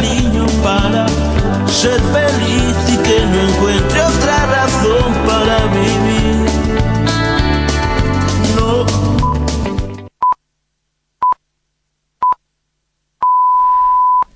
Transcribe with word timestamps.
niño 0.00 0.46
para 0.62 1.06
ser 1.66 2.00
feliz 2.00 2.76
y 2.88 2.96
que 2.98 3.26
no 3.26 3.40
encuentre 3.48 4.02
otra 4.02 4.46
razón 4.46 5.14
para 5.26 5.66
vivir. 5.66 6.50
No. 8.56 8.86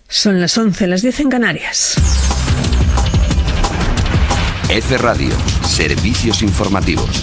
Son 0.08 0.40
las 0.40 0.56
11, 0.56 0.86
las 0.86 1.02
10 1.02 1.20
en 1.20 1.28
Canarias. 1.30 1.96
F 4.68 4.98
Radio, 4.98 5.34
servicios 5.62 6.42
informativos. 6.42 7.22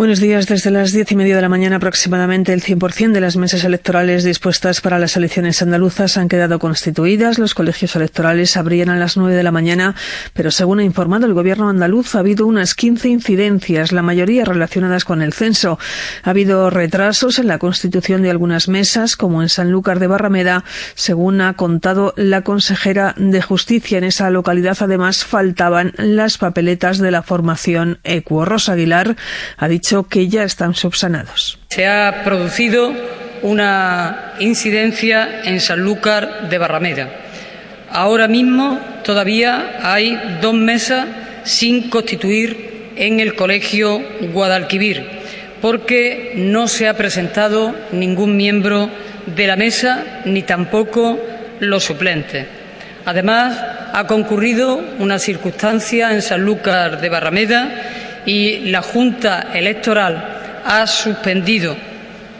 Buenos 0.00 0.18
días. 0.18 0.46
Desde 0.46 0.70
las 0.70 0.92
diez 0.92 1.12
y 1.12 1.14
media 1.14 1.36
de 1.36 1.42
la 1.42 1.50
mañana 1.50 1.76
aproximadamente 1.76 2.54
el 2.54 2.62
100% 2.62 3.12
de 3.12 3.20
las 3.20 3.36
mesas 3.36 3.64
electorales 3.64 4.24
dispuestas 4.24 4.80
para 4.80 4.98
las 4.98 5.14
elecciones 5.14 5.60
andaluzas 5.60 6.16
han 6.16 6.30
quedado 6.30 6.58
constituidas. 6.58 7.38
Los 7.38 7.52
colegios 7.52 7.94
electorales 7.96 8.56
abrían 8.56 8.88
a 8.88 8.96
las 8.96 9.18
nueve 9.18 9.34
de 9.34 9.42
la 9.42 9.52
mañana, 9.52 9.94
pero 10.32 10.50
según 10.52 10.78
ha 10.78 10.84
informado 10.84 11.26
el 11.26 11.34
gobierno 11.34 11.68
andaluz 11.68 12.14
ha 12.14 12.20
habido 12.20 12.46
unas 12.46 12.74
15 12.74 13.10
incidencias, 13.10 13.92
la 13.92 14.00
mayoría 14.00 14.46
relacionadas 14.46 15.04
con 15.04 15.20
el 15.20 15.34
censo. 15.34 15.78
Ha 16.22 16.30
habido 16.30 16.70
retrasos 16.70 17.38
en 17.38 17.48
la 17.48 17.58
constitución 17.58 18.22
de 18.22 18.30
algunas 18.30 18.68
mesas, 18.68 19.16
como 19.16 19.42
en 19.42 19.50
Sanlúcar 19.50 19.98
de 19.98 20.06
Barrameda, 20.06 20.64
según 20.94 21.42
ha 21.42 21.52
contado 21.52 22.14
la 22.16 22.40
consejera 22.40 23.14
de 23.18 23.42
Justicia. 23.42 23.98
En 23.98 24.04
esa 24.04 24.30
localidad 24.30 24.78
además 24.80 25.26
faltaban 25.26 25.92
las 25.98 26.38
papeletas 26.38 26.96
de 26.96 27.10
la 27.10 27.22
formación 27.22 27.98
Equo. 28.02 28.46
Rosa 28.46 28.72
Aguilar 28.72 29.14
ha 29.58 29.68
dicho 29.68 29.89
que 30.08 30.28
ya 30.28 30.44
están 30.44 30.74
subsanados. 30.74 31.58
Se 31.68 31.86
ha 31.86 32.22
producido 32.24 32.92
una 33.42 34.34
incidencia 34.38 35.42
en 35.44 35.60
Sanlúcar 35.60 36.48
de 36.48 36.58
Barrameda. 36.58 37.08
Ahora 37.90 38.28
mismo 38.28 38.78
todavía 39.04 39.78
hay 39.82 40.38
dos 40.40 40.54
mesas 40.54 41.06
sin 41.44 41.90
constituir 41.90 42.92
en 42.96 43.18
el 43.20 43.34
colegio 43.34 44.02
Guadalquivir, 44.32 45.04
porque 45.60 46.34
no 46.36 46.68
se 46.68 46.86
ha 46.86 46.96
presentado 46.96 47.74
ningún 47.92 48.36
miembro 48.36 48.90
de 49.26 49.46
la 49.46 49.56
mesa 49.56 50.04
ni 50.24 50.42
tampoco 50.42 51.18
los 51.60 51.84
suplentes. 51.84 52.46
Además, 53.04 53.58
ha 53.92 54.06
concurrido 54.06 54.80
una 54.98 55.18
circunstancia 55.18 56.12
en 56.12 56.22
Sanlúcar 56.22 57.00
de 57.00 57.08
Barrameda 57.08 57.70
y 58.26 58.70
la 58.70 58.82
Junta 58.82 59.48
Electoral 59.54 60.62
ha 60.64 60.86
suspendido 60.86 61.76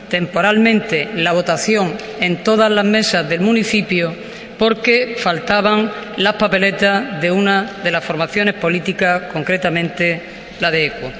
temporalmente 0.08 1.08
la 1.14 1.32
votación 1.32 1.94
en 2.20 2.42
todas 2.42 2.70
las 2.70 2.84
mesas 2.84 3.28
del 3.28 3.40
municipio 3.40 4.14
porque 4.58 5.16
faltaban 5.18 5.90
las 6.18 6.34
papeletas 6.34 7.20
de 7.20 7.30
una 7.30 7.78
de 7.82 7.90
las 7.90 8.04
formaciones 8.04 8.54
políticas, 8.54 9.22
concretamente 9.32 10.20
la 10.60 10.70
de 10.70 10.84
ECO. 10.86 11.10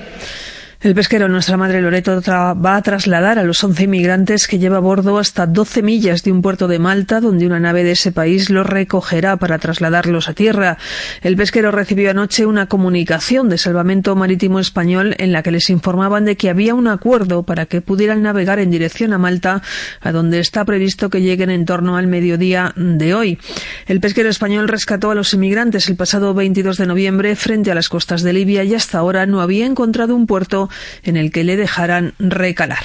El 0.83 0.95
pesquero 0.95 1.29
Nuestra 1.29 1.59
Madre 1.59 1.83
Loreto 1.83 2.23
va 2.27 2.77
a 2.77 2.81
trasladar 2.81 3.39
a 3.39 3.45
los 3.45 3.63
11 3.63 3.85
inmigrantes 3.85 4.49
que 4.49 4.59
lleva 4.59 4.79
a 4.79 4.81
bordo 4.81 5.19
hasta 5.19 5.47
12 5.47 5.83
millas 5.83 6.23
de 6.23 6.33
un 6.33 6.41
puerto 6.41 6.69
de 6.69 6.79
Malta, 6.79 7.21
donde 7.21 7.47
una 7.47 7.61
nave 7.61 7.85
de 7.85 7.91
ese 7.91 8.13
país 8.13 8.49
los 8.49 8.67
recogerá 8.67 9.37
para 9.37 9.59
trasladarlos 9.59 10.31
a 10.31 10.33
tierra. 10.33 10.79
El 11.21 11.37
pesquero 11.37 11.71
recibió 11.71 12.11
anoche 12.11 12.47
una 12.47 12.65
comunicación 12.65 13.51
de 13.51 13.59
Salvamento 13.59 14.17
Marítimo 14.17 14.59
Español 14.59 15.15
en 15.19 15.33
la 15.33 15.43
que 15.43 15.51
les 15.51 15.69
informaban 15.69 16.25
de 16.25 16.39
que 16.39 16.49
había 16.49 16.75
un 16.75 16.89
acuerdo 16.89 17.43
para 17.43 17.67
que 17.67 17.83
pudieran 17.83 18.23
navegar 18.23 18.59
en 18.59 18.71
dirección 18.71 19.13
a 19.13 19.19
Malta, 19.19 19.61
a 20.01 20.13
donde 20.13 20.41
está 20.41 20.65
previsto 20.65 21.11
que 21.11 21.21
lleguen 21.21 21.51
en 21.51 21.67
torno 21.67 21.99
al 21.99 22.07
mediodía 22.07 22.73
de 22.77 23.13
hoy. 23.13 23.39
El 23.87 24.01
pesquero 24.01 24.31
español 24.31 24.67
rescató 24.67 25.11
a 25.11 25.15
los 25.15 25.35
inmigrantes 25.35 25.91
el 25.91 25.97
pasado 25.97 26.33
22 26.33 26.79
de 26.79 26.87
noviembre 26.87 27.37
frente 27.37 27.71
a 27.71 27.75
las 27.75 27.91
costas 27.91 28.23
de 28.23 28.33
Libia 28.33 28.65
y 28.65 28.75
hasta 28.75 28.97
ahora 28.97 29.27
no 29.27 29.43
había 29.43 29.67
encontrado 29.67 30.17
un 30.17 30.27
puerto 30.27 30.70
en 31.03 31.17
el 31.17 31.31
que 31.33 31.45
le 31.45 31.57
dejarán 31.57 32.15
recalar. 32.19 32.85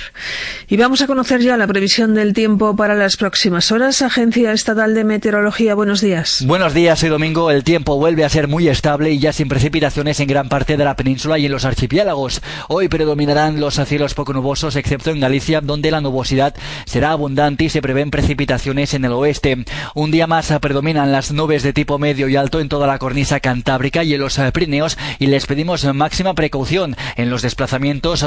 Y 0.68 0.78
vamos 0.78 1.02
a 1.02 1.08
conocer 1.08 1.42
ya 1.42 1.58
la 1.58 1.68
previsión 1.68 2.14
del 2.14 2.34
tiempo 2.34 2.76
para 2.76 2.96
las 2.96 3.18
próximas 3.18 3.72
horas. 3.72 4.02
Agencia 4.02 4.52
Estatal 4.52 4.94
de 4.94 5.04
Meteorología, 5.04 5.76
buenos 5.76 6.02
días. 6.02 6.44
Buenos 6.46 6.74
días, 6.74 7.02
hoy 7.04 7.10
domingo 7.10 7.52
el 7.52 7.64
tiempo 7.64 7.98
vuelve 7.98 8.26
a 8.26 8.30
ser 8.30 8.48
muy 8.48 8.68
estable 8.68 9.12
y 9.12 9.20
ya 9.20 9.34
sin 9.34 9.48
precipitaciones 9.48 10.20
en 10.20 10.28
gran 10.28 10.50
parte 10.50 10.78
de 10.78 10.86
la 10.86 10.96
península 10.96 11.38
y 11.38 11.46
en 11.46 11.52
los 11.52 11.66
archipiélagos. 11.66 12.42
Hoy 12.68 12.88
predominarán 12.88 13.60
los 13.60 13.76
cielos 13.86 14.14
poco 14.14 14.34
nubosos, 14.34 14.76
excepto 14.76 15.12
en 15.12 15.20
Galicia, 15.20 15.62
donde 15.62 15.92
la 15.92 16.02
nubosidad 16.02 16.56
será 16.86 17.12
abundante 17.12 17.66
y 17.66 17.70
se 17.70 17.82
prevén 17.82 18.12
precipitaciones 18.12 18.94
en 18.94 19.06
el 19.06 19.12
oeste. 19.12 19.66
Un 19.94 20.12
día 20.12 20.28
más 20.28 20.54
predominan 20.62 21.12
las 21.12 21.32
nubes 21.32 21.64
de 21.64 21.74
tipo 21.74 22.00
medio 22.00 22.28
y 22.30 22.36
alto 22.36 22.60
en 22.60 22.70
toda 22.70 22.88
la 22.88 23.00
cornisa 23.00 23.40
cantábrica 23.40 24.04
y 24.04 24.14
en 24.14 24.22
los 24.22 24.40
Pirineos 24.54 24.98
y 25.20 25.28
les 25.28 25.46
pedimos 25.46 25.84
máxima 25.94 26.34
precaución 26.34 26.96
en 27.16 27.30
los 27.30 27.42
desplazamientos 27.42 27.75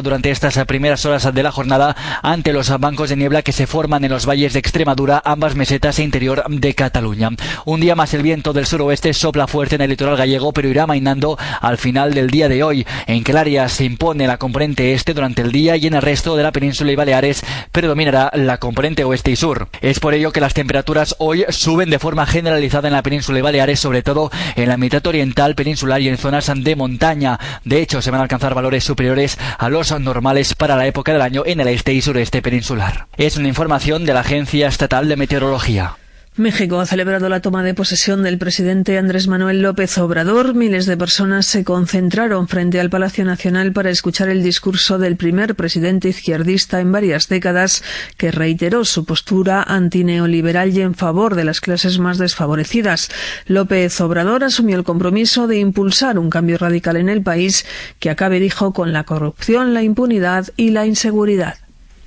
durante 0.03 0.31
estas 0.31 0.63
primeras 0.67 1.07
horas 1.07 1.33
de 1.33 1.43
la 1.43 1.51
jornada 1.51 1.97
ante 2.23 2.53
los 2.53 2.69
bancos 2.79 3.09
de 3.09 3.17
niebla 3.17 3.43
que 3.43 3.53
se 3.53 3.67
forman 3.67 4.05
en 4.05 4.11
los 4.11 4.27
valles 4.27 4.53
de 4.53 4.59
Extremadura, 4.59 5.23
ambas 5.25 5.55
mesetas 5.55 5.99
e 5.99 6.03
interior 6.03 6.45
de 6.49 6.75
Cataluña. 6.75 7.31
Un 7.65 7.81
día 7.81 7.95
más 7.95 8.13
el 8.13 8.23
viento 8.23 8.53
del 8.53 8.67
suroeste 8.67 9.15
sopla 9.15 9.47
fuerte 9.47 9.77
en 9.77 9.81
el 9.81 9.91
litoral 9.91 10.19
gallego, 10.19 10.53
pero 10.53 10.69
irá 10.69 10.87
mainando 10.87 11.39
al 11.61 11.79
final 11.79 12.13
del 12.13 12.29
día 12.29 12.49
de 12.49 12.63
hoy. 12.63 12.87
En 13.07 13.23
Canarias 13.23 13.73
se 13.73 13.85
impone 13.85 14.27
la 14.27 14.37
componente 14.37 14.93
este 14.93 15.15
durante 15.15 15.41
el 15.41 15.51
día 15.51 15.77
y 15.77 15.87
en 15.87 15.95
el 15.95 16.03
resto 16.03 16.37
de 16.37 16.43
la 16.43 16.53
península 16.53 16.93
y 16.93 16.97
Baleares 16.97 17.43
predominará 17.73 18.31
la 18.35 18.59
componente 18.59 19.05
oeste 19.05 19.31
y 19.31 19.37
sur. 19.37 19.69
Es 19.81 19.99
por 19.99 20.13
ello 20.13 20.31
que 20.31 20.41
las 20.41 20.53
temperaturas 20.53 21.17
hoy 21.19 21.47
suben 21.49 21.89
de 21.89 21.99
forma 21.99 22.27
generalizada 22.27 22.89
en 22.89 22.95
la 22.95 23.03
península 23.03 23.39
y 23.39 23.43
Baleares, 23.43 23.81
sobre 23.81 24.03
todo 24.03 24.31
en 24.57 24.69
la 24.69 24.77
mitad 24.77 25.07
oriental 25.07 25.55
peninsular 25.55 26.03
y 26.03 26.09
en 26.09 26.19
zonas 26.19 26.53
de 26.55 26.77
montaña. 26.77 27.41
De 27.65 27.81
hecho, 27.81 28.03
se 28.03 28.11
van 28.11 28.21
a 28.21 28.25
alcanzar 28.25 28.55
valores 28.55 28.85
superiores 28.85 29.38
a 29.59 29.69
los 29.69 29.99
normales 30.01 30.55
para 30.55 30.77
la 30.77 30.87
época 30.87 31.13
del 31.13 31.23
año 31.23 31.43
en 31.47 31.61
el 31.61 31.69
este 31.69 31.93
y 31.93 32.03
sureste 32.03 32.43
peninsular. 32.43 33.07
Es 33.17 33.37
una 33.37 33.49
información 33.49 34.05
de 34.05 34.15
la 34.15 34.21
Agencia 34.21 34.69
Estatal 34.69 35.09
de 35.09 35.17
Meteorología. 35.17 35.97
México 36.39 36.79
ha 36.79 36.87
celebrado 36.87 37.29
la 37.29 37.41
toma 37.41 37.65
de 37.65 37.75
posesión 37.75 38.23
del 38.23 38.39
presidente 38.39 38.97
Andrés 38.97 39.27
Manuel 39.27 39.61
López 39.61 39.99
Obrador. 39.99 40.55
Miles 40.55 40.87
de 40.87 40.97
personas 40.97 41.47
se 41.47 41.65
concentraron 41.65 42.47
frente 42.47 42.79
al 42.79 42.91
Palacio 42.91 43.25
Nacional 43.25 43.73
para 43.73 43.91
escuchar 43.91 44.29
el 44.29 44.45
discurso 44.45 44.99
del 44.99 45.17
primer 45.17 45.57
presidente 45.57 46.09
izquierdista 46.09 46.81
en 46.81 46.93
varias 46.93 47.29
décadas 47.29 47.83
que 48.17 48.31
reiteró 48.31 48.85
su 48.85 49.05
postura 49.05 49.65
antineoliberal 49.65 50.77
y 50.77 50.83
en 50.83 50.95
favor 50.95 51.35
de 51.35 51.45
las 51.45 51.61
clases 51.61 51.99
más 51.99 52.19
desfavorecidas. 52.19 53.11
López 53.47 54.01
Obrador 54.01 54.45
asumió 54.45 54.77
el 54.77 54.85
compromiso 54.85 55.49
de 55.49 55.59
impulsar 55.59 56.21
un 56.21 56.31
cambio 56.31 56.59
radical 56.59 56.97
en 56.97 57.09
el 57.09 57.23
país 57.23 57.67
que 57.99 58.11
acabe, 58.11 58.39
dijo, 58.39 58.73
con 58.73 58.93
la 58.93 59.03
corrupción, 59.03 59.75
la 59.75 59.83
impunidad 59.83 60.47
y 60.57 60.71
la 60.71 60.87
inseguridad. 60.87 61.57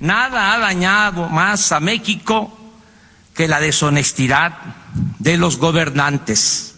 Nada 0.00 0.54
ha 0.54 0.58
dañado 0.58 1.28
más 1.28 1.70
a 1.70 1.80
México 1.80 2.58
que 3.34 3.48
la 3.48 3.60
deshonestidad 3.60 4.58
de 5.18 5.36
los 5.36 5.58
gobernantes 5.58 6.74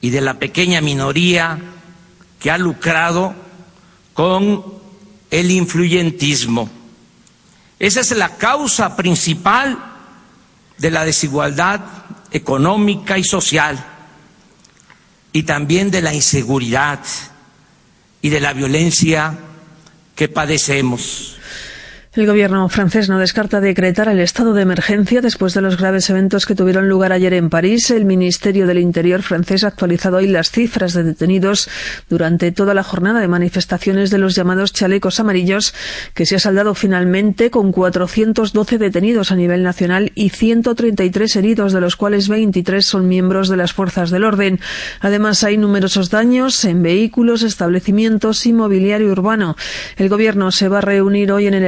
y 0.00 0.10
de 0.10 0.20
la 0.20 0.38
pequeña 0.38 0.80
minoría 0.80 1.58
que 2.38 2.50
ha 2.50 2.58
lucrado 2.58 3.34
con 4.14 4.64
el 5.30 5.50
influyentismo. 5.50 6.70
Esa 7.78 8.00
es 8.00 8.10
la 8.12 8.36
causa 8.36 8.96
principal 8.96 9.78
de 10.78 10.90
la 10.90 11.04
desigualdad 11.04 11.80
económica 12.30 13.18
y 13.18 13.24
social 13.24 13.84
y 15.32 15.42
también 15.44 15.90
de 15.90 16.02
la 16.02 16.14
inseguridad 16.14 17.00
y 18.22 18.30
de 18.30 18.40
la 18.40 18.52
violencia 18.52 19.38
que 20.14 20.28
padecemos. 20.28 21.39
El 22.12 22.26
gobierno 22.26 22.68
francés 22.68 23.08
no 23.08 23.20
descarta 23.20 23.60
decretar 23.60 24.08
el 24.08 24.18
estado 24.18 24.52
de 24.52 24.62
emergencia 24.62 25.20
después 25.20 25.54
de 25.54 25.60
los 25.60 25.78
graves 25.78 26.10
eventos 26.10 26.44
que 26.44 26.56
tuvieron 26.56 26.88
lugar 26.88 27.12
ayer 27.12 27.34
en 27.34 27.50
París. 27.50 27.88
El 27.92 28.04
Ministerio 28.04 28.66
del 28.66 28.80
Interior 28.80 29.22
francés 29.22 29.62
ha 29.62 29.68
actualizado 29.68 30.16
hoy 30.16 30.26
las 30.26 30.50
cifras 30.50 30.92
de 30.92 31.04
detenidos 31.04 31.68
durante 32.08 32.50
toda 32.50 32.74
la 32.74 32.82
jornada 32.82 33.20
de 33.20 33.28
manifestaciones 33.28 34.10
de 34.10 34.18
los 34.18 34.34
llamados 34.34 34.72
chalecos 34.72 35.20
amarillos, 35.20 35.72
que 36.12 36.26
se 36.26 36.34
ha 36.34 36.40
saldado 36.40 36.74
finalmente 36.74 37.48
con 37.52 37.70
412 37.70 38.78
detenidos 38.78 39.30
a 39.30 39.36
nivel 39.36 39.62
nacional 39.62 40.10
y 40.16 40.30
133 40.30 41.36
heridos, 41.36 41.72
de 41.72 41.80
los 41.80 41.94
cuales 41.94 42.28
23 42.28 42.84
son 42.84 43.06
miembros 43.06 43.48
de 43.48 43.56
las 43.56 43.72
fuerzas 43.72 44.10
del 44.10 44.24
orden. 44.24 44.58
Además, 44.98 45.44
hay 45.44 45.58
numerosos 45.58 46.10
daños 46.10 46.64
en 46.64 46.82
vehículos, 46.82 47.44
establecimientos 47.44 48.46
y 48.46 48.52
mobiliario 48.52 49.12
urbano. 49.12 49.56
El 49.96 50.08
gobierno 50.08 50.50
se 50.50 50.68
va 50.68 50.78
a 50.78 50.80
reunir 50.80 51.30
hoy 51.30 51.46
en 51.46 51.54
el 51.54 51.62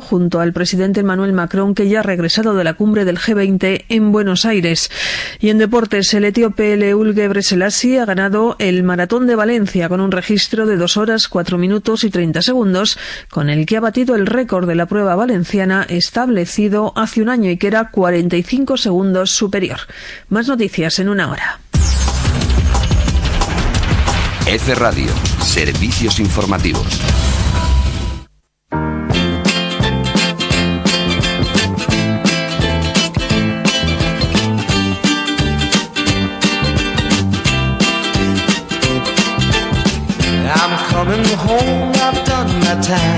Junto 0.00 0.40
al 0.40 0.52
presidente 0.52 1.00
Emmanuel 1.00 1.32
Macron, 1.32 1.72
que 1.72 1.88
ya 1.88 2.00
ha 2.00 2.02
regresado 2.02 2.54
de 2.54 2.64
la 2.64 2.74
cumbre 2.74 3.04
del 3.04 3.16
G20 3.16 3.84
en 3.88 4.10
Buenos 4.10 4.44
Aires. 4.44 4.90
Y 5.38 5.50
en 5.50 5.58
deportes, 5.58 6.12
el 6.14 6.24
etíope 6.24 6.76
Leul 6.76 7.14
Gebre 7.14 7.42
ha 8.00 8.04
ganado 8.04 8.56
el 8.58 8.82
Maratón 8.82 9.28
de 9.28 9.36
Valencia 9.36 9.88
con 9.88 10.00
un 10.00 10.10
registro 10.10 10.66
de 10.66 10.76
dos 10.76 10.96
horas, 10.96 11.28
cuatro 11.28 11.58
minutos 11.58 12.02
y 12.02 12.10
treinta 12.10 12.42
segundos, 12.42 12.98
con 13.30 13.50
el 13.50 13.66
que 13.66 13.76
ha 13.76 13.80
batido 13.80 14.16
el 14.16 14.26
récord 14.26 14.66
de 14.66 14.74
la 14.74 14.86
prueba 14.86 15.14
valenciana 15.14 15.86
establecido 15.88 16.92
hace 16.96 17.22
un 17.22 17.28
año 17.28 17.48
y 17.48 17.56
que 17.56 17.68
era 17.68 17.90
45 17.90 18.78
segundos 18.78 19.30
superior. 19.30 19.78
Más 20.28 20.48
noticias 20.48 20.98
en 20.98 21.08
una 21.08 21.30
hora. 21.30 21.60
F 24.44 24.74
Radio, 24.74 25.12
servicios 25.40 26.18
informativos. 26.18 27.00
Time. 42.88 43.17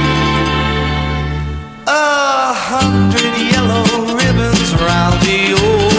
a 2.51 2.53
hundred 2.53 3.33
yellow 3.53 3.85
ribbons 4.13 4.73
round 4.75 5.21
the 5.21 5.53
old 5.53 5.90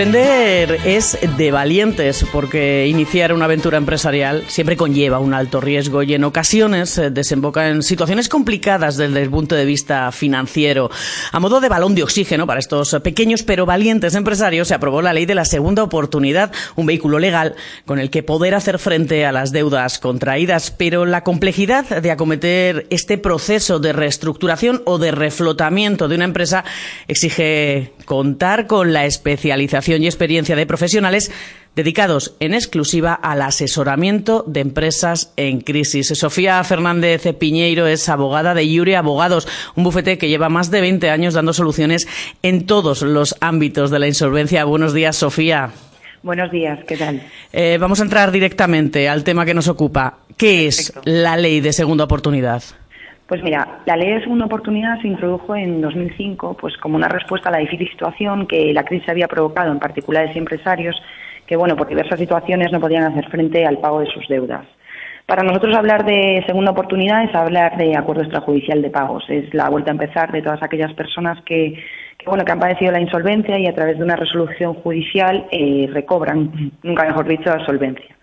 Emprender 0.00 0.39
es 0.60 1.16
de 1.38 1.50
valientes 1.50 2.26
porque 2.30 2.86
iniciar 2.86 3.32
una 3.32 3.46
aventura 3.46 3.78
empresarial 3.78 4.44
siempre 4.46 4.76
conlleva 4.76 5.18
un 5.18 5.32
alto 5.32 5.58
riesgo 5.58 6.02
y 6.02 6.12
en 6.12 6.22
ocasiones 6.22 6.98
eh, 6.98 7.10
desemboca 7.10 7.70
en 7.70 7.82
situaciones 7.82 8.28
complicadas 8.28 8.98
desde 8.98 9.22
el 9.22 9.30
punto 9.30 9.54
de 9.54 9.64
vista 9.64 10.12
financiero. 10.12 10.90
A 11.32 11.40
modo 11.40 11.60
de 11.60 11.70
balón 11.70 11.94
de 11.94 12.02
oxígeno 12.02 12.46
para 12.46 12.60
estos 12.60 12.94
pequeños 13.02 13.42
pero 13.42 13.64
valientes 13.64 14.14
empresarios 14.14 14.68
se 14.68 14.74
aprobó 14.74 15.00
la 15.00 15.14
ley 15.14 15.24
de 15.24 15.34
la 15.34 15.46
segunda 15.46 15.82
oportunidad, 15.82 16.52
un 16.76 16.84
vehículo 16.84 17.18
legal 17.18 17.54
con 17.86 17.98
el 17.98 18.10
que 18.10 18.22
poder 18.22 18.54
hacer 18.54 18.78
frente 18.78 19.24
a 19.24 19.32
las 19.32 19.52
deudas 19.52 19.98
contraídas, 19.98 20.70
pero 20.70 21.06
la 21.06 21.24
complejidad 21.24 22.02
de 22.02 22.10
acometer 22.10 22.86
este 22.90 23.16
proceso 23.16 23.78
de 23.78 23.94
reestructuración 23.94 24.82
o 24.84 24.98
de 24.98 25.10
reflotamiento 25.10 26.06
de 26.06 26.16
una 26.16 26.26
empresa 26.26 26.64
exige 27.08 27.92
contar 28.04 28.66
con 28.66 28.92
la 28.92 29.06
especialización 29.06 30.02
y 30.02 30.06
experiencia 30.06 30.49
de 30.56 30.66
profesionales 30.66 31.30
dedicados 31.76 32.34
en 32.40 32.54
exclusiva 32.54 33.14
al 33.14 33.42
asesoramiento 33.42 34.44
de 34.46 34.60
empresas 34.60 35.32
en 35.36 35.60
crisis. 35.60 36.08
Sofía 36.08 36.62
Fernández 36.64 37.22
Piñeiro 37.38 37.86
es 37.86 38.08
abogada 38.08 38.54
de 38.54 38.64
Iure 38.64 38.96
Abogados, 38.96 39.46
un 39.76 39.84
bufete 39.84 40.18
que 40.18 40.28
lleva 40.28 40.48
más 40.48 40.70
de 40.70 40.80
20 40.80 41.10
años 41.10 41.34
dando 41.34 41.52
soluciones 41.52 42.08
en 42.42 42.66
todos 42.66 43.02
los 43.02 43.36
ámbitos 43.40 43.90
de 43.90 43.98
la 43.98 44.08
insolvencia. 44.08 44.64
Buenos 44.64 44.94
días, 44.94 45.16
Sofía. 45.16 45.70
Buenos 46.22 46.50
días, 46.50 46.80
¿qué 46.86 46.96
tal? 46.96 47.22
Eh, 47.52 47.78
vamos 47.80 48.00
a 48.00 48.02
entrar 48.02 48.30
directamente 48.30 49.08
al 49.08 49.24
tema 49.24 49.46
que 49.46 49.54
nos 49.54 49.68
ocupa. 49.68 50.18
¿Qué 50.36 50.66
es 50.66 50.92
la 51.04 51.36
ley 51.36 51.60
de 51.60 51.72
segunda 51.72 52.04
oportunidad? 52.04 52.62
Pues 53.30 53.44
mira, 53.44 53.78
la 53.86 53.96
ley 53.96 54.12
de 54.12 54.22
segunda 54.22 54.46
oportunidad 54.46 55.00
se 55.00 55.06
introdujo 55.06 55.54
en 55.54 55.80
2005 55.80 56.56
pues 56.60 56.76
como 56.78 56.96
una 56.96 57.06
respuesta 57.06 57.48
a 57.48 57.52
la 57.52 57.58
difícil 57.58 57.88
situación 57.88 58.48
que 58.48 58.72
la 58.74 58.82
crisis 58.82 59.08
había 59.08 59.28
provocado 59.28 59.70
en 59.70 59.78
particulares 59.78 60.34
y 60.34 60.38
empresarios 60.40 61.00
que, 61.46 61.54
bueno, 61.54 61.76
por 61.76 61.86
diversas 61.86 62.18
situaciones 62.18 62.72
no 62.72 62.80
podían 62.80 63.04
hacer 63.04 63.30
frente 63.30 63.64
al 63.64 63.78
pago 63.78 64.00
de 64.00 64.06
sus 64.06 64.26
deudas. 64.26 64.66
Para 65.26 65.44
nosotros 65.44 65.76
hablar 65.76 66.04
de 66.04 66.42
segunda 66.44 66.72
oportunidad 66.72 67.22
es 67.22 67.32
hablar 67.32 67.76
de 67.76 67.96
acuerdo 67.96 68.22
extrajudicial 68.22 68.82
de 68.82 68.90
pagos, 68.90 69.22
es 69.28 69.54
la 69.54 69.70
vuelta 69.70 69.92
a 69.92 69.94
empezar 69.94 70.32
de 70.32 70.42
todas 70.42 70.60
aquellas 70.64 70.92
personas 70.94 71.40
que, 71.44 71.80
bueno, 72.26 72.44
que 72.44 72.50
han 72.50 72.58
padecido 72.58 72.90
la 72.90 73.00
insolvencia 73.00 73.56
y 73.60 73.68
a 73.68 73.74
través 73.76 73.96
de 73.96 74.02
una 74.02 74.16
resolución 74.16 74.74
judicial 74.74 75.46
eh, 75.52 75.88
recobran, 75.92 76.72
nunca 76.82 77.04
mejor 77.04 77.28
dicho, 77.28 77.48
la 77.48 77.64
solvencia. 77.64 78.16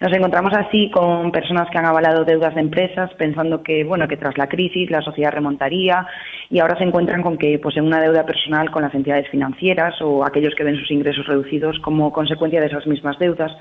Nos 0.00 0.14
encontramos 0.14 0.54
así 0.54 0.90
con 0.90 1.30
personas 1.30 1.68
que 1.70 1.76
han 1.76 1.84
avalado 1.84 2.24
deudas 2.24 2.54
de 2.54 2.62
empresas 2.62 3.10
pensando 3.18 3.62
que, 3.62 3.84
bueno, 3.84 4.08
que 4.08 4.16
tras 4.16 4.38
la 4.38 4.48
crisis 4.48 4.90
la 4.90 5.02
sociedad 5.02 5.30
remontaría 5.30 6.06
y 6.48 6.58
ahora 6.58 6.78
se 6.78 6.84
encuentran 6.84 7.22
con 7.22 7.36
que 7.36 7.58
poseen 7.58 7.84
una 7.84 8.00
deuda 8.00 8.24
personal 8.24 8.70
con 8.70 8.82
las 8.82 8.94
entidades 8.94 9.28
financieras 9.28 10.00
o 10.00 10.24
aquellos 10.24 10.54
que 10.54 10.64
ven 10.64 10.76
sus 10.76 10.90
ingresos 10.90 11.26
reducidos 11.26 11.78
como 11.80 12.14
consecuencia 12.14 12.60
de 12.60 12.68
esas 12.68 12.86
mismas 12.86 13.18
deudas 13.18 13.52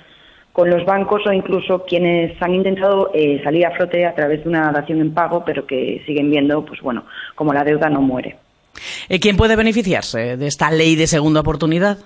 con 0.54 0.70
los 0.70 0.86
bancos 0.86 1.22
o 1.28 1.34
incluso 1.34 1.84
quienes 1.86 2.42
han 2.42 2.56
intentado 2.56 3.12
eh, 3.14 3.42
salir 3.44 3.66
a 3.66 3.72
flote 3.72 4.06
a 4.06 4.16
través 4.16 4.42
de 4.42 4.50
una 4.50 4.72
dación 4.72 5.02
en 5.02 5.14
pago, 5.14 5.44
pero 5.46 5.68
que 5.68 6.02
siguen 6.06 6.32
viendo, 6.32 6.64
pues 6.64 6.80
bueno, 6.80 7.04
como 7.36 7.54
la 7.54 7.66
deuda 7.66 7.90
no 7.90 8.02
muere. 8.02 8.38
Eh, 9.10 9.20
¿Quién 9.20 9.36
puede 9.36 9.58
beneficiarse 9.58 10.38
de 10.38 10.48
esta 10.48 10.72
ley 10.72 10.96
de 10.96 11.08
segunda 11.08 11.42
oportunidad? 11.42 11.98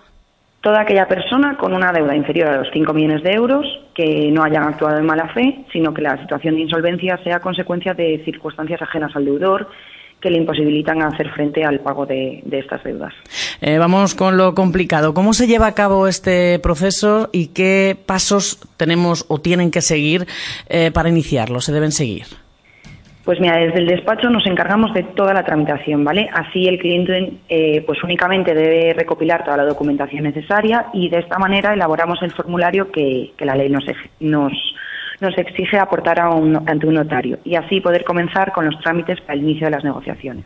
Toda 0.64 0.80
aquella 0.80 1.10
persona 1.10 1.58
con 1.58 1.74
una 1.74 1.92
deuda 1.92 2.16
inferior 2.16 2.48
a 2.48 2.58
los 2.60 2.70
5 2.72 2.94
millones 2.94 3.22
de 3.22 3.34
euros 3.34 3.66
que 3.94 4.32
no 4.32 4.44
hayan 4.44 4.64
actuado 4.64 4.98
en 4.98 5.06
mala 5.06 5.28
fe, 5.34 5.66
sino 5.74 5.94
que 5.94 6.02
la 6.02 6.18
situación 6.22 6.56
de 6.56 6.62
insolvencia 6.62 7.20
sea 7.22 7.42
consecuencia 7.42 7.94
de 7.94 8.22
circunstancias 8.24 8.82
ajenas 8.82 9.14
al 9.14 9.26
deudor 9.26 9.68
que 10.22 10.30
le 10.30 10.38
imposibilitan 10.38 11.02
hacer 11.02 11.30
frente 11.32 11.66
al 11.66 11.82
pago 11.82 12.06
de, 12.06 12.42
estas 12.50 12.82
deudas. 12.82 13.14
Eh, 13.60 13.78
vamos 13.78 14.16
con 14.16 14.38
lo 14.38 14.56
complicado. 14.56 15.14
¿Cómo 15.14 15.34
se 15.34 15.48
lleva 15.48 15.68
a 15.68 15.76
cabo 15.76 16.08
este 16.08 16.60
proceso 16.60 17.30
y 17.34 17.48
qué 17.48 17.98
pasos 18.06 18.66
tenemos 18.78 19.26
o 19.28 19.42
tienen 19.42 19.70
que 19.70 19.82
seguir 19.82 20.26
eh, 20.70 20.92
para 20.94 21.10
iniciarlo? 21.10 21.60
¿Se 21.60 21.74
deben 21.74 21.92
seguir? 21.92 22.43
Pues 23.24 23.40
mira, 23.40 23.58
desde 23.58 23.80
el 23.80 23.88
despacho 23.88 24.30
nos 24.30 24.46
encargamos 24.46 24.94
de 24.94 25.04
toda 25.04 25.34
la 25.34 25.46
tramitación, 25.46 26.04
¿vale? 26.04 26.30
Así 26.34 26.68
el 26.68 26.78
cliente 26.78 27.32
eh, 27.48 27.82
pues 27.86 28.04
únicamente 28.04 28.54
debe 28.54 28.94
recopilar 28.94 29.46
toda 29.46 29.56
la 29.56 29.64
documentación 29.64 30.24
necesaria 30.24 30.88
y 30.92 31.08
de 31.08 31.20
esta 31.20 31.40
manera 31.40 31.74
elaboramos 31.74 32.22
el 32.22 32.32
formulario 32.32 32.92
que, 32.92 33.32
la 33.40 33.56
ley 33.56 33.70
nos, 33.70 33.86
nos, 34.20 34.52
nos 35.24 35.38
exige 35.38 35.80
aportar 35.80 36.20
ante 36.20 36.86
un 36.86 36.94
notario 36.94 37.40
y 37.44 37.56
así 37.56 37.82
poder 37.82 38.04
comenzar 38.04 38.52
con 38.52 38.66
los 38.66 38.80
trámites 38.82 39.20
para 39.22 39.34
el 39.34 39.42
inicio 39.42 39.68
de 39.68 39.72
las 39.72 39.84
negociaciones. 39.84 40.46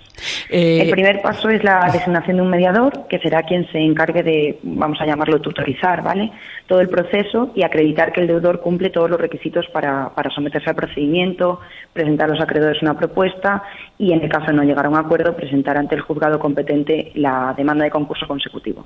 Eh, 0.50 0.82
el 0.84 0.92
primer 0.92 1.22
paso 1.22 1.50
es 1.50 1.64
la 1.64 1.90
designación 1.92 2.38
de 2.38 2.44
un 2.44 2.50
mediador, 2.50 3.08
que 3.10 3.20
será 3.20 3.44
quien 3.44 3.70
se 3.72 3.80
encargue 3.80 4.24
de, 4.24 4.60
vamos 4.64 5.02
a 5.02 5.06
llamarlo, 5.06 5.42
tutorizar, 5.42 6.02
¿vale? 6.04 6.32
Todo 6.68 6.80
el 6.80 6.90
proceso 6.90 7.52
y 7.56 7.64
acreditar 7.64 8.14
que 8.14 8.22
el 8.22 8.28
deudor 8.28 8.62
cumple 8.62 8.90
todos 8.90 9.10
los 9.10 9.20
requisitos 9.20 9.66
para, 9.74 10.10
para 10.10 10.30
someterse 10.30 10.70
al 10.70 10.76
procedimiento, 10.76 11.60
presentar 11.92 12.30
a 12.30 12.34
los 12.34 12.42
acreedores 12.42 12.82
una 12.82 12.98
propuesta 12.98 13.64
y, 13.98 14.14
en 14.14 14.22
el 14.22 14.30
caso 14.30 14.48
de 14.48 14.54
no 14.54 14.64
llegar 14.64 14.86
a 14.86 14.90
un 14.90 14.98
acuerdo, 14.98 15.36
presentar 15.36 15.78
ante 15.78 15.96
el 15.96 16.02
juzgado 16.02 16.40
competente 16.40 17.12
la 17.16 17.54
demanda 17.58 17.84
de 17.84 17.92
concurso 17.92 18.28
consecutivo. 18.28 18.86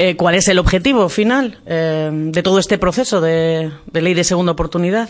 Eh, 0.00 0.14
¿Cuál 0.16 0.36
es 0.36 0.46
el 0.46 0.60
objetivo 0.60 1.08
final 1.08 1.58
eh, 1.66 2.08
de 2.12 2.42
todo 2.44 2.60
este 2.60 2.78
proceso 2.78 3.20
de, 3.20 3.68
ley 3.92 4.14
de 4.14 4.22
segunda 4.22 4.52
oportunidad? 4.52 5.08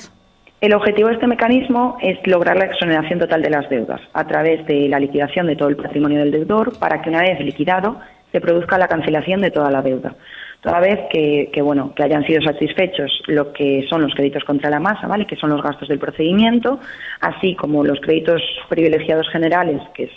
El 0.63 0.73
objetivo 0.73 1.09
de 1.09 1.15
este 1.17 1.27
mecanismo 1.27 1.99
es 2.01 2.19
lograr 2.25 2.57
la 2.57 2.65
exoneración 2.65 3.19
total 3.19 3.43
de 3.43 3.51
las 3.51 3.69
deudas 3.69 4.01
a 4.15 4.27
través 4.27 4.67
de 4.67 4.89
la 4.89 4.99
liquidación 4.99 5.47
de 5.47 5.57
todo 5.57 5.69
el 5.69 5.77
patrimonio 5.77 6.21
del 6.21 6.31
deudor 6.31 6.79
para 6.79 7.03
que 7.03 7.11
una 7.11 7.21
vez 7.21 7.39
liquidado 7.39 8.01
se 8.33 8.41
produzca 8.41 8.79
la 8.79 8.89
cancelación 8.89 9.43
de 9.43 9.51
toda 9.51 9.71
la 9.71 9.83
deuda. 9.83 10.15
Toda 10.63 10.81
vez 10.81 11.01
que, 11.13 11.61
bueno, 11.63 11.93
que 11.95 12.05
hayan 12.05 12.25
sido 12.25 12.41
satisfechos 12.41 13.11
lo 13.27 13.53
que 13.53 13.85
son 13.91 14.01
los 14.01 14.15
créditos 14.15 14.43
contra 14.45 14.71
la 14.71 14.81
masa, 14.81 15.07
¿vale? 15.07 15.27
que 15.27 15.37
son 15.37 15.51
los 15.51 15.63
gastos 15.63 15.89
del 15.89 15.99
procedimiento, 15.99 16.81
así 17.21 17.55
como 17.57 17.85
los 17.85 18.01
créditos 18.01 18.41
privilegiados 18.71 19.29
generales, 19.29 19.83
que 19.93 20.11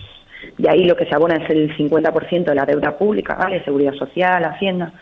de 0.58 0.70
ahí 0.70 0.86
lo 0.86 0.96
que 0.96 1.06
se 1.06 1.16
abona 1.16 1.36
es 1.36 1.50
el 1.50 1.76
50% 1.76 2.46
de 2.46 2.56
la 2.56 2.66
deuda 2.66 2.98
pública, 2.98 3.36
¿vale? 3.36 3.64
Seguridad 3.64 3.94
Social, 3.94 4.44
Hacienda, 4.46 4.94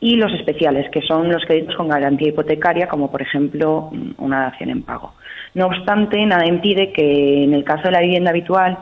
y 0.00 0.16
los 0.16 0.32
especiales, 0.32 0.90
que 0.90 1.02
son 1.02 1.30
los 1.30 1.44
créditos 1.44 1.76
con 1.76 1.88
garantía 1.88 2.28
hipotecaria, 2.28 2.88
como 2.88 3.10
por 3.10 3.20
ejemplo 3.20 3.90
una 4.18 4.42
dación 4.42 4.70
en 4.70 4.82
pago. 4.82 5.12
No 5.54 5.66
obstante, 5.66 6.24
nada 6.24 6.46
impide 6.46 6.92
que 6.92 7.44
en 7.44 7.52
el 7.54 7.64
caso 7.64 7.84
de 7.84 7.92
la 7.92 8.00
vivienda 8.00 8.30
habitual, 8.30 8.78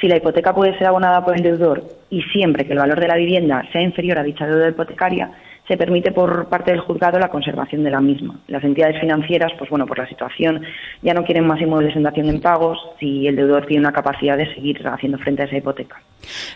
si 0.00 0.06
la 0.06 0.16
hipoteca 0.16 0.54
puede 0.54 0.76
ser 0.78 0.86
abonada 0.86 1.24
por 1.24 1.36
el 1.36 1.42
deudor 1.42 1.82
y 2.08 2.22
siempre 2.22 2.64
que 2.64 2.72
el 2.72 2.78
valor 2.78 3.00
de 3.00 3.08
la 3.08 3.16
vivienda 3.16 3.64
sea 3.72 3.82
inferior 3.82 4.18
a 4.18 4.22
dicha 4.22 4.46
deuda 4.46 4.68
hipotecaria, 4.68 5.30
se 5.70 5.76
permite 5.76 6.10
por 6.10 6.48
parte 6.48 6.72
del 6.72 6.80
juzgado 6.80 7.20
la 7.20 7.28
conservación 7.28 7.84
de 7.84 7.92
la 7.92 8.00
misma. 8.00 8.34
Las 8.48 8.64
entidades 8.64 9.00
financieras, 9.00 9.52
pues 9.56 9.70
bueno, 9.70 9.86
por 9.86 9.98
la 9.98 10.08
situación, 10.08 10.62
ya 11.00 11.14
no 11.14 11.22
quieren 11.22 11.46
más 11.46 11.60
inmuebles 11.60 11.94
en 11.94 12.02
dación 12.02 12.28
en 12.28 12.40
pagos 12.40 12.76
si 12.98 13.28
el 13.28 13.36
deudor 13.36 13.66
tiene 13.66 13.82
una 13.82 13.92
capacidad 13.92 14.36
de 14.36 14.52
seguir 14.52 14.84
haciendo 14.84 15.16
frente 15.18 15.42
a 15.42 15.44
esa 15.44 15.58
hipoteca. 15.58 16.02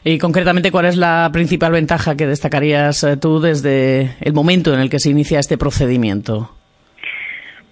Y 0.03 0.19
concretamente, 0.19 0.73
¿cuál 0.73 0.87
es 0.87 0.97
la 0.97 1.31
principal 1.33 1.71
ventaja 1.71 2.17
que 2.17 2.27
destacarías 2.27 3.05
eh, 3.05 3.17
tú 3.17 3.39
desde 3.39 4.17
el 4.21 4.33
momento 4.33 4.75
en 4.75 4.81
el 4.81 4.91
que 4.91 4.99
se 4.99 5.11
inicia 5.11 5.39
este 5.39 5.57
procedimiento? 5.57 6.51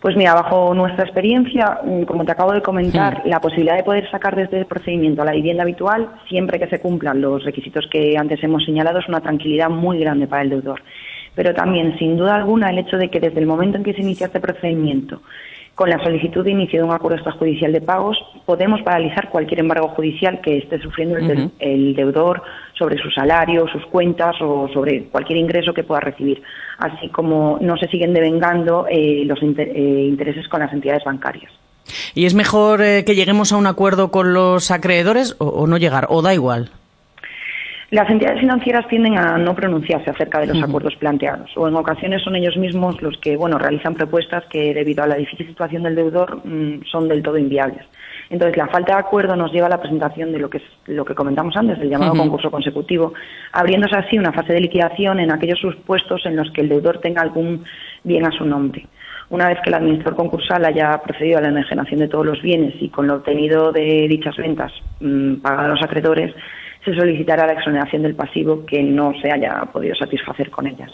Pues 0.01 0.17
mira, 0.17 0.35
bajo 0.35 0.75
nuestra 0.75 1.03
experiencia, 1.05 1.81
mm, 1.85 2.03
como 2.05 2.25
te 2.25 2.31
acabo 2.31 2.53
de 2.53 2.63
comentar, 2.63 3.25
hmm. 3.25 3.31
la 3.31 3.41
posibilidad 3.41 3.77
de 3.77 3.83
poder 3.83 4.09
sacar 4.13 4.37
desde 4.37 4.61
el 4.61 4.67
procedimiento 4.67 5.23
a 5.23 5.25
la 5.25 5.33
vivienda 5.33 5.65
habitual, 5.65 6.09
siempre 6.29 6.61
que 6.61 6.69
se 6.69 6.79
cumplan 6.79 7.21
los 7.21 7.45
requisitos 7.45 7.89
que 7.91 8.17
antes 8.17 8.41
hemos 8.45 8.65
señalado, 8.65 9.01
es 9.01 9.09
una 9.09 9.21
tranquilidad 9.21 9.71
muy 9.71 9.99
grande 9.99 10.29
para 10.29 10.43
el 10.43 10.51
deudor 10.51 10.81
pero 11.35 11.55
también, 11.55 11.99
sin 11.99 12.17
duda 12.17 12.37
alguna, 12.37 12.71
el 12.71 12.79
hecho 12.79 12.97
de 12.97 13.11
que 13.11 13.21
desde 13.21 13.41
el 13.41 13.47
momento 13.47 13.79
en 13.79 13.85
que 13.85 13.95
se 13.95 14.03
inicia 14.03 14.27
este 14.27 14.41
procedimiento, 14.41 15.23
con 15.75 15.89
la 15.89 16.03
solicitud 16.03 16.45
de 16.45 16.51
inicio 16.51 16.81
de 16.81 16.85
un 16.85 16.93
acuerdo 16.93 17.17
extrajudicial 17.17 17.73
de 17.73 17.81
pagos, 17.81 18.19
podemos 18.45 18.83
paralizar 18.83 19.31
cualquier 19.31 19.61
embargo 19.61 19.89
judicial 19.89 20.41
que 20.43 20.59
esté 20.59 20.79
sufriendo 20.81 21.17
el, 21.17 21.95
deudor 21.95 22.43
sobre 22.79 22.99
su 22.99 23.11
salario, 23.11 23.67
sus 23.69 23.87
cuentas 23.87 24.37
o 24.43 24.69
sobre 24.73 25.05
cualquier 25.05 25.39
ingreso 25.39 25.73
que 25.73 25.83
pueda 25.83 26.01
recibir, 26.01 26.43
así 26.79 27.09
como 27.09 27.59
no 27.61 27.77
se 27.79 27.89
siguen 27.89 28.13
devengando 28.13 28.87
eh, 28.91 29.25
los 29.25 29.39
eh, 29.43 30.07
intereses 30.09 30.47
con 30.49 30.61
las 30.61 30.73
entidades 30.73 31.05
bancarias. 31.05 31.51
¿Y 32.15 32.27
es 32.27 32.35
mejor 32.35 32.83
eh, 32.83 33.05
que 33.05 33.15
lleguemos 33.15 33.53
a 33.53 33.57
un 33.57 33.67
acuerdo 33.67 34.11
con 34.11 34.35
los 34.35 34.71
acreedores 34.71 35.37
o 35.39 35.67
no 35.67 35.79
llegar? 35.79 36.07
¿O 36.11 36.21
da 36.21 36.35
igual? 36.35 36.71
Las 37.93 38.09
entidades 38.09 38.41
financieras 38.41 38.89
tienden 38.89 39.19
a 39.19 39.37
no 39.37 39.55
pronunciarse 39.55 40.09
acerca 40.09 40.41
de 40.41 40.47
los 40.47 40.63
acuerdos 40.63 40.97
planteados 40.97 41.51
o 41.59 41.69
en 41.69 41.77
ocasiones 41.77 42.23
son 42.23 42.35
ellos 42.35 42.57
mismos 42.57 43.03
los 43.03 43.19
que 43.19 43.37
bueno, 43.37 43.59
realizan 43.59 43.93
propuestas 43.93 44.45
que 44.47 44.73
debido 44.73 45.05
a 45.05 45.07
la 45.07 45.17
difícil 45.17 45.47
situación 45.47 45.83
del 45.83 45.97
deudor 45.97 46.41
mm, 46.43 46.85
son 46.91 47.07
del 47.07 47.23
todo 47.23 47.37
inviables. 47.37 47.85
Entonces, 48.31 48.57
la 48.57 48.69
falta 48.69 48.95
de 48.95 49.01
acuerdo 49.01 49.37
nos 49.37 49.53
lleva 49.53 49.67
a 49.67 49.69
la 49.69 49.79
presentación 49.79 50.33
de 50.33 50.39
lo 50.39 50.49
que 50.49 50.57
es 50.57 50.65
lo 50.87 51.05
que 51.05 51.15
comentamos 51.15 51.55
antes, 51.55 51.79
el 51.81 51.91
llamado 51.91 52.15
concurso 52.15 52.51
consecutivo, 52.51 53.13
abriéndose 53.53 53.95
así 53.95 54.17
una 54.17 54.33
fase 54.33 54.55
de 54.55 54.61
liquidación 54.61 55.21
en 55.21 55.31
aquellos 55.31 55.59
supuestos 55.59 56.25
en 56.25 56.37
los 56.37 56.51
que 56.53 56.63
el 56.63 56.71
deudor 56.71 56.99
tenga 57.01 57.21
algún 57.21 57.63
bien 58.05 58.25
a 58.25 58.31
su 58.31 58.47
nombre. 58.47 58.87
Una 59.29 59.49
vez 59.49 59.59
que 59.63 59.69
el 59.69 59.75
administrador 59.75 60.17
concursal 60.17 60.65
haya 60.65 60.97
procedido 61.03 61.37
a 61.37 61.43
la 61.43 61.49
enajenación 61.49 62.01
de 62.01 62.09
todos 62.09 62.25
los 62.25 62.41
bienes 62.41 62.75
y 62.81 62.89
con 62.89 63.07
lo 63.07 63.17
obtenido 63.17 63.71
de 63.71 64.09
dichas 64.09 64.37
ventas 64.39 64.73
mmm, 65.01 65.35
pagado 65.43 65.67
a 65.67 65.69
los 65.69 65.83
acreedores, 65.83 66.35
se 66.85 66.95
solicitará 66.95 67.47
la 67.47 67.53
exoneración 67.53 68.03
del 68.03 68.15
pasivo 68.15 68.67
que 68.67 68.83
no 68.83 69.13
se 69.21 69.31
haya 69.31 69.63
podido 69.73 69.95
satisfacer 69.95 70.51
con 70.51 70.67
ellas. 70.67 70.91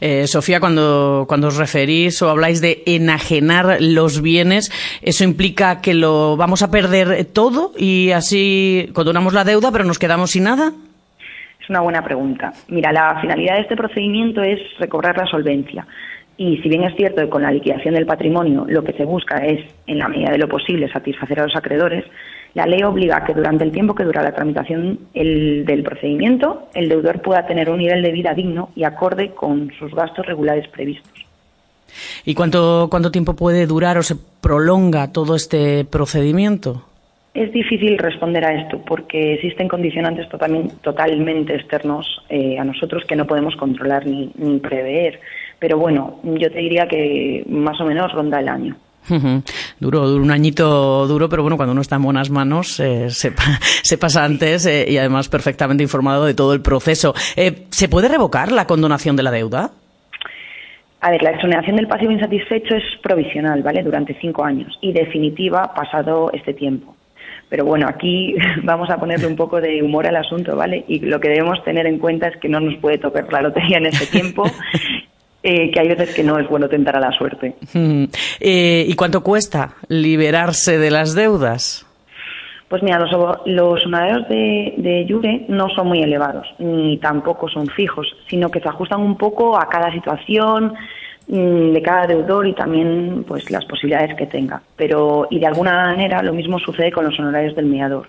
Eh, 0.00 0.26
Sofía, 0.26 0.58
cuando, 0.58 1.26
cuando 1.28 1.48
os 1.48 1.56
referís 1.56 2.20
o 2.22 2.30
habláis 2.30 2.60
de 2.60 2.82
enajenar 2.86 3.78
los 3.80 4.20
bienes, 4.20 4.72
¿eso 5.02 5.24
implica 5.24 5.80
que 5.80 5.94
lo 5.94 6.36
vamos 6.36 6.62
a 6.62 6.70
perder 6.70 7.24
todo 7.32 7.72
y 7.76 8.10
así 8.10 8.90
condonamos 8.94 9.32
la 9.32 9.44
deuda 9.44 9.70
pero 9.70 9.84
nos 9.84 9.98
quedamos 9.98 10.32
sin 10.32 10.44
nada? 10.44 10.72
Es 11.60 11.70
una 11.70 11.80
buena 11.80 12.02
pregunta. 12.02 12.52
Mira, 12.68 12.92
la 12.92 13.20
finalidad 13.20 13.56
de 13.56 13.62
este 13.62 13.76
procedimiento 13.76 14.42
es 14.42 14.58
recobrar 14.78 15.16
la 15.16 15.26
solvencia. 15.26 15.86
Y 16.36 16.58
si 16.58 16.68
bien 16.68 16.84
es 16.84 16.96
cierto 16.96 17.20
que 17.20 17.28
con 17.28 17.42
la 17.42 17.50
liquidación 17.50 17.94
del 17.94 18.06
patrimonio 18.06 18.64
lo 18.68 18.82
que 18.82 18.92
se 18.92 19.04
busca 19.04 19.38
es, 19.38 19.60
en 19.86 19.98
la 19.98 20.08
medida 20.08 20.30
de 20.30 20.38
lo 20.38 20.48
posible, 20.48 20.88
satisfacer 20.88 21.40
a 21.40 21.44
los 21.44 21.56
acreedores, 21.56 22.04
la 22.58 22.66
ley 22.66 22.82
obliga 22.82 23.18
a 23.18 23.24
que 23.24 23.34
durante 23.34 23.62
el 23.62 23.70
tiempo 23.70 23.94
que 23.94 24.02
dura 24.02 24.20
la 24.20 24.34
tramitación 24.34 24.98
del 25.14 25.82
procedimiento, 25.84 26.66
el 26.74 26.88
deudor 26.88 27.22
pueda 27.22 27.46
tener 27.46 27.70
un 27.70 27.78
nivel 27.78 28.02
de 28.02 28.10
vida 28.10 28.34
digno 28.34 28.70
y 28.74 28.82
acorde 28.82 29.30
con 29.30 29.70
sus 29.78 29.94
gastos 29.94 30.26
regulares 30.26 30.66
previstos. 30.66 31.24
¿Y 32.24 32.34
cuánto, 32.34 32.88
cuánto 32.90 33.12
tiempo 33.12 33.36
puede 33.36 33.64
durar 33.68 33.96
o 33.96 34.02
se 34.02 34.16
prolonga 34.40 35.12
todo 35.12 35.36
este 35.36 35.84
procedimiento? 35.84 36.82
Es 37.32 37.52
difícil 37.52 37.96
responder 37.96 38.44
a 38.44 38.60
esto 38.60 38.82
porque 38.84 39.34
existen 39.34 39.68
condicionantes 39.68 40.28
totalmente 40.28 41.54
externos 41.54 42.24
eh, 42.28 42.58
a 42.58 42.64
nosotros 42.64 43.04
que 43.06 43.14
no 43.14 43.24
podemos 43.24 43.54
controlar 43.54 44.04
ni, 44.04 44.32
prever. 44.58 45.20
Pero 45.60 45.78
bueno, 45.78 46.18
yo 46.24 46.50
te 46.50 46.58
diría 46.58 46.88
que 46.88 47.44
más 47.48 47.80
o 47.80 47.84
menos 47.84 48.10
ronda 48.12 48.40
el 48.40 48.48
año. 48.48 48.76
Duro, 49.80 50.08
duro, 50.08 50.22
un 50.22 50.30
añito 50.30 51.06
duro, 51.06 51.28
pero 51.28 51.42
bueno, 51.42 51.56
cuando 51.56 51.72
uno 51.72 51.80
está 51.80 51.96
en 51.96 52.02
buenas 52.02 52.30
manos, 52.30 52.78
eh, 52.80 53.10
se, 53.10 53.32
pasa 53.98 54.24
antes 54.24 54.66
eh, 54.66 54.86
y 54.88 54.98
además 54.98 55.28
perfectamente 55.28 55.82
informado 55.82 56.24
de 56.24 56.34
todo 56.34 56.52
el 56.54 56.60
proceso. 56.60 57.14
¿Se 57.70 57.88
puede 57.88 58.08
revocar 58.08 58.52
la 58.52 58.66
condonación 58.66 59.16
de 59.16 59.22
la 59.22 59.30
deuda? 59.30 59.70
A 61.00 61.10
ver, 61.10 61.22
la 61.22 61.30
exoneración 61.30 61.76
del 61.76 61.86
pasivo 61.86 62.10
insatisfecho 62.10 62.74
es 62.74 62.82
provisional, 63.02 63.62
¿vale? 63.62 63.82
Durante 63.84 64.18
cinco 64.20 64.44
años 64.44 64.76
y 64.80 64.92
definitiva 64.92 65.72
pasado 65.72 66.30
este 66.32 66.54
tiempo. 66.54 66.96
Pero 67.48 67.64
bueno, 67.64 67.86
aquí 67.88 68.34
vamos 68.64 68.90
a 68.90 68.98
ponerle 68.98 69.26
un 69.26 69.36
poco 69.36 69.60
de 69.60 69.82
humor 69.82 70.06
al 70.06 70.16
asunto, 70.16 70.56
¿vale? 70.56 70.84
Y 70.88 71.00
lo 71.00 71.20
que 71.20 71.28
debemos 71.28 71.62
tener 71.64 71.86
en 71.86 71.98
cuenta 71.98 72.28
es 72.28 72.36
que 72.38 72.48
no 72.48 72.58
nos 72.58 72.76
puede 72.76 72.98
tocar 72.98 73.32
la 73.32 73.42
lotería 73.42 73.78
en 73.78 73.86
este 73.86 74.06
tiempo. 74.06 74.44
Eh, 75.40 75.70
que 75.70 75.78
hay 75.78 75.88
veces 75.88 76.14
que 76.14 76.24
no 76.24 76.36
es 76.38 76.48
bueno 76.48 76.68
tentar 76.68 76.96
a 76.96 77.00
la 77.00 77.12
suerte. 77.12 77.54
Eh, 78.40 78.84
¿Y 78.88 78.94
cuánto 78.94 79.22
cuesta 79.22 79.74
liberarse 79.88 80.78
de 80.78 80.90
las 80.90 81.14
deudas? 81.14 81.86
Pues 82.68 82.82
mira, 82.82 82.98
los, 82.98 83.10
los 83.46 83.86
honorarios 83.86 84.28
de, 84.28 84.74
de 84.76 85.06
Yure 85.06 85.46
no 85.48 85.68
son 85.70 85.88
muy 85.88 86.02
elevados, 86.02 86.46
ni 86.58 86.98
tampoco 86.98 87.48
son 87.48 87.66
fijos, 87.68 88.06
sino 88.28 88.50
que 88.50 88.60
se 88.60 88.68
ajustan 88.68 89.00
un 89.00 89.16
poco 89.16 89.58
a 89.58 89.68
cada 89.68 89.90
situación 89.92 90.74
mm, 91.28 91.72
de 91.72 91.82
cada 91.82 92.08
deudor 92.08 92.46
y 92.46 92.52
también 92.52 93.24
pues 93.26 93.48
las 93.50 93.64
posibilidades 93.64 94.16
que 94.16 94.26
tenga. 94.26 94.60
Pero, 94.76 95.28
y 95.30 95.38
de 95.38 95.46
alguna 95.46 95.72
manera 95.72 96.20
lo 96.22 96.34
mismo 96.34 96.58
sucede 96.58 96.90
con 96.90 97.06
los 97.06 97.18
honorarios 97.18 97.54
del 97.54 97.66
mediador, 97.66 98.08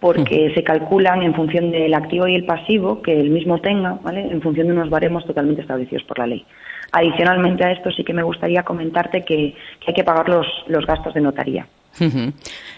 porque 0.00 0.50
se 0.54 0.64
calculan 0.64 1.22
en 1.22 1.34
función 1.34 1.70
del 1.70 1.92
activo 1.94 2.26
y 2.26 2.34
el 2.34 2.44
pasivo 2.44 3.02
que 3.02 3.20
el 3.20 3.30
mismo 3.30 3.60
tenga, 3.60 3.98
¿vale? 4.02 4.22
En 4.22 4.40
función 4.40 4.66
de 4.66 4.72
unos 4.72 4.88
baremos 4.88 5.26
totalmente 5.26 5.60
establecidos 5.60 6.04
por 6.04 6.18
la 6.18 6.26
ley. 6.26 6.44
Adicionalmente 6.92 7.64
a 7.64 7.72
esto 7.72 7.90
sí 7.90 8.02
que 8.02 8.14
me 8.14 8.22
gustaría 8.22 8.62
comentarte 8.62 9.22
que, 9.24 9.54
que 9.78 9.86
hay 9.88 9.94
que 9.94 10.02
pagar 10.02 10.28
los, 10.28 10.46
los 10.66 10.86
gastos 10.86 11.14
de 11.14 11.20
notaría. 11.20 11.66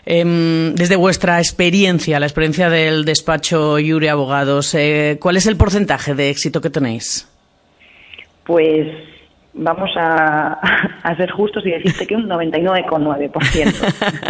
Em, 0.04 0.74
desde 0.74 0.96
vuestra 0.96 1.38
experiencia, 1.38 2.18
la 2.18 2.26
experiencia 2.26 2.68
del 2.68 3.04
despacho 3.04 3.78
Yuri 3.78 4.08
Abogados, 4.08 4.74
eh, 4.74 5.18
¿cuál 5.20 5.36
es 5.36 5.46
el 5.46 5.56
porcentaje 5.56 6.14
de 6.14 6.30
éxito 6.30 6.60
que 6.60 6.70
tenéis? 6.70 7.28
Pues 8.44 8.88
vamos 9.54 9.90
a, 9.96 10.60
ser 11.16 11.30
justos 11.30 11.64
y 11.66 11.70
decirte 11.70 12.06
que 12.06 12.14
un 12.14 12.28
99,9%. 12.28 14.26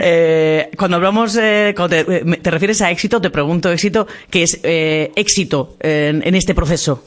eh, 0.02 0.70
cuando 0.78 0.96
hablamos, 0.96 1.36
eh, 1.36 1.74
cuando 1.76 1.96
te, 1.96 2.50
refieres 2.50 2.82
a 2.82 2.90
éxito, 2.90 3.20
te 3.20 3.30
pregunto, 3.30 3.70
éxito, 3.70 4.08
¿qué 4.30 4.42
es 4.42 4.60
eh, 4.64 5.12
éxito 5.16 5.76
en 5.80 6.34
este 6.34 6.54
proceso? 6.54 7.02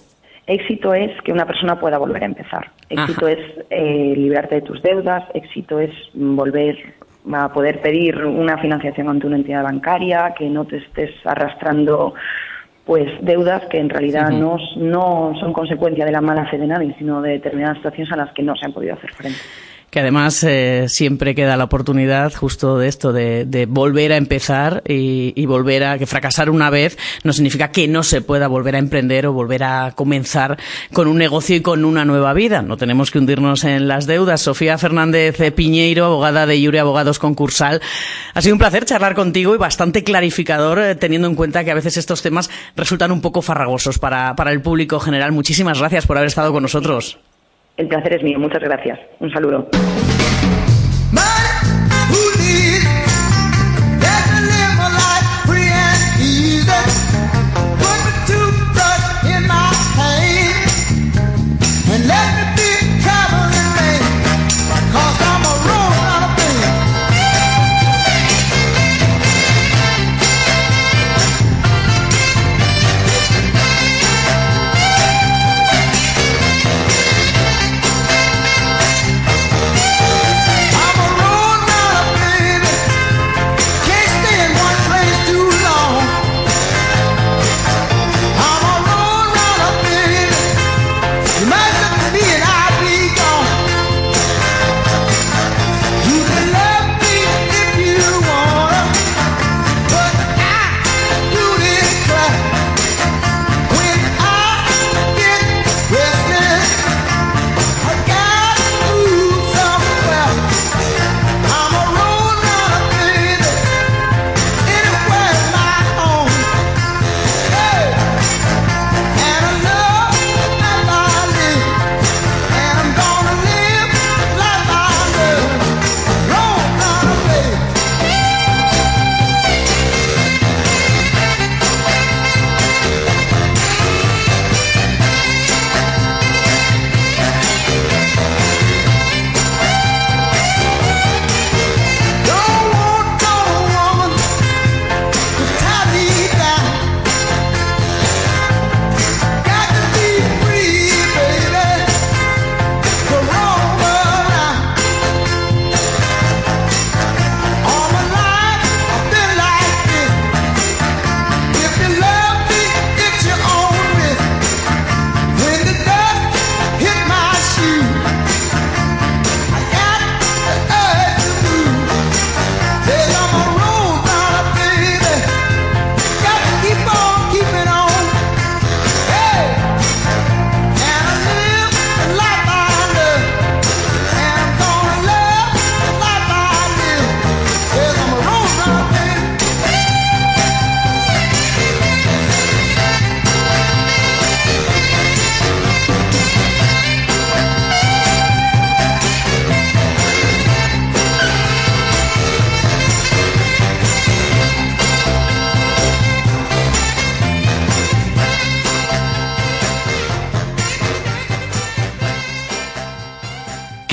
Éxito 0.50 0.96
es 0.96 1.12
que 1.22 1.32
una 1.32 1.46
persona 1.46 1.80
pueda 1.80 2.00
volver 2.00 2.24
a 2.24 2.26
empezar. 2.26 2.72
Éxito 2.90 3.28
es 3.28 3.38
eh, 3.70 4.14
librarte 4.18 4.56
de 4.56 4.62
tus 4.62 4.82
deudas. 4.82 5.24
Éxito 5.36 5.80
es 5.80 5.92
volver 6.16 6.76
a 7.32 7.54
poder 7.54 7.82
pedir 7.82 8.26
una 8.26 8.58
financiación 8.58 9.10
ante 9.10 9.28
una 9.28 9.36
entidad 9.36 9.62
bancaria, 9.62 10.34
que 10.36 10.50
no 10.50 10.66
te 10.66 10.78
estés 10.78 11.12
arrastrando 11.24 12.16
pues 12.90 13.08
deudas 13.22 13.68
que 13.68 13.78
en 13.78 13.88
realidad 13.88 14.32
no, 14.32 14.58
no 14.78 15.32
son 15.40 15.54
consecuencia 15.54 16.06
de 16.06 16.12
la 16.12 16.22
mala 16.22 16.48
fe 16.48 16.58
de 16.58 16.66
nadie, 16.66 16.96
sino 16.98 17.22
de 17.22 17.34
determinadas 17.34 17.78
situaciones 17.78 18.12
a 18.12 18.16
las 18.16 18.34
que 18.34 18.42
no 18.42 18.56
se 18.56 18.66
han 18.66 18.74
podido 18.74 18.96
hacer 18.96 19.12
frente 19.12 19.38
que 19.90 20.00
además 20.00 20.44
eh, 20.44 20.86
siempre 20.88 21.36
queda 21.36 21.58
la 21.58 21.64
oportunidad 21.64 22.34
justo 22.34 22.78
de 22.78 22.88
esto, 22.88 23.12
de, 23.14 23.66
volver 23.70 24.14
a 24.14 24.18
empezar 24.18 24.84
y, 24.88 25.46
volver 25.46 25.84
a 25.84 25.98
que 25.98 26.06
fracasar 26.06 26.50
una 26.50 26.70
vez 26.70 26.98
no 27.24 27.34
significa 27.34 27.72
que 27.72 27.88
no 27.88 28.04
se 28.04 28.22
pueda 28.22 28.48
volver 28.48 28.76
a 28.76 28.80
emprender 28.80 29.26
o 29.26 29.34
volver 29.34 29.64
a 29.64 29.94
comenzar 29.96 30.60
con 30.94 31.08
un 31.08 31.18
negocio 31.18 31.56
y 31.56 31.62
con 31.62 31.86
una 31.86 32.06
nueva 32.06 32.34
vida. 32.34 32.62
No 32.62 32.78
tenemos 32.78 33.10
que 33.10 33.18
hundirnos 33.18 33.64
en 33.64 33.88
las 33.88 34.06
deudas. 34.06 34.42
Sofía 34.42 34.78
Fernández 34.78 35.38
Piñeiro, 35.56 36.06
abogada 36.06 36.46
de 36.46 36.62
Yuri 36.62 36.78
Abogados 36.78 37.18
Concursal. 37.18 37.82
Ha 38.34 38.42
sido 38.42 38.54
un 38.54 38.60
placer 38.60 38.86
charlar 38.86 39.16
contigo 39.16 39.56
y 39.56 39.58
bastante 39.58 40.04
clarificador, 40.04 40.80
eh, 40.80 40.96
teniendo 40.96 41.28
en 41.28 41.36
cuenta 41.36 41.64
que 41.64 41.72
a 41.72 41.76
veces 41.76 41.98
estos 41.98 42.22
temas 42.22 42.50
resultan 42.76 43.12
un 43.12 43.22
poco 43.22 43.42
farragosos 43.42 43.98
para, 43.98 44.36
para 44.36 44.52
el 44.52 44.62
público 44.62 45.00
general. 45.00 45.32
Muchísimas 45.32 45.80
gracias 45.80 46.06
por 46.06 46.18
haber 46.18 46.28
estado 46.28 46.54
con 46.54 46.62
nosotros. 46.62 47.18
El 47.80 47.88
placer 47.88 48.18
es 48.18 48.24
mío. 48.24 48.38
Muchas 48.38 48.62
gracias. 48.62 49.00
Un 49.22 49.32
saludo. 49.32 49.70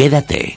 Quédate. 0.06 0.54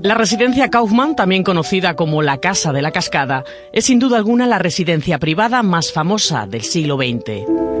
La 0.00 0.14
residencia 0.14 0.70
Kaufmann, 0.70 1.14
también 1.14 1.42
conocida 1.42 1.94
como 1.94 2.22
la 2.22 2.38
Casa 2.38 2.72
de 2.72 2.80
la 2.80 2.90
Cascada, 2.90 3.44
es 3.70 3.84
sin 3.84 3.98
duda 3.98 4.16
alguna 4.16 4.46
la 4.46 4.58
residencia 4.58 5.18
privada 5.18 5.62
más 5.62 5.92
famosa 5.92 6.46
del 6.46 6.62
siglo 6.62 6.96
XX. 6.96 7.73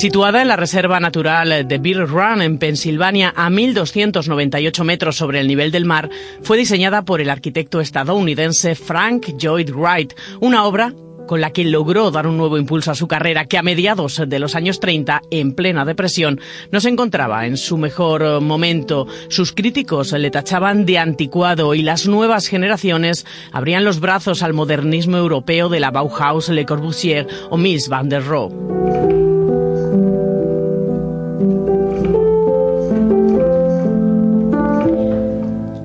Situada 0.00 0.40
en 0.40 0.48
la 0.48 0.56
Reserva 0.56 0.98
Natural 0.98 1.68
de 1.68 1.76
Bear 1.76 2.08
Run, 2.08 2.40
en 2.40 2.56
Pensilvania, 2.56 3.34
a 3.36 3.50
1.298 3.50 4.82
metros 4.82 5.16
sobre 5.16 5.40
el 5.40 5.46
nivel 5.46 5.70
del 5.70 5.84
mar, 5.84 6.08
fue 6.40 6.56
diseñada 6.56 7.02
por 7.02 7.20
el 7.20 7.28
arquitecto 7.28 7.82
estadounidense 7.82 8.74
Frank 8.76 9.26
Lloyd 9.36 9.68
Wright, 9.74 10.14
una 10.40 10.64
obra 10.64 10.94
con 11.26 11.42
la 11.42 11.50
que 11.50 11.64
logró 11.64 12.10
dar 12.10 12.26
un 12.26 12.38
nuevo 12.38 12.56
impulso 12.56 12.90
a 12.90 12.94
su 12.94 13.08
carrera, 13.08 13.44
que 13.44 13.58
a 13.58 13.62
mediados 13.62 14.22
de 14.26 14.38
los 14.38 14.54
años 14.54 14.80
30, 14.80 15.20
en 15.30 15.52
plena 15.52 15.84
depresión, 15.84 16.40
no 16.72 16.80
se 16.80 16.88
encontraba 16.88 17.44
en 17.44 17.58
su 17.58 17.76
mejor 17.76 18.40
momento. 18.40 19.06
Sus 19.28 19.52
críticos 19.52 20.12
le 20.12 20.30
tachaban 20.30 20.86
de 20.86 20.96
anticuado 20.96 21.74
y 21.74 21.82
las 21.82 22.06
nuevas 22.06 22.46
generaciones 22.46 23.26
abrían 23.52 23.84
los 23.84 24.00
brazos 24.00 24.42
al 24.42 24.54
modernismo 24.54 25.18
europeo 25.18 25.68
de 25.68 25.80
la 25.80 25.90
Bauhaus, 25.90 26.48
Le 26.48 26.64
Corbusier 26.64 27.26
o 27.50 27.58
Miss 27.58 27.90
van 27.90 28.08
der 28.08 28.24
Rohe. 28.24 29.19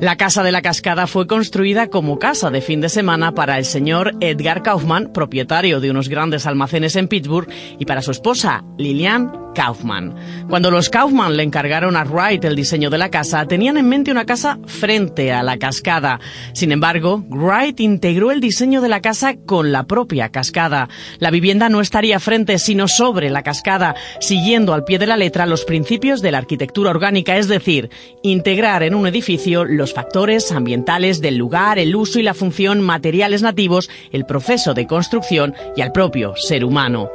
La 0.06 0.18
Casa 0.18 0.44
de 0.44 0.52
la 0.52 0.62
Cascada 0.62 1.08
fue 1.08 1.26
construida 1.26 1.88
como 1.88 2.20
casa 2.20 2.52
de 2.52 2.62
fin 2.62 2.80
de 2.80 2.90
semana 2.90 3.32
para 3.32 3.58
el 3.58 3.66
señor 3.66 4.14
Edgar 4.20 4.62
Kaufman, 4.62 5.12
propietario 5.12 5.80
de 5.80 5.90
unos 5.90 6.10
grandes 6.10 6.46
almacenes 6.46 6.96
en 6.96 7.08
Pittsburgh, 7.08 7.50
y 7.80 7.86
para 7.86 8.04
su 8.04 8.12
esposa, 8.12 8.64
Lilian 8.78 9.46
Kaufman. 9.56 10.14
Cuando 10.48 10.70
los 10.70 10.90
Kaufman 10.90 11.36
le 11.36 11.42
encargaron 11.42 11.96
a 11.96 12.04
Wright 12.04 12.44
el 12.46 12.56
diseño 12.56 12.92
de 12.92 13.00
la 13.00 13.10
casa, 13.10 13.48
tenían 13.48 13.78
en 13.78 13.90
mente 13.90 14.12
una 14.12 14.26
casa 14.26 14.60
frente 14.68 15.32
a 15.32 15.42
la 15.42 15.58
cascada. 15.58 16.20
Sin 16.54 16.72
embargo, 16.72 17.24
Wright 17.30 17.80
integró 17.80 18.32
el 18.32 18.42
diseño 18.42 18.82
de 18.82 18.90
la 18.90 19.02
casa 19.02 19.36
con 19.46 19.72
la 19.72 19.86
propia 19.86 20.30
cascada. 20.30 20.90
La 21.18 21.32
vivienda 21.32 21.70
no 21.70 21.82
estaría 21.82 22.20
frente, 22.20 22.60
sino 22.60 22.88
sobre 22.88 23.32
la 23.32 23.42
cascada, 23.42 23.96
siguiendo 24.20 24.74
al 24.74 24.84
pie 24.84 25.00
de 25.00 25.08
la 25.08 25.18
letra 25.18 25.48
los 25.48 25.66
principios 25.66 26.22
de 26.22 26.32
la 26.32 26.38
arquitectura 26.38 26.92
orgánica, 26.92 27.38
es 27.38 27.48
decir, 27.48 27.90
integrar 28.22 28.84
en 28.84 28.94
un 28.94 29.08
edificio 29.08 29.64
los 29.64 29.95
factores 29.96 30.52
ambientales 30.52 31.22
del 31.22 31.38
lugar, 31.38 31.80
el 31.80 31.96
uso 31.96 32.20
y 32.20 32.24
la 32.24 32.34
función, 32.34 32.82
materiales 32.82 33.42
nativos, 33.42 33.90
el 34.12 34.26
proceso 34.26 34.74
de 34.74 34.88
construcción 34.88 35.56
y 35.78 35.82
al 35.82 35.94
propio 35.94 36.34
ser 36.36 36.66
humano. 36.66 37.10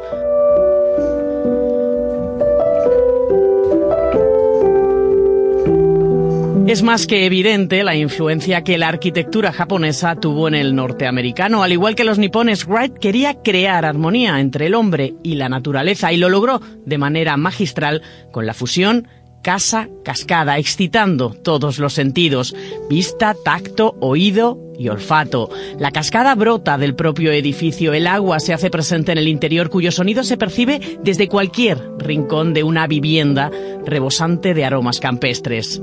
Es 6.71 6.85
más 6.85 7.09
que 7.09 7.27
evidente 7.27 7.83
la 7.83 7.97
influencia 7.97 8.63
que 8.63 8.79
la 8.79 8.87
arquitectura 8.87 9.53
japonesa 9.53 10.15
tuvo 10.15 10.47
en 10.47 10.55
el 10.55 10.77
norteamericano. 10.77 11.65
Al 11.65 11.73
igual 11.73 11.97
que 11.97 12.05
los 12.05 12.17
nipones, 12.17 12.65
Wright 12.65 12.97
quería 12.97 13.35
crear 13.43 13.85
armonía 13.85 14.39
entre 14.39 14.67
el 14.67 14.75
hombre 14.75 15.15
y 15.25 15.35
la 15.35 15.49
naturaleza 15.49 16.13
y 16.13 16.17
lo 16.17 16.29
logró 16.29 16.61
de 16.87 16.97
manera 16.97 17.37
magistral 17.37 18.03
con 18.31 18.47
la 18.47 18.55
fusión 18.55 19.09
casa 19.43 19.89
cascada, 20.05 20.59
excitando 20.59 21.31
todos 21.31 21.79
los 21.79 21.95
sentidos, 21.95 22.55
vista, 22.89 23.35
tacto, 23.45 23.97
oído 24.01 24.59
y 24.79 24.89
olfato. 24.89 25.51
La 25.79 25.91
cascada 25.91 26.35
brota 26.35 26.79
del 26.79 26.95
propio 26.95 27.33
edificio, 27.33 27.93
el 27.93 28.07
agua 28.07 28.41
se 28.41 28.53
hace 28.53 28.71
presente 28.71 29.13
en 29.13 29.19
el 29.19 29.29
interior 29.29 29.71
cuyo 29.71 29.93
sonido 29.93 30.25
se 30.25 30.37
percibe 30.37 30.81
desde 31.03 31.29
cualquier 31.29 31.79
rincón 31.99 32.55
de 32.55 32.63
una 32.63 32.87
vivienda 32.87 33.51
rebosante 33.85 34.55
de 34.55 34.65
aromas 34.65 35.01
campestres. 35.01 35.81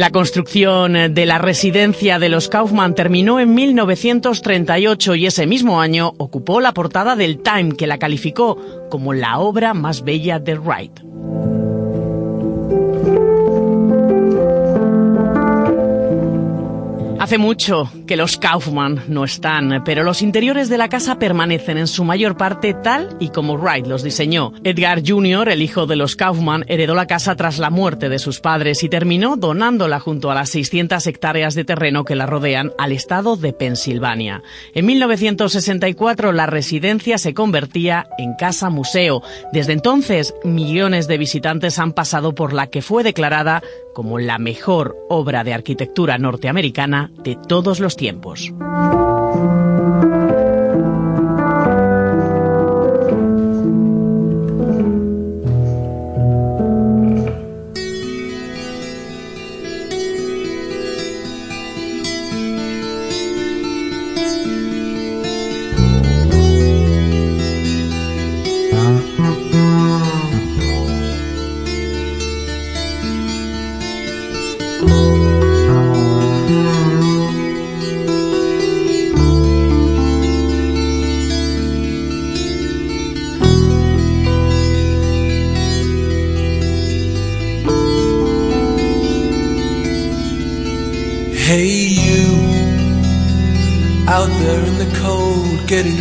La 0.00 0.08
construcción 0.08 0.94
de 1.12 1.26
la 1.26 1.36
residencia 1.36 2.18
de 2.18 2.30
los 2.30 2.48
Kaufman 2.48 2.94
terminó 2.94 3.38
en 3.38 3.52
1938 3.52 5.14
y 5.16 5.26
ese 5.26 5.46
mismo 5.46 5.78
año 5.78 6.14
ocupó 6.16 6.62
la 6.62 6.72
portada 6.72 7.16
del 7.16 7.42
Time 7.42 7.76
que 7.76 7.86
la 7.86 7.98
calificó 7.98 8.56
como 8.88 9.12
la 9.12 9.38
obra 9.40 9.74
más 9.74 10.02
bella 10.02 10.38
de 10.38 10.58
Wright. 10.58 11.00
Hace 17.20 17.36
mucho 17.36 17.92
que 18.06 18.16
los 18.16 18.38
Kaufman 18.38 19.02
no 19.08 19.24
están, 19.24 19.84
pero 19.84 20.04
los 20.04 20.22
interiores 20.22 20.70
de 20.70 20.78
la 20.78 20.88
casa 20.88 21.18
permanecen 21.18 21.76
en 21.76 21.86
su 21.86 22.02
mayor 22.02 22.38
parte 22.38 22.72
tal 22.72 23.14
y 23.20 23.28
como 23.28 23.58
Wright 23.58 23.86
los 23.86 24.02
diseñó. 24.02 24.54
Edgar 24.64 25.02
Jr., 25.06 25.50
el 25.50 25.60
hijo 25.60 25.84
de 25.84 25.96
los 25.96 26.16
Kaufman, 26.16 26.64
heredó 26.66 26.94
la 26.94 27.06
casa 27.06 27.36
tras 27.36 27.58
la 27.58 27.68
muerte 27.68 28.08
de 28.08 28.18
sus 28.18 28.40
padres 28.40 28.82
y 28.84 28.88
terminó 28.88 29.36
donándola 29.36 30.00
junto 30.00 30.30
a 30.30 30.34
las 30.34 30.48
600 30.48 31.06
hectáreas 31.06 31.54
de 31.54 31.64
terreno 31.64 32.06
que 32.06 32.14
la 32.14 32.24
rodean 32.24 32.72
al 32.78 32.92
estado 32.92 33.36
de 33.36 33.52
Pensilvania. 33.52 34.42
En 34.72 34.86
1964 34.86 36.32
la 36.32 36.46
residencia 36.46 37.18
se 37.18 37.34
convertía 37.34 38.08
en 38.16 38.32
casa 38.32 38.70
museo. 38.70 39.22
Desde 39.52 39.74
entonces 39.74 40.34
millones 40.42 41.06
de 41.06 41.18
visitantes 41.18 41.78
han 41.78 41.92
pasado 41.92 42.34
por 42.34 42.54
la 42.54 42.68
que 42.68 42.80
fue 42.80 43.02
declarada 43.02 43.62
como 43.94 44.18
la 44.18 44.38
mejor 44.38 44.96
obra 45.10 45.44
de 45.44 45.52
arquitectura 45.52 46.16
norteamericana 46.16 47.09
de 47.18 47.36
todos 47.36 47.80
los 47.80 47.96
tiempos. 47.96 48.52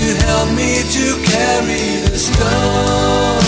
You 0.00 0.14
me 0.56 0.82
to 0.96 1.06
carry 1.30 1.86
stone. 2.16 3.40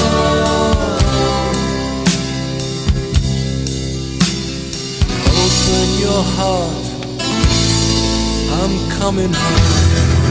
Open 5.41 5.88
your 5.99 6.23
heart, 6.37 6.85
I'm 8.61 8.75
coming 8.99 9.33
home. 9.33 10.22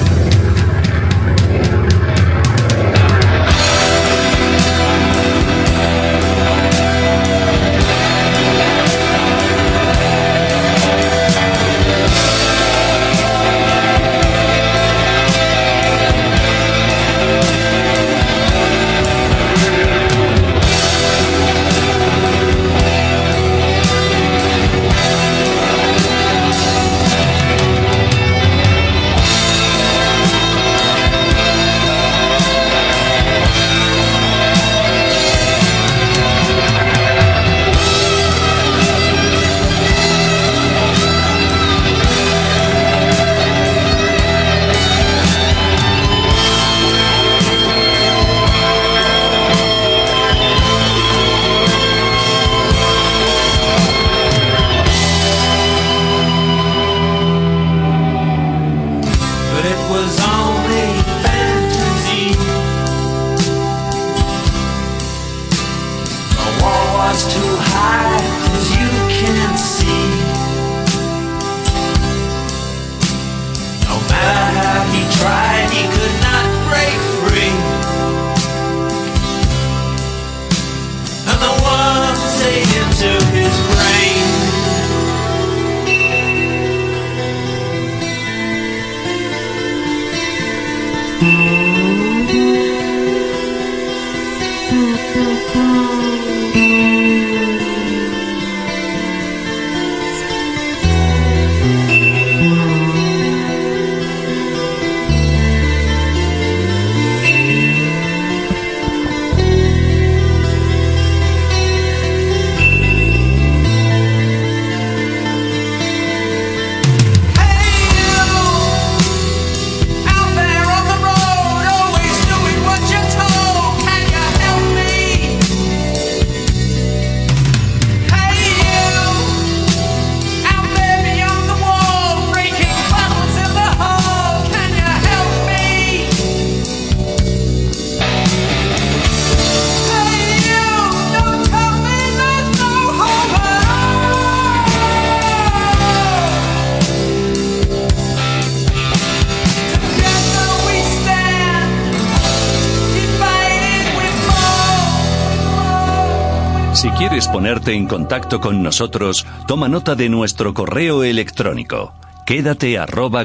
Ponerte 157.42 157.74
en 157.74 157.88
contacto 157.88 158.40
con 158.40 158.62
nosotros, 158.62 159.26
toma 159.48 159.68
nota 159.68 159.96
de 159.96 160.10
nuestro 160.10 160.54
correo 160.54 161.04
electrónico. 161.04 161.92
Quédate 162.28 162.78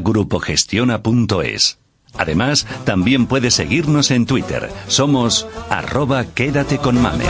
grupogestiona.es. 0.02 1.79
Además, 2.16 2.66
también 2.87 3.26
puedes 3.26 3.52
seguirnos 3.52 4.11
en 4.11 4.24
Twitter. 4.24 4.70
Somos 4.87 5.46
arroba 5.68 6.24
quédate 6.24 6.79
con 6.79 6.98
mame. 6.98 7.24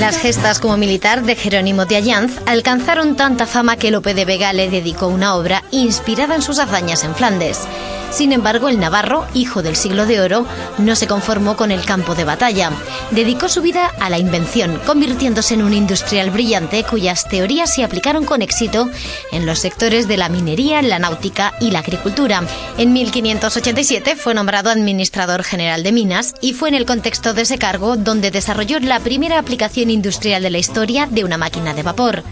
Las 0.00 0.16
gestas 0.16 0.60
como 0.60 0.78
militar 0.78 1.24
de 1.24 1.36
Jerónimo 1.36 1.84
de 1.84 1.96
Allanz 1.96 2.40
alcanzaron 2.46 3.16
tanta 3.16 3.46
fama 3.46 3.76
que 3.76 3.90
Lope 3.90 4.14
de 4.14 4.24
Vega 4.24 4.54
le 4.54 4.70
dedicó 4.70 5.08
una 5.08 5.34
obra 5.34 5.62
inspirada 5.72 6.34
en 6.34 6.40
sus 6.40 6.58
hazañas 6.58 7.04
en 7.04 7.14
Flandes. 7.14 7.68
Sin 8.14 8.30
embargo, 8.30 8.68
el 8.68 8.78
navarro, 8.78 9.26
hijo 9.34 9.60
del 9.60 9.74
siglo 9.74 10.06
de 10.06 10.20
oro, 10.20 10.46
no 10.78 10.94
se 10.94 11.08
conformó 11.08 11.56
con 11.56 11.72
el 11.72 11.84
campo 11.84 12.14
de 12.14 12.22
batalla. 12.22 12.70
Dedicó 13.10 13.48
su 13.48 13.60
vida 13.60 13.90
a 13.98 14.08
la 14.08 14.18
invención, 14.18 14.80
convirtiéndose 14.86 15.54
en 15.54 15.64
un 15.64 15.74
industrial 15.74 16.30
brillante 16.30 16.84
cuyas 16.84 17.28
teorías 17.28 17.74
se 17.74 17.82
aplicaron 17.82 18.24
con 18.24 18.40
éxito 18.40 18.88
en 19.32 19.46
los 19.46 19.58
sectores 19.58 20.06
de 20.06 20.16
la 20.16 20.28
minería, 20.28 20.80
la 20.80 21.00
náutica 21.00 21.54
y 21.60 21.72
la 21.72 21.80
agricultura. 21.80 22.44
En 22.78 22.92
1587 22.92 24.14
fue 24.14 24.32
nombrado 24.32 24.70
administrador 24.70 25.42
general 25.42 25.82
de 25.82 25.90
minas 25.90 26.34
y 26.40 26.52
fue 26.52 26.68
en 26.68 26.76
el 26.76 26.86
contexto 26.86 27.34
de 27.34 27.42
ese 27.42 27.58
cargo 27.58 27.96
donde 27.96 28.30
desarrolló 28.30 28.78
la 28.78 29.00
primera 29.00 29.40
aplicación 29.40 29.90
industrial 29.90 30.44
de 30.44 30.50
la 30.50 30.58
historia 30.58 31.08
de 31.10 31.24
una 31.24 31.36
máquina 31.36 31.74
de 31.74 31.82
vapor. 31.82 32.22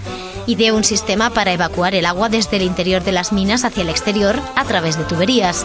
Ideó 0.47 0.75
un 0.75 0.85
sistema 0.85 1.31
para 1.31 1.53
evacuar 1.53 1.95
el 1.95 2.07
agua 2.07 2.29
desde 2.29 2.57
el 2.57 2.63
interior 2.63 3.05
de 3.05 3.13
las 3.13 3.33
minas 3.33 3.65
hacia 3.65 3.83
el 3.83 3.89
exterior 3.89 4.41
a 4.57 4.65
través 4.65 4.99
de 4.99 5.05
tuberías. 5.05 5.65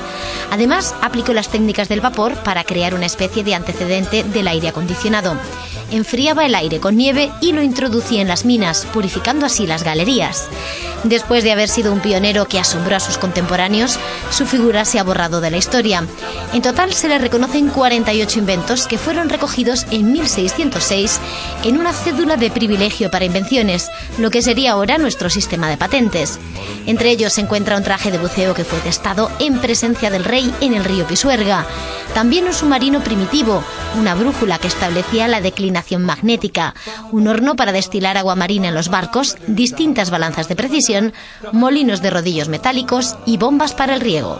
Además, 0.52 0.96
aplicó 1.02 1.34
las 1.34 1.50
técnicas 1.50 1.90
del 1.90 2.02
vapor 2.02 2.36
para 2.44 2.64
crear 2.64 2.94
una 2.94 3.06
especie 3.06 3.44
de 3.44 3.56
antecedente 3.56 4.24
del 4.24 4.48
aire 4.48 4.70
acondicionado. 4.70 5.38
Enfriaba 5.92 6.46
el 6.46 6.56
aire 6.56 6.80
con 6.80 6.98
nieve 6.98 7.32
y 7.40 7.54
lo 7.54 7.62
introducía 7.62 8.22
en 8.22 8.28
las 8.28 8.44
minas, 8.44 8.86
purificando 8.92 9.46
así 9.46 9.66
las 9.66 9.84
galerías. 9.84 10.50
Después 11.04 11.44
de 11.44 11.52
haber 11.52 11.70
sido 11.70 11.94
un 11.94 12.02
pionero 12.02 12.46
que 12.46 12.60
asombró 12.60 12.96
a 12.96 13.00
sus 13.00 13.18
contemporáneos, 13.18 13.98
su 14.32 14.46
figura 14.46 14.84
se 14.84 15.00
ha 15.00 15.04
borrado 15.04 15.40
de 15.40 15.52
la 15.52 15.58
historia. 15.58 16.04
En 16.54 16.62
total 16.62 16.94
se 16.94 17.08
le 17.08 17.20
reconocen 17.20 17.70
48 17.70 18.40
inventos 18.40 18.88
que 18.88 18.98
fueron 18.98 19.30
recogidos 19.30 19.86
en 19.92 20.12
1606 20.12 21.20
en 21.64 21.78
una 21.78 21.94
cédula 21.94 22.36
de 22.36 22.50
privilegio 22.50 23.10
para 23.10 23.26
invenciones, 23.26 23.90
lo 24.18 24.30
que 24.32 24.42
sería 24.42 24.74
ahora 24.74 24.98
nuestro 24.98 25.30
sistema 25.30 25.70
de 25.70 25.78
patentes. 25.78 26.40
Entre 26.86 27.12
ellos 27.12 27.34
se 27.34 27.42
encuentra 27.42 27.78
un 27.78 27.84
traje 27.84 28.12
de 28.12 28.18
buceo 28.18 28.54
que 28.54 28.66
fue 28.66 28.80
testado 28.80 29.32
en 29.40 29.60
del 29.98 30.24
rey 30.24 30.54
en 30.62 30.76
el 30.76 30.86
río 30.86 31.08
Pisuerga. 31.08 31.66
También 32.14 32.46
un 32.46 32.54
submarino 32.54 33.02
primitivo, 33.02 33.64
una 33.98 34.16
brújula 34.16 34.60
que 34.60 34.68
establecía 34.68 35.28
la 35.28 35.42
declinación 35.42 36.06
magnética, 36.06 36.76
un 37.12 37.28
horno 37.28 37.56
para 37.56 37.72
destilar 37.72 38.16
agua 38.16 38.36
marina 38.36 38.70
en 38.70 38.76
los 38.76 38.90
barcos, 38.90 39.38
distintas 39.48 40.10
balanzas 40.12 40.48
de 40.48 40.56
precisión, 40.56 41.14
molinos 41.52 42.02
de 42.02 42.12
rodillos 42.12 42.48
metálicos 42.48 43.18
y 43.26 43.38
bombas 43.38 43.74
para 43.74 43.96
el 43.96 44.02
riego. 44.02 44.40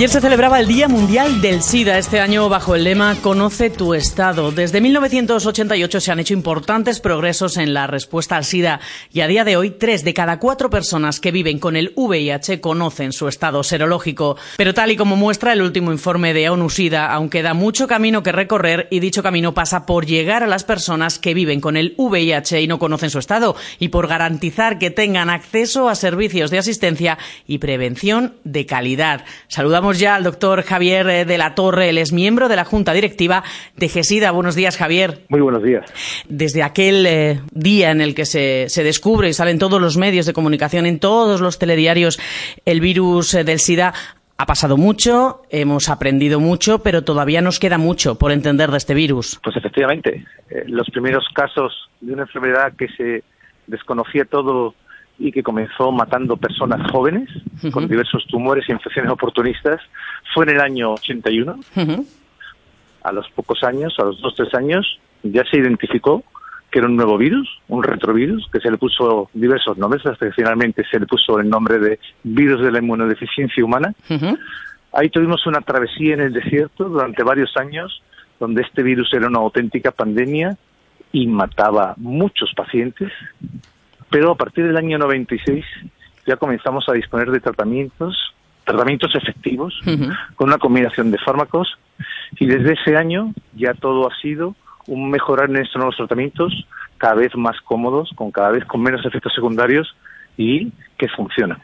Ayer 0.00 0.08
se 0.08 0.22
celebraba 0.22 0.58
el 0.58 0.66
Día 0.66 0.88
Mundial 0.88 1.42
del 1.42 1.60
SIDA, 1.60 1.98
este 1.98 2.20
año 2.20 2.48
bajo 2.48 2.74
el 2.74 2.84
lema 2.84 3.14
Conoce 3.20 3.68
tu 3.68 3.92
estado. 3.92 4.50
Desde 4.50 4.80
1988 4.80 6.00
se 6.00 6.10
han 6.10 6.20
hecho 6.20 6.32
importantes 6.32 7.00
progresos 7.00 7.58
en 7.58 7.74
la 7.74 7.86
respuesta 7.86 8.38
al 8.38 8.46
SIDA 8.46 8.80
y 9.12 9.20
a 9.20 9.26
día 9.26 9.44
de 9.44 9.58
hoy 9.58 9.72
tres 9.72 10.02
de 10.02 10.14
cada 10.14 10.38
cuatro 10.38 10.70
personas 10.70 11.20
que 11.20 11.32
viven 11.32 11.58
con 11.58 11.76
el 11.76 11.92
VIH 11.96 12.62
conocen 12.62 13.12
su 13.12 13.28
estado 13.28 13.62
serológico. 13.62 14.38
Pero 14.56 14.72
tal 14.72 14.90
y 14.90 14.96
como 14.96 15.16
muestra 15.16 15.52
el 15.52 15.60
último 15.60 15.92
informe 15.92 16.32
de 16.32 16.48
ONU-SIDA, 16.48 17.12
aún 17.12 17.28
queda 17.28 17.52
mucho 17.52 17.86
camino 17.86 18.22
que 18.22 18.32
recorrer 18.32 18.88
y 18.90 19.00
dicho 19.00 19.22
camino 19.22 19.52
pasa 19.52 19.84
por 19.84 20.06
llegar 20.06 20.42
a 20.42 20.46
las 20.46 20.64
personas 20.64 21.18
que 21.18 21.34
viven 21.34 21.60
con 21.60 21.76
el 21.76 21.92
VIH 21.98 22.62
y 22.62 22.66
no 22.66 22.78
conocen 22.78 23.10
su 23.10 23.18
estado 23.18 23.54
y 23.78 23.88
por 23.88 24.06
garantizar 24.06 24.78
que 24.78 24.90
tengan 24.90 25.28
acceso 25.28 25.90
a 25.90 25.94
servicios 25.94 26.50
de 26.50 26.56
asistencia 26.56 27.18
y 27.46 27.58
prevención 27.58 28.36
de 28.44 28.64
calidad. 28.64 29.26
Saludamos 29.48 29.89
ya 29.98 30.14
al 30.14 30.24
doctor 30.24 30.62
Javier 30.62 31.08
eh, 31.08 31.24
de 31.24 31.38
la 31.38 31.54
Torre, 31.54 31.88
él 31.88 31.98
es 31.98 32.12
miembro 32.12 32.48
de 32.48 32.56
la 32.56 32.64
Junta 32.64 32.92
Directiva 32.92 33.42
de 33.76 33.88
GESIDA. 33.88 34.30
Buenos 34.30 34.54
días, 34.54 34.76
Javier. 34.76 35.20
Muy 35.28 35.40
buenos 35.40 35.62
días. 35.62 35.84
Desde 36.28 36.62
aquel 36.62 37.06
eh, 37.06 37.40
día 37.52 37.90
en 37.90 38.00
el 38.00 38.14
que 38.14 38.24
se, 38.24 38.68
se 38.68 38.84
descubre 38.84 39.28
y 39.28 39.32
salen 39.32 39.58
todos 39.58 39.80
los 39.80 39.96
medios 39.96 40.26
de 40.26 40.32
comunicación, 40.32 40.86
en 40.86 41.00
todos 41.00 41.40
los 41.40 41.58
telediarios, 41.58 42.20
el 42.64 42.80
virus 42.80 43.34
eh, 43.34 43.44
del 43.44 43.58
SIDA, 43.58 43.92
ha 44.38 44.46
pasado 44.46 44.78
mucho, 44.78 45.42
hemos 45.50 45.90
aprendido 45.90 46.40
mucho, 46.40 46.82
pero 46.82 47.02
todavía 47.02 47.42
nos 47.42 47.58
queda 47.58 47.76
mucho 47.76 48.16
por 48.16 48.32
entender 48.32 48.70
de 48.70 48.78
este 48.78 48.94
virus. 48.94 49.38
Pues 49.42 49.54
efectivamente, 49.54 50.24
los 50.66 50.88
primeros 50.88 51.26
casos 51.34 51.90
de 52.00 52.14
una 52.14 52.22
enfermedad 52.22 52.72
que 52.78 52.88
se 52.88 53.22
desconocía 53.66 54.24
todo 54.24 54.74
y 55.20 55.30
que 55.30 55.42
comenzó 55.42 55.92
matando 55.92 56.38
personas 56.38 56.90
jóvenes 56.90 57.28
con 57.72 57.86
diversos 57.86 58.26
tumores 58.26 58.64
y 58.68 58.72
infecciones 58.72 59.12
oportunistas. 59.12 59.80
Fue 60.34 60.44
en 60.46 60.56
el 60.56 60.60
año 60.60 60.94
81. 60.94 61.60
A 63.02 63.12
los 63.12 63.28
pocos 63.30 63.62
años, 63.62 63.94
a 63.98 64.04
los 64.04 64.20
dos 64.20 64.34
tres 64.34 64.52
años, 64.54 64.98
ya 65.22 65.44
se 65.44 65.58
identificó 65.58 66.24
que 66.70 66.78
era 66.78 66.88
un 66.88 66.96
nuevo 66.96 67.18
virus, 67.18 67.48
un 67.68 67.82
retrovirus, 67.82 68.48
que 68.50 68.60
se 68.60 68.70
le 68.70 68.78
puso 68.78 69.28
diversos 69.34 69.76
nombres, 69.76 70.06
hasta 70.06 70.26
que 70.26 70.32
finalmente 70.32 70.84
se 70.90 70.98
le 70.98 71.06
puso 71.06 71.38
el 71.38 71.50
nombre 71.50 71.78
de 71.78 71.98
virus 72.22 72.62
de 72.62 72.70
la 72.70 72.78
inmunodeficiencia 72.78 73.64
humana. 73.64 73.92
Ahí 74.92 75.10
tuvimos 75.10 75.46
una 75.46 75.60
travesía 75.60 76.14
en 76.14 76.20
el 76.20 76.32
desierto 76.32 76.84
durante 76.88 77.22
varios 77.22 77.54
años, 77.56 78.02
donde 78.38 78.62
este 78.62 78.82
virus 78.82 79.12
era 79.12 79.26
una 79.26 79.40
auténtica 79.40 79.90
pandemia 79.90 80.56
y 81.12 81.26
mataba 81.26 81.94
muchos 81.98 82.52
pacientes 82.54 83.12
pero 84.10 84.32
a 84.32 84.36
partir 84.36 84.66
del 84.66 84.76
año 84.76 84.98
96 84.98 85.64
ya 86.26 86.36
comenzamos 86.36 86.88
a 86.88 86.92
disponer 86.92 87.30
de 87.30 87.40
tratamientos, 87.40 88.34
tratamientos 88.64 89.14
efectivos, 89.14 89.80
con 90.36 90.48
una 90.48 90.58
combinación 90.58 91.10
de 91.10 91.18
fármacos, 91.18 91.78
y 92.38 92.46
desde 92.46 92.74
ese 92.74 92.96
año 92.96 93.32
ya 93.54 93.74
todo 93.74 94.10
ha 94.10 94.14
sido 94.20 94.54
un 94.86 95.10
mejorar 95.10 95.50
en 95.50 95.56
estos 95.56 95.76
nuevos 95.76 95.96
tratamientos, 95.96 96.66
cada 96.98 97.14
vez 97.14 97.34
más 97.36 97.60
cómodos, 97.62 98.10
con 98.14 98.30
cada 98.30 98.50
vez 98.50 98.64
con 98.64 98.82
menos 98.82 99.04
efectos 99.06 99.32
secundarios 99.34 99.94
y 100.36 100.72
que 100.98 101.08
funcionan. 101.08 101.58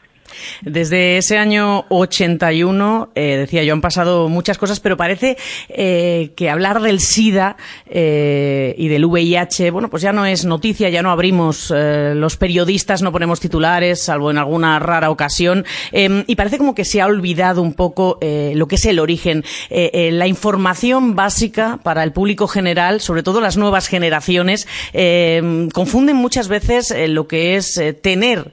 Desde 0.61 1.17
ese 1.17 1.37
año 1.37 1.85
81, 1.89 3.09
eh, 3.15 3.37
decía 3.37 3.63
yo, 3.63 3.73
han 3.73 3.81
pasado 3.81 4.29
muchas 4.29 4.57
cosas, 4.57 4.79
pero 4.79 4.97
parece 4.97 5.37
eh, 5.69 6.31
que 6.35 6.49
hablar 6.49 6.81
del 6.81 6.99
SIDA 6.99 7.57
eh, 7.85 8.75
y 8.77 8.87
del 8.87 9.05
VIH, 9.05 9.71
bueno, 9.71 9.89
pues 9.89 10.03
ya 10.03 10.13
no 10.13 10.25
es 10.25 10.45
noticia, 10.45 10.89
ya 10.89 11.01
no 11.01 11.11
abrimos 11.11 11.73
los 11.77 12.37
periodistas, 12.37 13.01
no 13.01 13.11
ponemos 13.11 13.39
titulares, 13.39 14.01
salvo 14.01 14.31
en 14.31 14.37
alguna 14.37 14.79
rara 14.79 15.09
ocasión, 15.09 15.65
em, 15.91 16.23
y 16.27 16.35
parece 16.35 16.57
como 16.57 16.75
que 16.75 16.85
se 16.85 17.01
ha 17.01 17.05
olvidado 17.05 17.61
un 17.61 17.73
poco 17.73 18.19
lo 18.21 18.67
que 18.67 18.75
es 18.75 18.85
el 18.85 18.99
origen, 18.99 19.43
la 19.69 20.27
información 20.27 21.15
básica 21.15 21.79
para 21.83 22.03
el 22.03 22.11
público 22.11 22.47
general, 22.47 23.01
sobre 23.01 23.23
todo 23.23 23.41
las 23.41 23.57
nuevas 23.57 23.87
generaciones, 23.87 24.67
em, 24.93 25.69
confunden 25.69 26.15
muchas 26.15 26.47
veces 26.47 26.93
lo 27.09 27.27
que 27.27 27.55
es 27.55 27.79
tener 28.01 28.51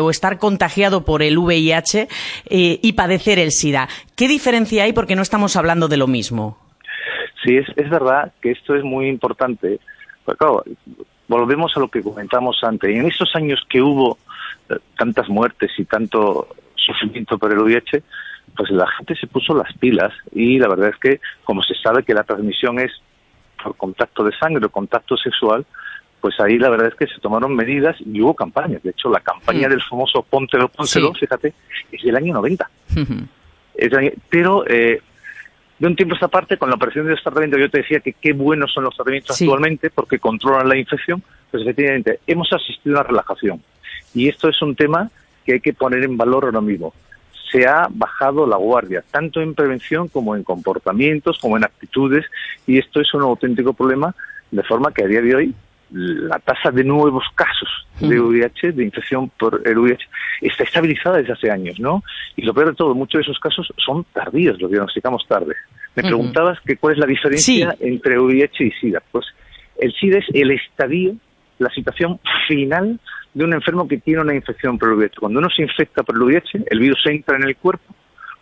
o 0.00 0.10
estar 0.10 0.38
contagiado 0.38 0.99
por 1.04 1.22
el 1.22 1.38
VIH 1.38 2.08
eh, 2.46 2.78
y 2.82 2.92
padecer 2.92 3.38
el 3.38 3.52
SIDA. 3.52 3.88
¿Qué 4.16 4.28
diferencia 4.28 4.84
hay 4.84 4.92
porque 4.92 5.16
no 5.16 5.22
estamos 5.22 5.56
hablando 5.56 5.88
de 5.88 5.96
lo 5.96 6.06
mismo? 6.06 6.58
Sí, 7.42 7.56
es, 7.56 7.90
verdad 7.90 8.32
que 8.42 8.50
esto 8.50 8.74
es 8.74 8.84
muy 8.84 9.08
importante. 9.08 9.80
Pues 10.24 10.36
volvemos 11.28 11.72
a 11.76 11.80
lo 11.80 11.88
que 11.88 12.02
comentamos 12.02 12.58
antes. 12.62 12.90
En 12.90 13.06
esos 13.06 13.34
años 13.34 13.60
que 13.68 13.80
hubo 13.80 14.18
eh, 14.68 14.76
tantas 14.98 15.28
muertes 15.28 15.70
y 15.78 15.84
tanto 15.84 16.48
sufrimiento 16.74 17.38
por 17.38 17.52
el 17.52 17.58
VIH, 17.58 18.02
pues 18.56 18.70
la 18.70 18.86
gente 18.98 19.14
se 19.14 19.26
puso 19.26 19.54
las 19.54 19.72
pilas 19.78 20.12
y 20.32 20.58
la 20.58 20.68
verdad 20.68 20.90
es 20.90 20.96
que, 20.96 21.20
como 21.44 21.62
se 21.62 21.74
sabe 21.74 22.02
que 22.02 22.14
la 22.14 22.24
transmisión 22.24 22.78
es 22.78 22.92
por 23.62 23.76
contacto 23.76 24.24
de 24.24 24.36
sangre 24.36 24.66
o 24.66 24.70
contacto 24.70 25.16
sexual, 25.16 25.64
pues 26.20 26.38
ahí 26.40 26.58
la 26.58 26.68
verdad 26.68 26.88
es 26.88 26.94
que 26.94 27.06
se 27.06 27.20
tomaron 27.20 27.54
medidas 27.54 27.96
y 28.00 28.20
hubo 28.20 28.34
campañas. 28.34 28.82
De 28.82 28.90
hecho, 28.90 29.08
la 29.08 29.20
campaña 29.20 29.68
mm. 29.68 29.70
del 29.70 29.82
famoso 29.82 30.22
Póntelo, 30.22 30.68
Póntelo, 30.68 31.14
fíjate, 31.14 31.54
es 31.90 32.02
del 32.02 32.16
año 32.16 32.34
90. 32.34 32.70
pero 34.28 34.64
eh, 34.66 35.00
de 35.78 35.86
un 35.86 35.96
tiempo 35.96 36.14
a 36.14 36.16
esta 36.16 36.28
parte, 36.28 36.58
con 36.58 36.68
la 36.68 36.76
operación 36.76 37.06
de 37.06 37.12
los 37.12 37.22
tratamientos, 37.22 37.58
yo 37.58 37.70
te 37.70 37.78
decía 37.78 38.00
que 38.00 38.12
qué 38.12 38.34
buenos 38.34 38.72
son 38.72 38.84
los 38.84 38.94
tratamientos 38.94 39.40
actualmente 39.40 39.88
porque 39.88 40.18
controlan 40.18 40.68
la 40.68 40.76
infección, 40.76 41.22
pues 41.50 41.62
efectivamente 41.62 42.20
hemos 42.26 42.52
asistido 42.52 42.96
a 42.96 43.00
una 43.00 43.08
relajación. 43.08 43.62
Y 44.14 44.28
esto 44.28 44.50
es 44.50 44.60
un 44.60 44.76
tema 44.76 45.10
que 45.46 45.54
hay 45.54 45.60
que 45.60 45.72
poner 45.72 46.04
en 46.04 46.18
valor 46.18 46.44
ahora 46.44 46.60
mismo. 46.60 46.92
Se 47.50 47.66
ha 47.66 47.88
bajado 47.90 48.46
la 48.46 48.56
guardia, 48.56 49.02
tanto 49.10 49.40
en 49.40 49.54
prevención 49.54 50.08
como 50.08 50.36
en 50.36 50.44
comportamientos, 50.44 51.38
como 51.38 51.56
en 51.56 51.64
actitudes, 51.64 52.26
y 52.66 52.78
esto 52.78 53.00
es 53.00 53.12
un 53.14 53.22
auténtico 53.22 53.72
problema, 53.72 54.14
de 54.50 54.62
forma 54.62 54.92
que 54.92 55.04
a 55.04 55.06
día 55.06 55.22
de 55.22 55.34
hoy 55.34 55.54
la 55.92 56.38
tasa 56.38 56.70
de 56.70 56.84
nuevos 56.84 57.24
casos 57.34 57.68
de 58.00 58.20
VIH, 58.20 58.72
de 58.72 58.84
infección 58.84 59.30
por 59.38 59.60
el 59.64 59.78
VIH, 59.78 60.06
está 60.40 60.64
estabilizada 60.64 61.18
desde 61.18 61.32
hace 61.32 61.50
años, 61.50 61.78
¿no? 61.80 62.02
Y 62.36 62.42
lo 62.42 62.54
peor 62.54 62.68
de 62.68 62.74
todo, 62.74 62.94
muchos 62.94 63.18
de 63.18 63.22
esos 63.22 63.38
casos 63.38 63.72
son 63.76 64.04
tardíos, 64.12 64.60
los 64.60 64.70
diagnosticamos 64.70 65.26
tarde. 65.26 65.54
Me 65.96 66.02
preguntabas 66.02 66.58
que 66.60 66.76
cuál 66.76 66.94
es 66.94 66.98
la 67.00 67.06
diferencia 67.06 67.76
entre 67.80 68.18
VIH 68.18 68.64
y 68.64 68.70
SIDA. 68.72 69.02
Pues 69.10 69.26
el 69.78 69.92
SIDA 69.94 70.18
es 70.18 70.26
el 70.32 70.52
estadio, 70.52 71.16
la 71.58 71.68
situación 71.70 72.20
final 72.46 73.00
de 73.34 73.44
un 73.44 73.52
enfermo 73.52 73.86
que 73.88 73.98
tiene 73.98 74.20
una 74.20 74.34
infección 74.34 74.78
por 74.78 74.90
el 74.90 74.96
VIH. 74.96 75.16
Cuando 75.18 75.40
uno 75.40 75.48
se 75.54 75.62
infecta 75.62 76.02
por 76.02 76.16
el 76.16 76.22
VIH, 76.22 76.64
el 76.70 76.78
virus 76.78 77.00
entra 77.06 77.36
en 77.36 77.44
el 77.44 77.56
cuerpo, 77.56 77.94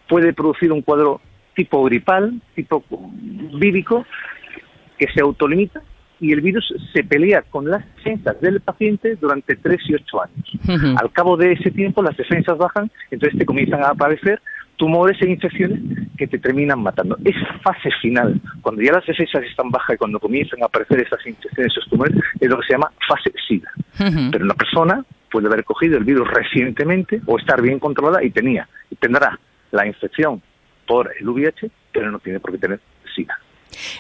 puede 0.07 0.32
producir 0.32 0.70
un 0.70 0.82
cuadro 0.82 1.20
tipo 1.55 1.82
gripal, 1.84 2.40
tipo 2.55 2.84
vírico, 2.90 4.05
que 4.99 5.07
se 5.12 5.20
autolimita 5.20 5.82
y 6.20 6.32
el 6.32 6.40
virus 6.40 6.72
se 6.92 7.04
pelea 7.04 7.42
con 7.42 7.70
las 7.70 7.84
defensas 7.96 8.40
del 8.40 8.60
paciente 8.60 9.16
durante 9.16 9.56
3 9.56 9.78
y 9.88 9.94
8 9.94 10.22
años. 10.22 10.96
Al 11.00 11.12
cabo 11.12 11.36
de 11.36 11.52
ese 11.52 11.70
tiempo 11.70 12.02
las 12.02 12.16
defensas 12.16 12.58
bajan, 12.58 12.90
entonces 13.10 13.38
te 13.38 13.46
comienzan 13.46 13.82
a 13.82 13.90
aparecer 13.90 14.40
tumores 14.76 15.20
e 15.20 15.28
infecciones 15.28 15.80
que 16.16 16.26
te 16.26 16.38
terminan 16.38 16.82
matando. 16.82 17.18
Esa 17.24 17.58
fase 17.62 17.90
final, 18.00 18.40
cuando 18.62 18.80
ya 18.80 18.92
las 18.92 19.06
defensas 19.06 19.42
están 19.44 19.70
bajas 19.70 19.96
y 19.96 19.98
cuando 19.98 20.20
comienzan 20.20 20.62
a 20.62 20.66
aparecer 20.66 21.00
esas 21.00 21.24
infecciones, 21.26 21.72
esos 21.72 21.88
tumores, 21.90 22.16
es 22.40 22.48
lo 22.48 22.58
que 22.58 22.66
se 22.66 22.72
llama 22.72 22.90
fase 23.06 23.32
SIDA. 23.46 23.70
Pero 24.30 24.44
una 24.44 24.54
persona 24.54 25.04
puede 25.30 25.48
haber 25.48 25.64
cogido 25.64 25.98
el 25.98 26.04
virus 26.04 26.28
recientemente 26.28 27.20
o 27.26 27.38
estar 27.38 27.60
bien 27.60 27.78
controlada 27.78 28.24
y 28.24 28.30
tenía 28.30 28.68
y 28.90 28.96
tendrá 28.96 29.38
la 29.72 29.86
infección 29.86 30.40
por 30.86 31.12
el 31.20 31.28
VIH, 31.28 31.70
pero 31.92 32.10
no 32.10 32.18
tiene 32.18 32.40
por 32.40 32.52
qué 32.52 32.58
tener 32.58 32.80
SIDA. 33.14 33.38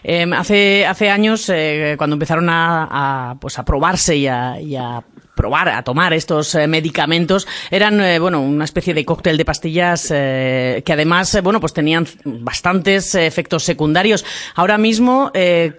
Em, 0.02 0.32
hace, 0.32 0.86
hace 0.86 1.10
años, 1.10 1.48
eh, 1.48 1.94
cuando 1.98 2.14
empezaron 2.14 2.48
a, 2.50 3.36
pues 3.40 3.58
a 3.58 3.64
probarse 3.64 4.16
y 4.16 4.26
a, 4.26 5.04
probar, 5.34 5.68
a 5.68 5.82
tomar 5.84 6.12
estos 6.12 6.54
eh, 6.54 6.66
medicamentos, 6.66 7.46
eran, 7.70 8.00
eh, 8.00 8.18
bueno, 8.18 8.40
una 8.40 8.64
especie 8.64 8.92
de 8.92 9.04
cóctel 9.04 9.36
de 9.36 9.44
pastillas 9.44 10.08
que 10.08 10.92
además, 10.92 11.38
bueno, 11.42 11.60
pues 11.60 11.72
tenían 11.72 12.06
bastantes 12.24 13.14
efectos 13.14 13.62
secundarios. 13.62 14.24
Ahora 14.54 14.78
mismo, 14.78 15.30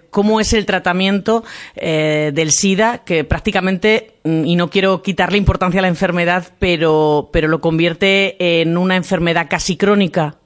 ¿cómo 0.10 0.40
es 0.40 0.54
el 0.54 0.66
tratamiento 0.66 1.44
del 1.76 2.52
SIDA 2.52 3.00
que 3.00 3.24
prácticamente, 3.24 4.20
mm, 4.24 4.46
y 4.46 4.56
no 4.56 4.70
quiero 4.70 5.02
quitarle 5.02 5.38
importancia 5.38 5.80
a 5.80 5.84
la 5.84 5.88
enfermedad, 5.88 6.54
pero, 6.60 7.30
pero 7.34 7.48
lo 7.48 7.60
convierte 7.60 8.62
en 8.62 8.78
una 8.78 8.96
enfermedad 8.96 9.48
casi 9.50 9.76
crónica? 9.76 10.39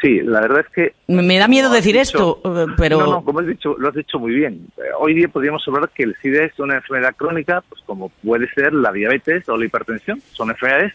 Sí, 0.00 0.20
la 0.20 0.40
verdad 0.40 0.60
es 0.60 0.72
que... 0.72 0.94
Me 1.08 1.38
da 1.38 1.46
miedo 1.46 1.70
decir 1.70 1.96
esto, 1.96 2.40
eh, 2.44 2.72
pero... 2.76 3.00
No, 3.00 3.06
no, 3.06 3.24
como 3.24 3.40
has 3.40 3.46
dicho, 3.46 3.76
lo 3.78 3.88
has 3.88 3.94
dicho 3.94 4.18
muy 4.18 4.34
bien. 4.34 4.66
Eh, 4.78 4.82
hoy 4.98 5.14
día 5.14 5.28
podríamos 5.28 5.62
hablar 5.68 5.90
que 5.90 6.04
el 6.04 6.16
SIDA 6.22 6.44
es 6.44 6.58
una 6.58 6.76
enfermedad 6.76 7.14
crónica, 7.16 7.62
pues 7.68 7.82
como 7.84 8.08
puede 8.08 8.48
ser 8.54 8.72
la 8.72 8.92
diabetes 8.92 9.46
o 9.48 9.58
la 9.58 9.66
hipertensión. 9.66 10.22
Son 10.32 10.48
enfermedades 10.48 10.94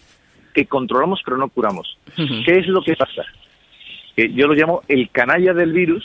que 0.56 0.66
controlamos 0.66 1.22
pero 1.24 1.38
no 1.38 1.50
curamos. 1.50 2.00
¿Qué 2.16 2.58
es 2.60 2.68
lo 2.68 2.82
que 2.82 2.96
pasa? 2.96 3.24
Que 4.16 4.34
yo 4.34 4.48
lo 4.48 4.54
llamo 4.54 4.82
el 4.88 5.10
canalla 5.12 5.54
del 5.54 5.74
virus. 5.74 6.04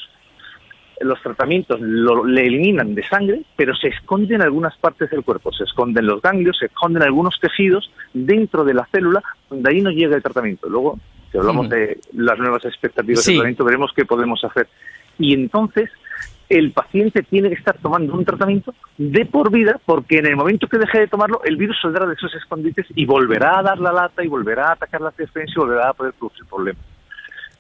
Los 1.01 1.23
tratamientos 1.23 1.81
lo, 1.81 2.27
le 2.27 2.47
eliminan 2.47 2.95
de 2.95 3.07
sangre, 3.09 3.43
pero 3.57 3.75
se 3.75 3.89
esconden 3.89 4.35
en 4.35 4.43
algunas 4.43 4.77
partes 4.77 5.09
del 5.09 5.25
cuerpo. 5.25 5.53
Se 5.53 5.65
esconden 5.65 6.05
los 6.05 6.21
ganglios, 6.21 6.59
se 6.59 6.67
esconden 6.67 7.03
algunos 7.03 7.41
tejidos 7.41 7.91
dentro 8.13 8.65
de 8.65 8.75
la 8.75 8.87
célula, 8.93 9.23
donde 9.49 9.71
ahí 9.71 9.81
no 9.81 9.91
llega 9.91 10.17
el 10.17 10.23
tratamiento. 10.23 10.69
Luego 10.69 10.99
Si 11.31 11.39
hablamos 11.39 11.69
de 11.69 11.99
las 12.15 12.39
nuevas 12.39 12.65
expectativas 12.65 13.23
Sí. 13.23 13.33
de 13.33 13.37
tratamiento, 13.39 13.65
veremos 13.65 13.93
qué 13.95 14.05
podemos 14.05 14.43
hacer. 14.45 14.69
Y 15.19 15.35
entonces 15.35 15.91
el 16.49 16.73
paciente 16.73 17.23
tiene 17.23 17.49
que 17.49 17.55
estar 17.55 17.79
tomando 17.79 18.13
un 18.15 18.25
tratamiento 18.25 18.75
de 18.99 19.25
por 19.27 19.53
vida 19.53 19.79
porque 19.87 20.19
en 20.19 20.27
el 20.27 20.35
momento 20.37 20.67
que 20.67 20.79
deje 20.79 21.01
de 21.01 21.07
tomarlo 21.07 21.43
el 21.45 21.57
virus 21.57 21.79
saldrá 21.81 22.07
de 22.07 22.15
esos 22.15 22.35
escondites 22.35 22.87
y 22.97 23.05
volverá 23.07 23.61
a 23.61 23.63
dar 23.63 23.79
la 23.79 23.93
lata 23.93 24.25
y 24.25 24.29
volverá 24.29 24.69
a 24.69 24.73
atacar 24.73 25.01
las 25.01 25.17
defensas 25.17 25.55
y 25.57 25.61
volverá 25.61 25.91
a 25.91 25.95
poder 25.95 26.13
producir 26.15 26.45
problemas. 26.47 26.83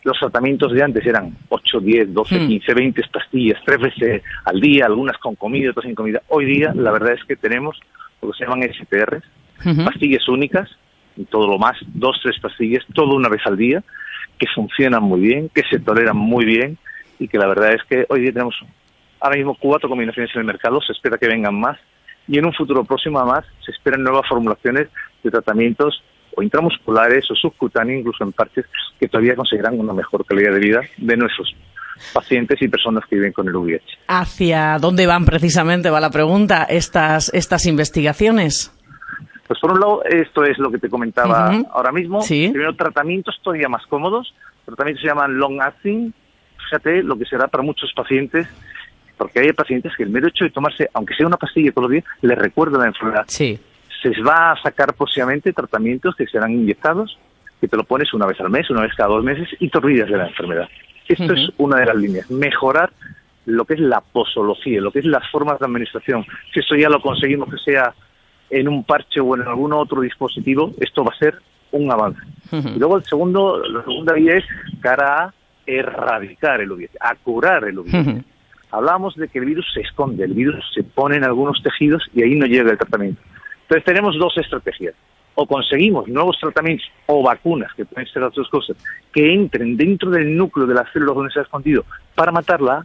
Los 0.02 0.18
tratamientos 0.18 0.72
de 0.72 0.82
antes 0.82 1.06
eran 1.06 1.36
8, 1.50 1.78
10, 1.80 2.12
12, 2.12 2.40
Hmm. 2.40 2.48
15, 2.48 2.74
20 2.74 3.02
pastillas, 3.12 3.60
tres 3.64 3.78
veces 3.80 4.22
al 4.46 4.60
día, 4.60 4.86
algunas 4.86 5.16
con 5.18 5.36
comida, 5.36 5.70
otras 5.70 5.84
sin 5.86 5.94
comida. 5.94 6.22
Hoy 6.28 6.46
día 6.46 6.72
la 6.74 6.90
verdad 6.90 7.12
es 7.12 7.22
que 7.24 7.36
tenemos 7.36 7.78
lo 8.22 8.32
que 8.32 8.38
se 8.38 8.44
llaman 8.44 8.62
SPRs, 8.64 9.22
Ujú. 9.64 9.84
pastillas 9.84 10.26
únicas, 10.28 10.68
todo 11.24 11.46
lo 11.46 11.58
más, 11.58 11.76
dos, 11.86 12.18
tres 12.22 12.38
pastillas, 12.40 12.84
todo 12.94 13.14
una 13.14 13.28
vez 13.28 13.42
al 13.44 13.56
día, 13.56 13.82
que 14.38 14.46
funcionan 14.54 15.02
muy 15.02 15.20
bien, 15.20 15.50
que 15.54 15.62
se 15.70 15.78
toleran 15.78 16.16
muy 16.16 16.44
bien 16.44 16.78
y 17.18 17.28
que 17.28 17.38
la 17.38 17.46
verdad 17.46 17.74
es 17.74 17.82
que 17.88 18.06
hoy 18.08 18.22
día 18.22 18.32
tenemos 18.32 18.54
ahora 19.20 19.36
mismo 19.36 19.56
cuatro 19.58 19.88
combinaciones 19.88 20.30
en 20.34 20.40
el 20.40 20.46
mercado, 20.46 20.80
se 20.80 20.92
espera 20.92 21.18
que 21.18 21.28
vengan 21.28 21.58
más 21.58 21.78
y 22.26 22.38
en 22.38 22.46
un 22.46 22.52
futuro 22.52 22.84
próximo 22.84 23.18
además 23.18 23.44
se 23.64 23.72
esperan 23.72 24.02
nuevas 24.02 24.26
formulaciones 24.28 24.88
de 25.22 25.30
tratamientos 25.30 26.02
o 26.36 26.42
intramusculares 26.42 27.30
o 27.30 27.34
subcutáneos, 27.34 28.00
incluso 28.00 28.24
en 28.24 28.32
parches, 28.32 28.64
que 28.98 29.08
todavía 29.08 29.34
conseguirán 29.34 29.78
una 29.78 29.92
mejor 29.92 30.24
calidad 30.24 30.52
de 30.52 30.60
vida 30.60 30.80
de 30.96 31.16
nuestros 31.16 31.54
pacientes 32.14 32.60
y 32.62 32.68
personas 32.68 33.04
que 33.08 33.16
viven 33.16 33.32
con 33.32 33.48
el 33.48 33.56
VIH. 33.56 33.84
¿Hacia 34.08 34.78
dónde 34.80 35.06
van 35.06 35.24
precisamente, 35.24 35.90
va 35.90 36.00
la 36.00 36.10
pregunta, 36.10 36.64
estas, 36.64 37.30
estas 37.34 37.66
investigaciones? 37.66 38.72
Pues 39.50 39.58
por 39.58 39.72
un 39.72 39.80
lado, 39.80 40.04
esto 40.04 40.44
es 40.44 40.58
lo 40.60 40.70
que 40.70 40.78
te 40.78 40.88
comentaba 40.88 41.50
ahora 41.72 41.90
mismo. 41.90 42.22
Sí. 42.22 42.50
Primero, 42.52 42.76
tratamientos 42.76 43.36
todavía 43.42 43.68
más 43.68 43.84
cómodos. 43.88 44.32
Tratamientos 44.64 45.02
se 45.02 45.08
llaman 45.08 45.38
long 45.38 45.60
acting. 45.60 46.12
Fíjate 46.56 47.02
lo 47.02 47.18
que 47.18 47.24
será 47.24 47.48
para 47.48 47.64
muchos 47.64 47.92
pacientes, 47.92 48.46
porque 49.18 49.40
hay 49.40 49.52
pacientes 49.52 49.92
que 49.96 50.04
el 50.04 50.10
mero 50.10 50.28
hecho 50.28 50.44
de 50.44 50.50
tomarse, 50.50 50.88
aunque 50.94 51.16
sea 51.16 51.26
una 51.26 51.36
pastilla 51.36 51.72
todos 51.72 51.90
los 51.90 51.90
días, 51.90 52.04
les 52.22 52.38
recuerda 52.38 52.78
la 52.78 52.86
enfermedad. 52.86 53.24
Sí. 53.26 53.58
Se 54.00 54.10
les 54.10 54.24
va 54.24 54.52
a 54.52 54.62
sacar 54.62 54.94
posiblemente 54.94 55.52
tratamientos 55.52 56.14
que 56.14 56.28
serán 56.28 56.52
inyectados, 56.52 57.18
que 57.60 57.66
te 57.66 57.76
lo 57.76 57.82
pones 57.82 58.14
una 58.14 58.26
vez 58.26 58.38
al 58.40 58.50
mes, 58.50 58.70
una 58.70 58.82
vez 58.82 58.94
cada 58.94 59.08
dos 59.08 59.24
meses 59.24 59.48
y 59.58 59.68
te 59.68 59.78
olvidas 59.78 60.08
de 60.08 60.16
la 60.16 60.28
enfermedad. 60.28 60.68
Esto 61.08 61.32
es 61.32 61.50
una 61.56 61.80
de 61.80 61.86
las 61.86 61.96
líneas. 61.96 62.30
Mejorar 62.30 62.92
lo 63.46 63.64
que 63.64 63.74
es 63.74 63.80
la 63.80 64.00
posología, 64.00 64.80
lo 64.80 64.92
que 64.92 65.00
es 65.00 65.06
las 65.06 65.28
formas 65.28 65.58
de 65.58 65.66
administración. 65.66 66.24
Si 66.54 66.60
eso 66.60 66.76
ya 66.76 66.88
lo 66.88 67.02
conseguimos 67.02 67.50
que 67.50 67.58
sea 67.58 67.92
en 68.50 68.68
un 68.68 68.84
parche 68.84 69.20
o 69.20 69.34
en 69.36 69.42
algún 69.42 69.72
otro 69.72 70.00
dispositivo, 70.00 70.72
esto 70.80 71.04
va 71.04 71.12
a 71.14 71.18
ser 71.18 71.38
un 71.72 71.90
avance. 71.90 72.20
Y 72.52 72.78
luego 72.78 72.96
el 72.96 73.04
segundo, 73.04 73.62
la 73.64 73.82
segunda 73.82 74.12
vía 74.14 74.36
es 74.36 74.44
cara 74.80 75.24
a 75.24 75.34
erradicar 75.66 76.60
el 76.60 76.72
VIH, 76.72 76.98
a 77.00 77.14
curar 77.14 77.64
el 77.64 77.78
VIH. 77.78 78.24
Hablábamos 78.72 79.16
de 79.16 79.28
que 79.28 79.38
el 79.38 79.46
virus 79.46 79.66
se 79.72 79.80
esconde, 79.80 80.24
el 80.24 80.34
virus 80.34 80.64
se 80.74 80.82
pone 80.82 81.16
en 81.16 81.24
algunos 81.24 81.62
tejidos 81.62 82.02
y 82.14 82.22
ahí 82.22 82.34
no 82.34 82.46
llega 82.46 82.70
el 82.70 82.78
tratamiento. 82.78 83.20
Entonces 83.62 83.84
tenemos 83.84 84.18
dos 84.18 84.36
estrategias. 84.36 84.94
O 85.36 85.46
conseguimos 85.46 86.08
nuevos 86.08 86.36
tratamientos 86.40 86.86
o 87.06 87.22
vacunas, 87.22 87.72
que 87.74 87.84
pueden 87.84 88.06
ser 88.08 88.22
las 88.22 88.34
dos 88.34 88.48
cosas, 88.48 88.76
que 89.12 89.32
entren 89.32 89.76
dentro 89.76 90.10
del 90.10 90.36
núcleo 90.36 90.66
de 90.66 90.74
las 90.74 90.90
células 90.92 91.14
donde 91.14 91.32
se 91.32 91.38
ha 91.38 91.42
escondido 91.42 91.84
para 92.16 92.32
matarla, 92.32 92.84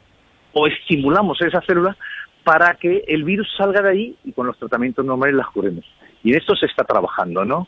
o 0.53 0.67
estimulamos 0.67 1.41
esa 1.41 1.59
célula 1.61 1.97
para 2.45 2.75
que 2.75 3.03
el 3.07 3.23
virus 3.23 3.47
salga 3.57 3.81
de 3.81 3.89
ahí 3.89 4.15
y 4.23 4.31
con 4.31 4.45
los 4.45 4.57
tratamientos 4.57 5.03
normales 5.03 5.35
las 5.35 5.47
curemos. 5.47 5.83
Y 6.23 6.31
en 6.31 6.37
esto 6.37 6.55
se 6.55 6.67
está 6.67 6.83
trabajando, 6.83 7.43
¿no? 7.43 7.67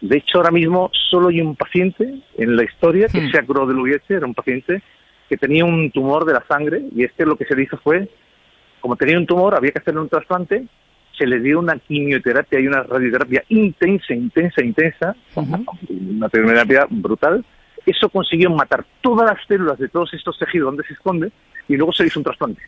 De 0.00 0.16
hecho, 0.16 0.38
ahora 0.38 0.52
mismo 0.52 0.90
solo 1.10 1.28
hay 1.28 1.40
un 1.40 1.56
paciente 1.56 2.22
en 2.38 2.56
la 2.56 2.62
historia 2.62 3.08
que 3.08 3.28
se 3.30 3.38
ha 3.38 3.44
curado 3.44 3.66
del 3.66 3.80
VIH, 3.80 4.14
era 4.14 4.26
un 4.26 4.34
paciente 4.34 4.80
que 5.28 5.36
tenía 5.36 5.64
un 5.64 5.90
tumor 5.90 6.24
de 6.24 6.34
la 6.34 6.44
sangre 6.46 6.82
y 6.94 7.02
este 7.02 7.26
lo 7.26 7.36
que 7.36 7.46
se 7.46 7.56
le 7.56 7.64
hizo 7.64 7.76
fue, 7.78 8.08
como 8.80 8.96
tenía 8.96 9.18
un 9.18 9.26
tumor, 9.26 9.56
había 9.56 9.72
que 9.72 9.80
hacerle 9.80 10.00
un 10.00 10.08
trasplante, 10.08 10.66
se 11.18 11.26
le 11.26 11.40
dio 11.40 11.58
una 11.58 11.76
quimioterapia 11.78 12.60
y 12.60 12.66
una 12.68 12.84
radioterapia 12.84 13.42
intensa, 13.48 14.14
intensa, 14.14 14.62
intensa, 14.62 15.16
una 15.34 16.28
terapia 16.28 16.86
brutal. 16.88 17.44
Eso 17.84 18.08
consiguió 18.08 18.50
matar 18.50 18.84
todas 19.00 19.28
las 19.28 19.44
células 19.48 19.78
de 19.78 19.88
todos 19.88 20.14
estos 20.14 20.38
tejidos 20.38 20.66
donde 20.66 20.84
se 20.84 20.94
esconde 20.94 21.32
y 21.68 21.76
luego 21.76 21.92
se 21.92 22.04
le 22.04 22.06
hizo 22.08 22.20
un 22.20 22.24
trasplante. 22.24 22.62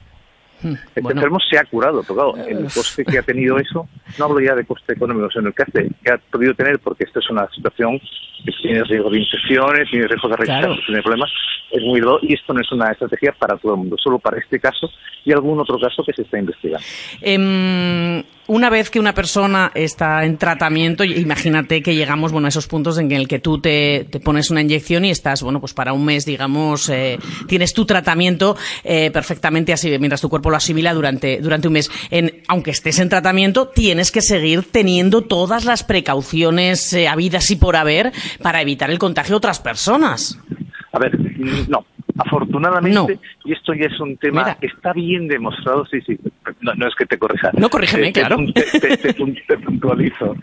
Este 0.63 1.01
enfermo 1.13 1.39
se 1.41 1.59
ha 1.59 1.65
curado, 1.65 2.03
pero 2.03 2.33
claro, 2.33 2.47
el 2.49 2.65
coste 2.65 3.05
que 3.11 3.19
ha 3.19 3.23
tenido 3.23 3.59
eso, 3.59 3.89
no 4.19 4.25
hablo 4.25 4.41
ya 4.41 4.55
de 4.55 4.65
coste 4.65 4.95
económico, 4.95 5.31
sino 5.31 5.49
el 5.49 5.55
coste 5.55 5.91
que 6.03 6.11
ha 6.11 6.19
podido 6.19 6.55
tener, 6.55 6.79
porque 6.79 7.05
esto 7.05 7.19
es 7.21 7.29
una 7.31 7.49
situación 7.51 7.99
que 8.45 8.53
tiene 8.63 8.85
riesgo 8.85 9.11
de 9.11 9.19
infecciones, 9.21 9.91
tiene 9.91 10.07
riesgo 10.07 10.29
de 10.29 10.37
rechazo, 10.37 10.67
Claro. 10.67 10.77
tiene 10.87 11.03
problemas, 11.03 11.31
es 11.71 11.83
muy 11.83 12.01
duro 12.01 12.19
y 12.23 12.35
esto 12.35 12.53
no 12.55 12.61
es 12.61 12.71
una 12.73 12.91
estrategia 12.93 13.33
para 13.33 13.57
todo 13.57 13.73
el 13.73 13.79
mundo, 13.79 13.97
solo 13.99 14.19
para 14.19 14.39
este 14.39 14.59
caso 14.61 14.91
y 15.25 15.33
algún 15.33 15.61
otro 15.61 15.79
caso 15.79 16.03
que 16.05 16.13
se 16.13 16.23
está 16.23 16.39
investigando. 16.39 16.85
Em, 17.21 18.23
una 18.47 18.71
vez 18.71 18.91
que 18.91 19.01
una 19.01 19.15
persona 19.15 19.73
está 19.75 20.25
en 20.25 20.37
tratamiento, 20.37 21.05
imagínate 21.05 21.83
que 21.83 21.95
llegamos 21.95 22.33
bueno, 22.33 22.47
a 22.47 22.49
esos 22.51 22.67
puntos 22.67 22.99
en 22.99 23.11
el 23.13 23.27
que 23.27 23.39
tú 23.39 23.61
te, 23.61 24.07
te 24.11 24.21
pones 24.21 24.51
una 24.51 24.61
inyección 24.61 25.05
y 25.05 25.11
estás, 25.11 25.43
bueno, 25.43 25.61
pues 25.61 25.73
para 25.73 25.93
un 25.93 26.05
mes, 26.05 26.25
digamos, 26.25 26.89
eh, 26.89 27.19
tienes 27.47 27.73
tu 27.73 27.85
tratamiento 27.87 28.57
eh, 28.83 29.11
perfectamente 29.11 29.73
así, 29.73 29.89
mientras 29.99 30.21
tu 30.21 30.29
cuerpo 30.29 30.51
lo 30.51 30.57
asimila 30.57 30.93
durante, 30.93 31.41
durante 31.41 31.69
un 31.69 31.75
mes. 31.75 31.91
Aunque 32.49 32.71
estés 32.71 32.99
en 32.99 33.09
tratamiento, 33.09 33.69
tienes 33.69 34.11
que 34.11 34.21
seguir 34.21 34.65
teniendo 34.71 35.23
todas 35.23 35.65
las 35.65 35.85
precauciones 35.85 36.93
eh, 36.93 37.09
habidas 37.09 37.51
y 37.51 37.57
por 37.57 37.77
haber 37.77 38.13
para 38.43 38.61
evitar 38.61 38.91
el 38.91 38.99
contagio 38.99 39.33
de 39.33 39.37
otras 39.37 39.61
personas. 39.61 40.39
A 40.93 40.99
ver, 40.99 41.19
no. 41.69 41.85
Afortunadamente, 42.19 43.19
y 43.45 43.53
esto 43.53 43.75
ya 43.75 43.87
es 43.87 43.99
un 44.01 44.17
tema 44.17 44.55
que 44.57 44.67
está 44.67 44.93
bien 44.93 45.29
demostrado, 45.29 45.85
sí, 45.87 46.01
sí, 46.03 46.19
no, 46.61 46.75
no 46.75 46.87
es 46.89 46.95
que 46.95 47.07
te 47.07 47.19
corrija. 47.19 47.51
No, 47.55 47.69
corrígeme, 47.69 48.13
te 48.13 48.21
claro. 48.21 48.37
Te, 48.55 48.63
te- 48.81 48.97
te 48.97 49.15
pun- 49.17 49.41
te 49.47 49.59
puntualizo. 49.59 50.37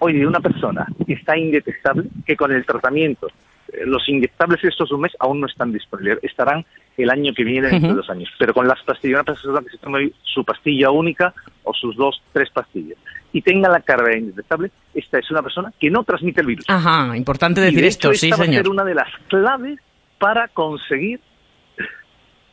Oye, 0.00 0.26
una 0.26 0.40
persona 0.40 0.86
que 1.06 1.14
está 1.14 1.36
indetectable, 1.36 2.04
que 2.26 2.36
con 2.36 2.52
el 2.52 2.64
tratamiento, 2.66 3.28
eh, 3.72 3.84
los 3.86 4.08
inyectables 4.08 4.62
estos 4.64 4.88
de 4.90 4.94
un 4.94 5.00
mes 5.02 5.12
aún 5.18 5.40
no 5.40 5.46
están 5.46 5.72
disponibles, 5.72 6.18
estarán 6.22 6.64
el 6.96 7.10
año 7.10 7.32
que 7.34 7.42
viene, 7.44 7.68
dentro 7.68 7.88
de 7.88 7.94
Ujú. 7.94 8.02
dos 8.02 8.10
años. 8.10 8.30
Pero 8.38 8.52
con 8.54 8.68
las 8.68 8.82
pastillas, 8.82 9.14
una 9.16 9.24
persona 9.24 9.60
que 9.62 9.70
se 9.70 9.78
tome 9.78 10.12
su 10.22 10.44
pastilla 10.44 10.90
única 10.90 11.32
o 11.62 11.72
sus 11.72 11.96
dos, 11.96 12.22
tres 12.32 12.50
pastillas 12.50 12.98
y 13.32 13.42
tenga 13.42 13.68
la 13.68 13.80
carga 13.80 14.16
indetectable, 14.16 14.70
esta 14.94 15.18
es 15.18 15.28
una 15.30 15.42
persona 15.42 15.72
que 15.80 15.90
no 15.90 16.04
transmite 16.04 16.40
el 16.42 16.46
virus. 16.46 16.66
Ajá, 16.68 17.16
importante 17.16 17.60
Y 17.62 17.64
decir 17.64 17.80
de 17.80 17.86
esto, 17.88 18.10
hecho, 18.10 18.18
sí, 18.20 18.26
esta 18.26 18.36
va 18.36 18.42
a 18.44 18.46
señor. 18.46 18.62
ser 18.62 18.70
una 18.70 18.84
de 18.84 18.94
las 18.94 19.08
claves 19.28 19.80
para 20.24 20.48
conseguir 20.48 21.20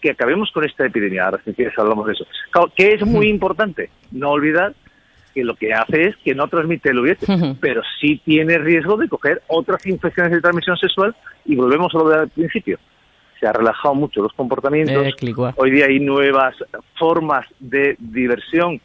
que 0.02 0.12
acabemos 0.12 0.52
con 0.52 0.66
esta 0.66 0.86
epidemia. 0.86 1.24
Ahora, 1.24 1.40
si 1.46 1.54
quieres, 1.54 1.74
hablamos 1.80 2.06
de 2.06 2.12
eso. 2.12 2.26
Que 2.76 2.96
es 2.96 3.06
muy 3.06 3.30
importante 3.30 3.90
no 4.12 4.32
olvidar 4.32 4.74
que 5.34 5.46
lo 5.46 5.56
que 5.56 5.74
hace 5.74 6.10
es 6.10 6.18
que 6.18 6.36
no 6.36 6.50
transmite 6.50 6.90
el 6.90 7.00
VIH, 7.00 7.56
pero 7.62 7.82
sí 8.02 8.22
tiene 8.26 8.58
riesgo 8.58 8.98
de 8.98 9.08
coger 9.08 9.42
otras 9.48 9.86
infecciones 9.86 10.34
de 10.34 10.42
transmisión 10.42 10.76
sexual 10.76 11.16
y 11.46 11.56
volvemos 11.56 11.96
a 11.96 12.00
lo 12.00 12.10
del 12.10 12.28
principio. 12.28 12.78
Se 13.40 13.48
han 13.48 13.54
relajado 13.54 13.96
mucho 13.96 14.22
los 14.22 14.34
comportamientos. 14.34 15.08
Eh. 15.08 15.34
Hoy 15.56 15.72
día 15.72 15.86
hay 15.86 16.02
nuevas 16.02 16.54
formas 17.00 17.46
de 17.62 17.96
diversión 18.00 18.82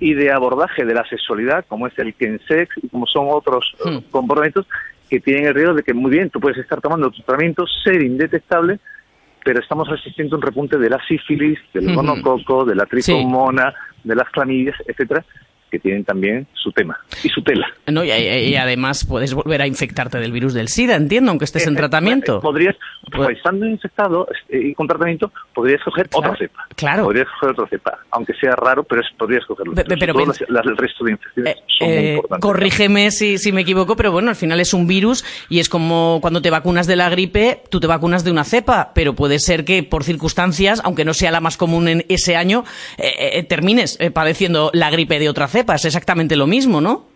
y 0.00 0.14
de 0.14 0.32
abordaje 0.32 0.84
de 0.84 0.92
la 0.92 1.06
sexualidad, 1.08 1.64
como 1.68 1.86
es 1.86 1.96
el 2.00 2.12
kensex 2.14 2.78
y 2.82 2.88
como 2.88 3.06
son 3.06 3.28
otros 3.30 3.76
eh, 3.86 4.00
comportamientos 4.10 4.66
que 5.08 5.20
tienen 5.20 5.46
el 5.46 5.54
riesgo 5.54 5.74
de 5.74 5.82
que 5.82 5.94
muy 5.94 6.10
bien, 6.10 6.30
tú 6.30 6.40
puedes 6.40 6.58
estar 6.58 6.80
tomando 6.80 7.10
tu 7.10 7.22
tratamiento, 7.22 7.64
ser 7.82 8.02
indetectable, 8.02 8.78
pero 9.44 9.60
estamos 9.60 9.88
asistiendo 9.90 10.36
a 10.36 10.38
un 10.38 10.42
repunte 10.42 10.78
de 10.78 10.88
la 10.88 10.98
sífilis, 11.06 11.58
del 11.72 11.86
Ujú. 11.86 12.02
monococo, 12.02 12.64
de 12.64 12.74
la 12.74 12.86
tricomona, 12.86 13.74
de 14.02 14.14
las 14.14 14.28
clamidias, 14.30 14.76
etcétera, 14.86 15.24
que 15.74 15.80
tienen 15.80 16.04
también 16.04 16.46
su 16.54 16.70
tema 16.70 16.96
y 17.24 17.28
su 17.28 17.42
tela. 17.42 17.66
No, 17.88 18.04
y, 18.04 18.10
además 18.56 19.04
puedes 19.04 19.34
volver 19.34 19.60
a 19.60 19.66
infectarte 19.66 20.18
del 20.18 20.30
virus 20.30 20.54
del 20.54 20.68
SIDA, 20.68 20.94
entiendo, 20.94 21.30
aunque 21.32 21.44
estés 21.46 21.66
en 21.66 21.74
Eh, 21.74 21.76
tratamiento. 21.76 22.36
eh, 22.38 22.40
Podrías, 22.40 22.76
pues, 23.10 23.36
estando 23.36 23.66
infectado 23.66 24.26
eh, 24.48 24.68
y 24.70 24.74
con 24.74 24.86
tratamiento, 24.86 25.32
podrías 25.52 25.82
coger 25.82 26.08
otra 26.12 26.36
cepa. 26.36 26.64
claro. 26.76 27.04
Podrías 27.04 27.26
coger 27.40 27.50
otra 27.50 27.66
cepa, 27.68 27.98
aunque 28.12 28.34
sea 28.34 28.52
raro, 28.56 28.84
pero 28.84 29.00
es, 29.02 29.08
podrías 29.18 29.44
cogerlo. 29.46 29.74
Pe- 29.74 29.84
pe- 29.84 29.96
pero 29.98 30.14
las- 30.24 30.44
las- 30.48 30.64
el 30.66 30.76
resto 30.76 31.04
de 31.04 31.10
infecciones 31.12 31.56
son 31.78 31.88
muy 31.88 31.96
Eh, 31.96 32.14
importantes. 32.14 32.42
corrígeme 32.42 33.10
si, 33.10 33.38
si 33.38 33.50
me 33.52 33.62
equivoco, 33.62 33.96
pero 33.96 34.12
bueno, 34.12 34.30
al 34.30 34.36
final 34.36 34.60
es 34.60 34.72
un 34.74 34.86
virus 34.86 35.24
y 35.48 35.58
es 35.58 35.68
como 35.68 36.18
cuando 36.20 36.40
te 36.40 36.50
vacunas 36.50 36.86
de 36.86 36.94
la 36.96 37.08
gripe, 37.10 37.62
tú 37.70 37.80
te 37.80 37.86
vacunas 37.88 38.22
de 38.24 38.30
una 38.30 38.44
cepa, 38.44 38.92
pero 38.94 39.14
puede 39.14 39.38
ser 39.40 39.64
que 39.64 39.82
por 39.82 40.04
circunstancias, 40.04 40.80
aunque 40.84 41.04
no 41.04 41.14
sea 41.14 41.30
la 41.32 41.40
más 41.40 41.56
común 41.56 41.88
en 41.88 42.04
ese 42.08 42.36
año, 42.36 42.64
eh, 42.98 43.38
eh, 43.38 43.42
termines 43.42 43.96
eh, 44.00 44.10
padeciendo 44.10 44.70
la 44.72 44.90
gripe 44.90 45.18
de 45.18 45.28
otra 45.28 45.48
cepa. 45.48 45.63
Es 45.72 45.84
exactamente 45.84 46.36
lo 46.36 46.46
mismo, 46.46 46.80
¿no? 46.80 47.06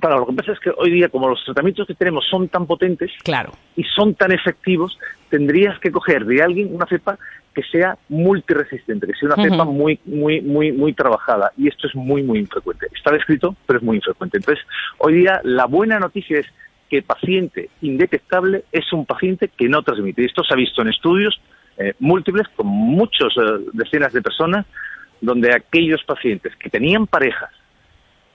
Claro, 0.00 0.20
lo 0.20 0.26
que 0.26 0.32
pasa 0.34 0.52
es 0.52 0.60
que 0.60 0.70
hoy 0.76 0.92
día, 0.92 1.08
como 1.08 1.28
los 1.28 1.44
tratamientos 1.44 1.86
que 1.86 1.94
tenemos 1.94 2.24
son 2.30 2.48
tan 2.48 2.66
potentes 2.66 3.10
claro. 3.24 3.52
y 3.74 3.82
son 3.84 4.14
tan 4.14 4.32
efectivos, 4.32 4.96
tendrías 5.28 5.78
que 5.80 5.90
coger 5.90 6.24
de 6.24 6.42
alguien 6.42 6.72
una 6.72 6.86
cepa 6.86 7.18
que 7.54 7.62
sea 7.64 7.98
multiresistente, 8.08 9.06
que 9.06 9.14
sea 9.14 9.34
una 9.34 9.42
cepa 9.42 9.64
muy, 9.64 9.98
muy, 10.04 10.40
muy, 10.40 10.70
muy 10.70 10.92
trabajada. 10.92 11.52
Y 11.56 11.68
esto 11.68 11.88
es 11.88 11.96
muy, 11.96 12.22
muy 12.22 12.38
infrecuente. 12.38 12.86
Está 12.94 13.10
descrito, 13.10 13.56
pero 13.66 13.80
es 13.80 13.84
muy 13.84 13.96
infrecuente. 13.96 14.36
Entonces, 14.36 14.64
hoy 14.98 15.14
día 15.14 15.40
la 15.42 15.66
buena 15.66 15.98
noticia 15.98 16.38
es 16.38 16.46
que 16.88 17.02
paciente 17.02 17.68
indetectable 17.82 18.64
es 18.70 18.92
un 18.92 19.04
paciente 19.04 19.48
que 19.48 19.68
no 19.68 19.82
transmite. 19.82 20.24
Esto 20.24 20.44
se 20.44 20.54
ha 20.54 20.56
visto 20.56 20.82
en 20.82 20.88
estudios 20.88 21.40
eh, 21.76 21.94
múltiples 21.98 22.46
con 22.54 22.66
muchas 22.66 23.28
eh, 23.36 23.64
decenas 23.72 24.12
de 24.12 24.22
personas 24.22 24.64
donde 25.20 25.52
aquellos 25.52 26.02
pacientes 26.04 26.54
que 26.56 26.70
tenían 26.70 27.06
parejas 27.06 27.50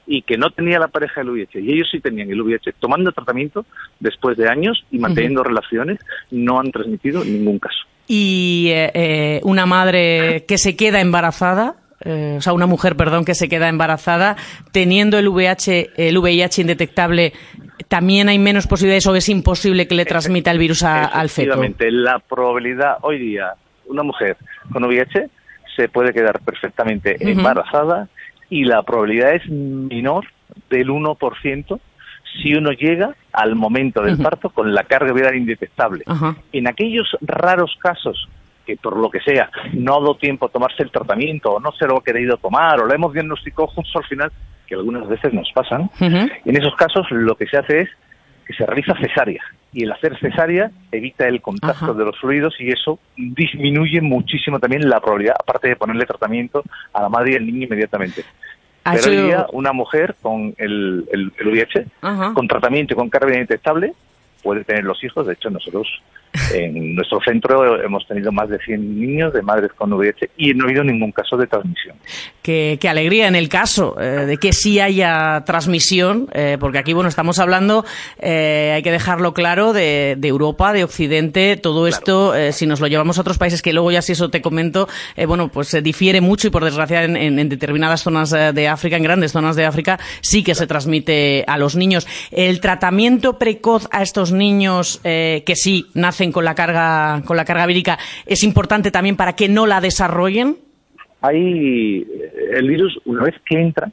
y 0.05 0.21
que 0.23 0.37
no 0.37 0.49
tenía 0.51 0.79
la 0.79 0.87
pareja 0.89 1.21
el 1.21 1.29
VIH 1.29 1.61
y 1.61 1.71
ellos 1.73 1.87
sí 1.91 1.99
tenían 1.99 2.29
el 2.29 2.41
VIH 2.41 2.73
tomando 2.79 3.11
tratamiento 3.11 3.65
después 3.99 4.37
de 4.37 4.49
años 4.49 4.83
y 4.91 4.97
manteniendo 4.99 5.43
relaciones 5.43 5.99
no 6.31 6.59
han 6.59 6.71
transmitido 6.71 7.23
ningún 7.23 7.59
caso. 7.59 7.77
Y 8.07 8.67
eh, 8.71 8.91
eh, 8.93 9.41
una 9.43 9.65
madre 9.65 10.43
que 10.45 10.57
se 10.57 10.75
queda 10.75 10.99
embarazada, 10.99 11.75
eh, 12.03 12.35
o 12.37 12.41
sea, 12.41 12.51
una 12.51 12.65
mujer, 12.65 12.97
perdón, 12.97 13.23
que 13.23 13.33
se 13.33 13.47
queda 13.47 13.69
embarazada 13.69 14.35
teniendo 14.73 15.17
el 15.17 15.29
VIH, 15.29 15.91
el 15.95 16.17
VIH 16.17 16.61
indetectable, 16.61 17.31
también 17.87 18.27
hay 18.27 18.39
menos 18.39 18.67
posibilidades 18.67 19.07
o 19.07 19.15
es 19.15 19.29
imposible 19.29 19.87
que 19.87 19.95
le 19.95 20.03
transmita 20.03 20.51
el 20.51 20.57
virus 20.57 20.83
a- 20.83 21.05
al 21.05 21.29
feto. 21.29 21.51
Efectivamente, 21.53 21.89
la 21.91 22.19
probabilidad 22.19 22.97
hoy 23.03 23.19
día, 23.19 23.53
una 23.85 24.03
mujer 24.03 24.35
con 24.73 24.83
VIH 24.83 25.29
se 25.77 25.87
puede 25.87 26.11
quedar 26.13 26.39
perfectamente 26.41 27.15
embarazada 27.31 28.07
y 28.53 28.65
la 28.65 28.83
probabilidad 28.83 29.33
es 29.33 29.49
menor 29.49 30.27
del 30.69 30.89
1% 30.89 31.79
si 32.39 32.53
uno 32.53 32.69
llega 32.71 33.15
al 33.31 33.55
momento 33.55 34.03
del 34.03 34.19
parto 34.19 34.51
con 34.51 34.73
la 34.75 34.83
carga 34.83 35.11
viral 35.11 35.35
indetectable. 35.35 36.03
En 36.51 36.67
aquellos 36.67 37.17
raros 37.21 37.75
casos 37.79 38.29
que 38.67 38.77
por 38.77 38.95
lo 38.95 39.09
que 39.09 39.21
sea 39.21 39.49
no 39.73 39.95
ha 39.95 39.99
dado 39.99 40.15
tiempo 40.17 40.45
a 40.45 40.49
tomarse 40.49 40.83
el 40.83 40.91
tratamiento 40.91 41.53
o 41.53 41.59
no 41.59 41.71
se 41.71 41.87
lo 41.87 41.97
ha 41.97 42.03
querido 42.03 42.37
tomar 42.37 42.79
o 42.79 42.85
lo 42.85 42.93
hemos 42.93 43.11
diagnosticado 43.11 43.67
justo 43.67 43.99
al 43.99 44.05
final, 44.05 44.31
que 44.67 44.75
algunas 44.75 45.07
veces 45.07 45.33
nos 45.33 45.51
pasan, 45.51 45.89
en 45.99 46.55
esos 46.55 46.75
casos 46.75 47.07
lo 47.09 47.35
que 47.35 47.47
se 47.47 47.57
hace 47.57 47.81
es 47.81 47.89
que 48.45 48.53
se 48.53 48.65
realiza 48.67 48.93
cesárea 49.01 49.41
y 49.73 49.83
el 49.83 49.91
hacer 49.91 50.17
cesárea 50.19 50.71
evita 50.91 51.27
el 51.27 51.41
contacto 51.41 51.85
Ajá. 51.85 51.93
de 51.93 52.05
los 52.05 52.19
fluidos 52.19 52.55
y 52.59 52.69
eso 52.69 52.99
disminuye 53.17 54.01
muchísimo 54.01 54.59
también 54.59 54.87
la 54.87 54.99
probabilidad, 54.99 55.35
aparte 55.39 55.69
de 55.69 55.75
ponerle 55.75 56.05
tratamiento 56.05 56.63
a 56.93 57.01
la 57.01 57.09
madre 57.09 57.33
y 57.33 57.35
al 57.35 57.45
niño 57.45 57.65
inmediatamente. 57.65 58.23
Pero 58.83 59.09
hoy 59.09 59.27
día 59.27 59.47
una 59.53 59.71
mujer 59.71 60.15
con 60.21 60.53
el, 60.57 61.05
el, 61.11 61.31
el 61.39 61.47
VIH, 61.47 61.85
Ajá. 62.01 62.33
con 62.33 62.47
tratamiento 62.47 62.93
y 62.93 62.97
con 62.97 63.09
carga 63.09 63.33
indetectable, 63.33 63.93
puede 64.43 64.63
tener 64.63 64.83
los 64.83 65.01
hijos. 65.03 65.25
De 65.25 65.33
hecho, 65.33 65.49
nosotros 65.49 65.87
en 66.53 66.95
nuestro 66.95 67.19
centro 67.23 67.79
hemos 67.83 68.07
tenido 68.07 68.31
más 68.31 68.49
de 68.49 68.57
100 68.59 68.99
niños 68.99 69.33
de 69.33 69.41
madres 69.43 69.71
con 69.73 69.93
VIH 69.93 70.31
y 70.37 70.53
no 70.53 70.63
ha 70.63 70.67
habido 70.67 70.83
ningún 70.83 71.11
caso 71.11 71.37
de 71.37 71.45
transmisión. 71.47 71.95
Qué, 72.41 72.77
qué 72.81 72.89
alegría 72.89 73.27
en 73.27 73.35
el 73.35 73.47
caso 73.49 73.95
eh, 74.01 74.25
de 74.25 74.37
que 74.37 74.51
sí 74.51 74.79
haya 74.79 75.43
transmisión, 75.45 76.27
eh, 76.33 76.57
porque 76.59 76.79
aquí, 76.79 76.91
bueno, 76.93 77.07
estamos 77.07 77.39
hablando, 77.39 77.85
eh, 78.19 78.73
hay 78.75 78.81
que 78.83 78.91
dejarlo 78.91 79.33
claro, 79.33 79.73
de, 79.73 80.15
de 80.17 80.27
Europa, 80.27 80.73
de 80.73 80.83
Occidente, 80.83 81.55
todo 81.55 81.87
esto, 81.87 82.33
si 82.51 82.65
nos 82.65 82.79
lo 82.81 82.87
llevamos 82.87 83.17
a 83.17 83.21
otros 83.21 83.37
países, 83.37 83.61
que 83.61 83.71
luego 83.71 83.91
ya 83.91 84.01
si 84.01 84.11
eso 84.13 84.29
te 84.29 84.41
comento, 84.41 84.87
bueno, 85.27 85.47
pues 85.49 85.67
se 85.69 85.81
difiere 85.81 86.19
mucho 86.19 86.47
y 86.47 86.51
por 86.51 86.65
desgracia 86.65 87.03
en, 87.03 87.15
en- 87.15 87.39
en 87.39 87.47
determinadas 87.49 88.01
zonas 88.01 88.31
de 88.31 88.67
África, 88.67 88.97
en 88.97 89.03
grandes 89.03 89.31
zonas 89.31 89.55
de 89.55 89.65
África, 89.65 89.99
sí 90.21 90.43
que 90.43 90.55
se 90.55 90.67
transmite 90.67 91.45
a 91.47 91.57
los 91.57 91.75
niños. 91.75 92.07
El 92.31 92.59
tratamiento 92.59 93.37
precoz 93.39 93.87
a 93.91 94.01
estos 94.03 94.31
niños 94.33 94.99
eh, 95.03 95.43
que 95.45 95.55
sí 95.55 95.87
nacen 95.93 96.31
con 96.31 96.45
la 96.45 96.55
carga, 96.55 97.21
con 97.25 97.37
la 97.37 97.45
carga 97.45 97.65
vírica, 97.65 97.97
es 98.25 98.43
importante 98.43 98.91
también 98.91 99.15
para 99.15 99.33
que 99.33 99.47
no 99.49 99.65
la 99.65 99.81
desarrollen. 99.81 100.57
Hay 101.21 102.01
eh, 102.01 102.31
el 102.53 102.67
virus, 102.67 102.99
una 103.05 103.23
vez 103.23 103.35
que 103.45 103.59
entra, 103.59 103.91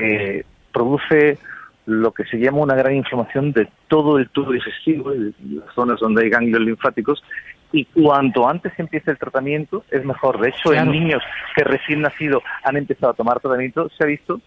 eh, 0.00 0.44
produce 0.72 1.38
lo 1.86 2.12
que 2.12 2.24
se 2.24 2.38
llama 2.38 2.58
una 2.58 2.76
gran 2.76 2.94
inflamación 2.94 3.52
de 3.52 3.68
todo 3.88 4.18
el 4.18 4.28
tubo 4.28 4.52
digestivo, 4.52 5.10
de 5.10 5.32
las 5.40 5.74
zonas 5.74 5.98
donde 6.00 6.22
hay 6.22 6.30
ganglios 6.30 6.60
linfáticos, 6.60 7.22
y 7.72 7.86
cuanto 7.86 8.48
antes 8.48 8.72
empiece 8.78 9.10
el 9.10 9.18
tratamiento 9.18 9.84
es 9.90 10.04
mejor. 10.04 10.40
De 10.40 10.50
hecho, 10.50 10.70
Claro. 10.70 10.92
en 10.92 11.00
niños 11.00 11.22
que 11.56 11.64
recién 11.64 12.02
nacidos 12.02 12.42
han 12.62 12.76
empezado 12.76 13.12
a 13.12 13.16
tomar 13.16 13.40
tratamiento, 13.40 13.88
se 13.96 14.04
ha 14.04 14.06
visto 14.06 14.40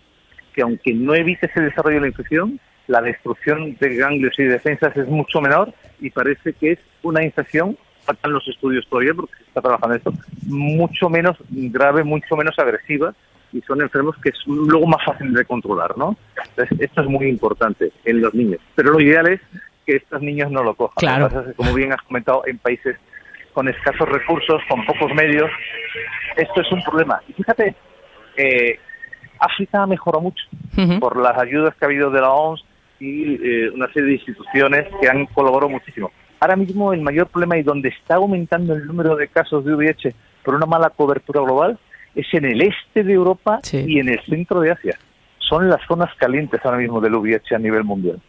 que 0.53 0.61
aunque 0.61 0.93
no 0.93 1.13
evite 1.13 1.47
ese 1.47 1.61
desarrollo 1.61 1.95
de 1.95 2.01
la 2.01 2.07
infección, 2.07 2.59
la 2.87 3.01
destrucción 3.01 3.75
de 3.79 3.95
ganglios 3.95 4.33
y 4.37 4.43
defensas 4.43 4.95
es 4.95 5.07
mucho 5.07 5.41
menor 5.41 5.73
y 5.99 6.09
parece 6.09 6.53
que 6.53 6.73
es 6.73 6.79
una 7.01 7.23
infección, 7.23 7.77
faltan 8.03 8.33
los 8.33 8.47
estudios 8.47 8.87
todavía 8.87 9.13
porque 9.13 9.35
se 9.37 9.43
está 9.43 9.61
trabajando 9.61 9.95
esto, 9.95 10.13
mucho 10.47 11.09
menos 11.09 11.37
grave, 11.49 12.03
mucho 12.03 12.35
menos 12.35 12.57
agresiva 12.59 13.13
y 13.51 13.61
son 13.61 13.81
enfermos 13.81 14.15
que 14.21 14.29
es 14.29 14.37
luego 14.45 14.85
más 14.85 15.03
fácil 15.05 15.33
de 15.33 15.45
controlar, 15.45 15.97
¿no? 15.97 16.17
Entonces, 16.49 16.79
esto 16.81 17.01
es 17.01 17.07
muy 17.07 17.27
importante 17.27 17.91
en 18.03 18.21
los 18.21 18.33
niños. 18.33 18.59
Pero 18.75 18.91
lo 18.91 18.99
ideal 18.99 19.27
es 19.27 19.39
que 19.85 19.95
estos 19.95 20.21
niños 20.21 20.51
no 20.51 20.63
lo 20.63 20.73
cojan. 20.73 20.95
Claro. 20.97 21.53
Como 21.55 21.73
bien 21.73 21.93
has 21.93 22.01
comentado, 22.01 22.43
en 22.45 22.57
países 22.57 22.97
con 23.53 23.69
escasos 23.69 24.09
recursos, 24.09 24.61
con 24.67 24.85
pocos 24.85 25.13
medios, 25.13 25.49
esto 26.35 26.61
es 26.61 26.71
un 26.71 26.83
problema. 26.83 27.21
Y 27.29 27.33
fíjate, 27.33 27.75
eh, 28.35 28.79
África 29.39 29.83
ha 29.83 29.87
mejorado 29.87 30.21
mucho 30.21 30.43
por 30.99 31.17
las 31.17 31.37
ayudas 31.37 31.73
que 31.75 31.85
ha 31.85 31.87
habido 31.87 32.09
de 32.09 32.19
la 32.19 32.31
OMS 32.31 32.65
y 32.99 33.35
eh, 33.35 33.69
una 33.73 33.87
serie 33.91 34.09
de 34.09 34.13
instituciones 34.15 34.85
que 35.01 35.07
han 35.09 35.25
colaborado 35.27 35.69
muchísimo. 35.69 36.11
Ahora 36.39 36.55
mismo 36.55 36.93
el 36.93 37.01
mayor 37.01 37.27
problema 37.27 37.57
y 37.57 37.63
donde 37.63 37.89
está 37.89 38.15
aumentando 38.15 38.73
el 38.73 38.85
número 38.85 39.15
de 39.15 39.27
casos 39.27 39.65
de 39.65 39.73
VIH 39.73 40.13
por 40.43 40.55
una 40.55 40.65
mala 40.65 40.89
cobertura 40.89 41.41
global 41.41 41.77
es 42.13 42.27
en 42.33 42.45
el 42.45 42.61
este 42.61 43.03
de 43.03 43.13
Europa 43.13 43.59
y 43.73 43.99
en 43.99 44.09
el 44.09 44.19
centro 44.25 44.61
de 44.61 44.71
Asia. 44.71 44.97
Son 45.39 45.69
las 45.69 45.81
zonas 45.87 46.09
calientes 46.17 46.59
ahora 46.63 46.77
mismo 46.77 46.99
del 47.01 47.15
VIH 47.15 47.55
a 47.55 47.59
nivel 47.59 47.83
mundial. 47.83 48.19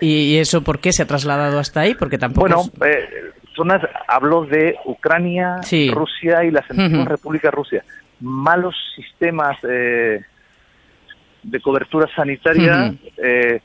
¿Y 0.00 0.38
eso 0.38 0.62
por 0.64 0.78
qué 0.78 0.92
se 0.92 1.02
ha 1.02 1.06
trasladado 1.06 1.58
hasta 1.58 1.80
ahí? 1.80 1.94
Porque 1.94 2.16
tampoco... 2.18 2.40
Bueno, 2.48 2.62
es- 2.62 2.86
eh, 2.86 3.08
zonas, 3.54 3.82
hablo 4.08 4.44
de 4.46 4.76
Ucrania, 4.86 5.58
Sí. 5.62 5.90
Rusia 5.90 6.42
y 6.44 6.50
las 6.50 6.68
antiguas 6.70 7.06
Ujú. 7.06 7.08
repúblicas 7.10 7.52
Rusia. 7.52 7.84
Malos 8.20 8.74
sistemas 8.96 9.56
eh, 9.68 10.20
de 11.42 11.60
cobertura 11.60 12.08
sanitaria, 12.16 12.94
eh, 13.22 13.60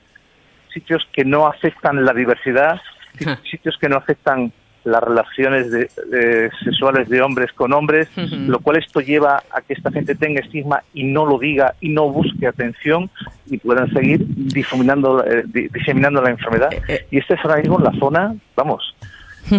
sitios 0.73 1.07
que 1.13 1.23
no 1.25 1.45
afectan 1.47 2.03
la 2.05 2.13
diversidad, 2.13 2.79
si- 3.17 3.25
sitios 3.51 3.77
que 3.79 3.89
no 3.89 3.97
afectan 3.97 4.51
las 4.85 5.03
relaciones 5.03 5.69
de- 5.71 5.89
de 6.09 6.49
sexuales 6.63 7.09
de 7.09 7.21
hombres 7.21 7.51
con 7.53 7.73
hombres, 7.73 8.07
lo 8.47 8.59
cual 8.59 8.77
esto 8.77 9.01
lleva 9.01 9.43
a 9.51 9.61
que 9.61 9.73
esta 9.73 9.91
gente 9.91 10.15
tenga 10.15 10.39
estigma 10.39 10.83
y 10.93 11.03
no 11.03 11.25
lo 11.25 11.37
diga 11.37 11.75
y 11.81 11.89
no 11.89 12.09
busque 12.09 12.47
atención 12.47 13.09
y 13.49 13.57
puedan 13.57 13.91
seguir 13.93 14.21
difuminando, 14.25 15.23
eh, 15.25 15.43
di- 15.45 15.67
diseminando 15.67 16.21
la 16.21 16.29
enfermedad. 16.29 16.69
Y 17.11 17.17
esta 17.17 17.33
es 17.33 17.39
ahora 17.43 17.57
mismo 17.57 17.77
la 17.79 17.91
zona, 17.99 18.33
vamos, 18.55 18.95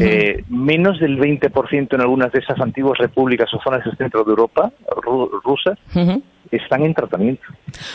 eh, 0.00 0.44
menos 0.48 0.98
del 1.00 1.16
20% 1.18 1.96
en 1.96 2.00
algunas 2.00 2.32
de 2.32 2.38
esas 2.38 2.58
antiguas 2.60 2.96
repúblicas 2.98 3.52
o 3.52 3.60
zonas 3.60 3.84
del 3.84 3.96
centro 3.98 4.24
de 4.24 4.30
Europa, 4.30 4.70
ru- 5.02 5.28
rusas. 5.44 5.78
Están 6.50 6.82
en 6.82 6.94
tratamiento. 6.94 7.42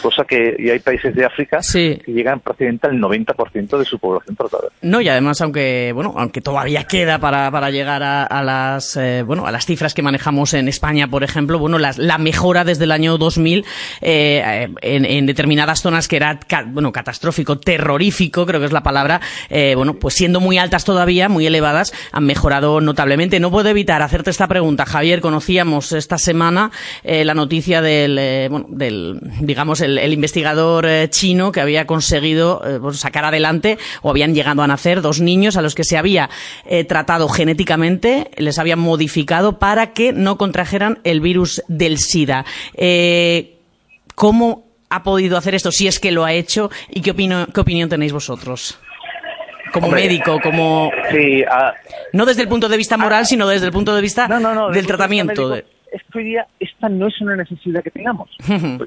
Cosa 0.02 0.24
que 0.24 0.56
y 0.58 0.70
hay 0.70 0.80
países 0.80 1.14
de 1.14 1.26
África 1.26 1.62
que 2.06 2.12
llegan 2.14 2.40
prácticamente 2.40 2.88
al 2.88 2.98
90% 3.00 3.78
de 3.78 3.86
su 3.86 4.00
población 4.00 4.36
tratada. 4.36 4.70
No, 4.82 5.02
y 5.02 5.10
además, 5.10 5.42
aunque 5.42 5.92
bueno, 5.94 6.14
aunque 6.18 6.42
todavía 6.42 6.86
queda 6.86 7.20
para, 7.20 7.52
para 7.52 7.70
llegar 7.72 8.02
a, 8.04 8.24
a 8.24 8.44
las 8.44 8.96
eh, 8.98 9.24
bueno 9.26 9.46
a 9.46 9.52
las 9.52 9.66
cifras 9.66 9.94
que 9.94 10.02
manejamos 10.02 10.54
en 10.54 10.68
España, 10.68 11.08
por 11.10 11.24
ejemplo, 11.24 11.60
bueno, 11.60 11.78
las- 11.80 11.98
la 11.98 12.18
mejora 12.18 12.64
desde 12.64 12.86
el 12.86 12.92
año 12.92 13.18
2000 13.18 13.66
eh, 14.02 14.68
en, 14.82 15.06
en 15.06 15.26
determinadas 15.26 15.82
zonas 15.82 16.08
que 16.08 16.16
era 16.18 16.40
bueno 16.68 16.92
catastrófico, 16.92 17.58
terrorífico, 17.60 18.46
creo 18.46 18.60
que 18.60 18.68
es 18.68 18.72
la 18.72 18.84
palabra, 18.84 19.20
eh, 19.50 19.74
bueno, 19.76 19.96
pues 19.96 20.14
siendo 20.14 20.40
muy 20.40 20.58
altas 20.58 20.86
todavía, 20.86 21.28
muy 21.30 21.46
elevadas, 21.46 21.94
han 22.12 22.26
mejorado 22.26 22.80
notablemente. 22.82 23.40
No 23.40 23.52
puedo 23.52 23.70
evitar 23.70 24.02
hacerte 24.02 24.30
esta 24.30 24.48
pregunta, 24.48 24.86
Javier. 24.86 25.20
Conocíamos 25.22 25.92
esta 25.92 26.18
semana 26.18 26.72
eh, 27.04 27.26
la 27.26 27.34
noticia 27.34 27.82
del 27.82 28.18
eh, 28.36 28.48
bueno 28.50 28.66
del 28.70 29.20
digamos 29.40 29.82
el, 29.82 29.98
el 29.98 30.14
investigador 30.14 30.86
eh, 30.86 31.10
chino 31.10 31.52
que 31.52 31.62
había 31.62 31.86
conseguido 31.88 32.62
eh, 32.66 32.80
sacar 32.94 33.26
adelante 33.26 33.78
o 34.02 34.10
habían 34.10 34.34
llegado 34.36 34.62
a 34.62 34.68
nacer 34.68 35.02
dos 35.02 35.22
niños 35.22 35.58
a 35.58 35.62
los 35.62 35.76
que 35.76 35.84
se 35.84 35.98
había 35.98 36.30
tratado 36.88 37.30
genéticamente, 37.30 38.30
les 38.38 38.60
habían 38.60 38.80
modificado 38.80 39.60
para 39.60 39.94
que 39.94 40.12
no 40.14 40.38
contrajeran 40.38 41.00
el 41.04 41.22
virus 41.22 41.62
del 41.68 41.98
SIDA. 41.98 42.46
Eh, 42.76 43.58
¿Cómo 44.16 44.66
ha 44.90 45.04
podido 45.04 45.38
hacer 45.38 45.56
esto? 45.56 45.72
Si 45.72 45.88
es 45.88 46.00
que 46.00 46.12
lo 46.12 46.24
ha 46.26 46.34
hecho 46.34 46.70
y 46.90 47.02
qué, 47.02 47.14
opino- 47.14 47.48
qué 47.54 47.60
opinión 47.62 47.90
tenéis 47.90 48.14
vosotros 48.14 48.78
como 49.74 49.88
Hombre, 49.88 50.04
médico, 50.04 50.40
como 50.42 50.90
Sí, 51.12 51.44
ah, 51.50 51.74
no 52.14 52.26
desde 52.26 52.44
el 52.44 52.48
punto 52.48 52.70
de 52.70 52.78
vista 52.78 52.96
moral, 52.98 53.26
sino 53.26 53.46
desde 53.48 53.66
el 53.66 53.72
punto 53.74 53.94
de 53.94 54.02
vista 54.02 54.28
no, 54.28 54.36
del 54.36 54.42
desde 54.44 54.48
el 54.48 54.54
punto 54.54 54.72
de 54.74 54.82
vista 54.82 54.88
tratamiento. 54.98 55.50
médico, 55.50 55.68
es 55.96 56.04
que 56.12 56.20
hoy 56.20 56.26
día 56.26 56.48
esta 56.60 56.90
no 56.90 57.08
es 57.08 57.20
una 57.22 57.36
necesidad 57.36 57.82
que 57.82 57.92
tengamos. 57.92 58.30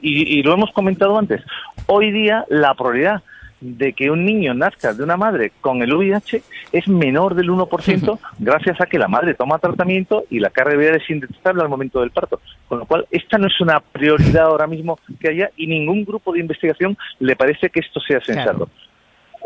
y, 0.02 0.38
y 0.38 0.42
lo 0.42 0.52
hemos 0.52 0.70
comentado 0.72 1.18
antes. 1.18 1.42
Hoy 1.86 2.12
día 2.12 2.44
la 2.48 2.74
probabilidad 2.74 3.22
de 3.60 3.92
que 3.92 4.10
un 4.10 4.24
niño 4.24 4.54
nazca 4.54 4.94
de 4.94 5.02
una 5.02 5.16
madre 5.16 5.52
con 5.60 5.82
el 5.82 5.92
VIH 5.92 6.42
es 6.72 6.86
menor 6.86 7.34
del 7.34 7.50
1% 7.50 8.18
gracias 8.38 8.80
a 8.80 8.86
que 8.86 8.98
la 8.98 9.08
madre 9.08 9.34
toma 9.34 9.58
tratamiento 9.58 10.24
y 10.30 10.38
la 10.38 10.50
carga 10.50 10.76
viral 10.76 10.96
es 10.96 11.10
indetectable 11.10 11.62
al 11.62 11.68
momento 11.68 12.00
del 12.00 12.10
parto. 12.10 12.40
Con 12.68 12.80
lo 12.80 12.86
cual, 12.86 13.06
esta 13.10 13.38
no 13.38 13.46
es 13.46 13.60
una 13.60 13.80
prioridad 13.80 14.44
ahora 14.44 14.66
mismo 14.66 14.98
que 15.18 15.28
haya 15.28 15.50
y 15.56 15.66
ningún 15.66 16.04
grupo 16.04 16.32
de 16.32 16.40
investigación 16.40 16.96
le 17.18 17.34
parece 17.36 17.70
que 17.70 17.80
esto 17.80 18.00
sea 18.00 18.20
sensato. 18.20 18.68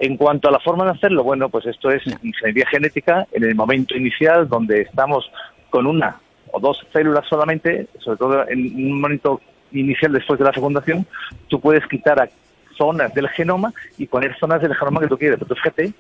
En 0.01 0.17
cuanto 0.17 0.49
a 0.49 0.53
la 0.53 0.59
forma 0.59 0.85
de 0.85 0.91
hacerlo, 0.91 1.23
bueno, 1.23 1.49
pues 1.49 1.67
esto 1.67 1.91
es 1.91 2.03
ingeniería 2.23 2.67
genética 2.67 3.27
en 3.33 3.45
el 3.45 3.55
momento 3.55 3.97
inicial 3.97 4.49
donde 4.49 4.83
estamos 4.83 5.31
con 5.71 5.87
una 5.87 6.17
o 6.53 6.61
dos 6.61 6.87
células 6.93 7.27
solamente, 7.29 7.89
sobre 7.99 8.19
todo 8.19 8.49
en 8.49 8.93
un 8.93 9.01
momento 9.01 9.41
inicial 9.73 10.13
después 10.13 10.39
de 10.39 10.45
la 10.45 10.53
fecundación, 10.53 11.07
tú 11.49 11.61
puedes 11.61 11.87
quitar 11.89 12.21
a 12.23 12.29
zonas 12.77 13.13
del 13.15 13.29
genoma 13.31 13.73
y 13.99 14.07
poner 14.07 14.39
zonas 14.39 14.63
del 14.63 14.75
genoma 14.75 15.01
que 15.01 15.09
tú 15.09 15.19
quieres. 15.19 15.39
Pero 15.39 15.55
fíjate 15.57 15.93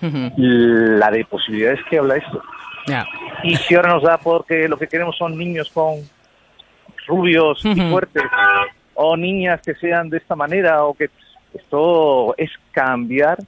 la 0.00 1.10
de 1.10 1.24
posibilidades 1.24 1.80
que 1.88 1.98
habla 1.98 2.16
esto. 2.16 2.42
Y 3.42 3.56
si 3.56 3.74
ahora 3.74 3.94
nos 3.94 4.02
da 4.02 4.18
porque 4.18 4.68
lo 4.68 4.76
que 4.76 4.86
queremos 4.86 5.16
son 5.16 5.38
niños 5.38 5.70
con 5.72 5.96
rubios 7.06 7.64
y 7.64 7.74
fuertes, 7.90 8.22
o 8.94 9.16
niñas 9.16 9.60
que 9.62 9.74
sean 9.74 10.10
de 10.10 10.18
esta 10.18 10.36
manera, 10.36 10.84
o 10.84 10.94
que 10.94 11.08
esto 11.54 12.36
es 12.36 12.50
cambiar 12.72 13.38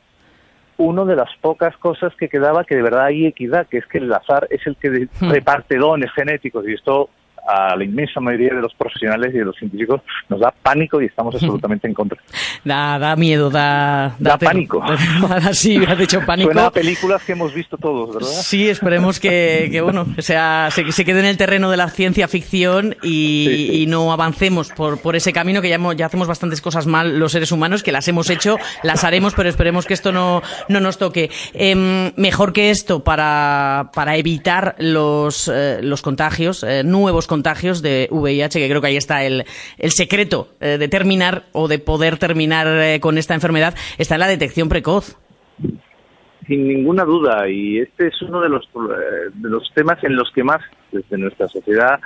una 0.78 1.04
de 1.04 1.16
las 1.16 1.30
pocas 1.40 1.76
cosas 1.78 2.14
que 2.16 2.28
quedaba 2.28 2.64
que 2.64 2.76
de 2.76 2.82
verdad 2.82 3.06
hay 3.06 3.26
equidad, 3.26 3.66
que 3.66 3.78
es 3.78 3.86
que 3.86 3.98
el 3.98 4.12
azar 4.12 4.46
es 4.50 4.66
el 4.66 4.76
que 4.76 5.08
reparte 5.20 5.76
dones 5.76 6.12
genéticos 6.12 6.66
y 6.68 6.74
esto 6.74 7.08
a 7.46 7.76
la 7.76 7.84
inmensa 7.84 8.20
mayoría 8.20 8.54
de 8.54 8.60
los 8.60 8.74
profesionales 8.74 9.34
y 9.34 9.38
de 9.38 9.44
los 9.44 9.56
científicos 9.56 10.00
nos 10.28 10.40
da 10.40 10.52
pánico 10.62 11.00
y 11.00 11.06
estamos 11.06 11.34
absolutamente 11.36 11.86
en 11.86 11.94
contra. 11.94 12.18
Da, 12.64 12.98
da 12.98 13.16
miedo, 13.16 13.50
da... 13.50 14.14
Da, 14.18 14.36
pánico. 14.38 14.82
sí, 15.52 15.78
has 15.86 15.98
dicho 15.98 16.20
pánico. 16.26 16.52
Suena 16.52 16.66
a 16.66 16.70
películas 16.70 17.22
que 17.24 17.32
hemos 17.32 17.54
visto 17.54 17.76
todos, 17.76 18.14
¿verdad? 18.14 18.28
Sí, 18.28 18.68
esperemos 18.68 19.20
que, 19.20 19.68
que 19.70 19.80
bueno, 19.80 20.06
sea, 20.18 20.68
se, 20.70 20.90
se, 20.90 21.04
quede 21.04 21.20
en 21.20 21.26
el 21.26 21.36
terreno 21.36 21.70
de 21.70 21.76
la 21.76 21.88
ciencia 21.88 22.28
ficción 22.28 22.96
y, 23.02 23.46
sí, 23.48 23.68
sí. 23.70 23.82
y 23.82 23.86
no 23.86 24.12
avancemos 24.12 24.70
por, 24.70 25.00
por 25.00 25.16
ese 25.16 25.32
camino 25.32 25.62
que 25.62 25.68
ya, 25.68 25.78
ya 25.94 26.06
hacemos 26.06 26.28
bastantes 26.28 26.60
cosas 26.60 26.86
mal 26.86 27.18
los 27.18 27.32
seres 27.32 27.52
humanos, 27.52 27.82
que 27.82 27.92
las 27.92 28.08
hemos 28.08 28.30
hecho, 28.30 28.56
las 28.82 29.04
haremos, 29.04 29.34
pero 29.34 29.48
esperemos 29.48 29.86
que 29.86 29.94
esto 29.94 30.12
no, 30.12 30.42
no 30.68 30.80
nos 30.80 30.98
toque. 30.98 31.30
Eh, 31.54 32.12
mejor 32.16 32.52
que 32.52 32.70
esto 32.70 33.04
para, 33.04 33.90
para 33.94 34.16
evitar 34.16 34.74
los, 34.78 35.48
eh, 35.52 35.80
los 35.82 36.02
contagios, 36.02 36.62
eh, 36.62 36.82
nuevos 36.84 37.26
contagios 37.26 37.35
de 37.42 38.08
VIH, 38.10 38.58
que 38.58 38.68
creo 38.68 38.80
que 38.80 38.88
ahí 38.88 38.96
está 38.96 39.24
el, 39.24 39.44
el 39.78 39.90
secreto 39.90 40.48
eh, 40.60 40.78
de 40.78 40.88
terminar 40.88 41.44
o 41.52 41.68
de 41.68 41.78
poder 41.78 42.18
terminar 42.18 42.66
eh, 42.66 43.00
con 43.00 43.18
esta 43.18 43.34
enfermedad, 43.34 43.74
está 43.98 44.18
la 44.18 44.26
detección 44.26 44.68
precoz. 44.68 45.16
Sin 46.46 46.68
ninguna 46.68 47.04
duda, 47.04 47.48
y 47.48 47.78
este 47.78 48.08
es 48.08 48.22
uno 48.22 48.40
de 48.40 48.48
los, 48.48 48.64
eh, 48.64 49.30
de 49.34 49.48
los 49.48 49.68
temas 49.74 50.02
en 50.04 50.14
los 50.14 50.30
que 50.32 50.44
más, 50.44 50.60
desde 50.92 51.18
nuestra 51.18 51.48
sociedad 51.48 52.00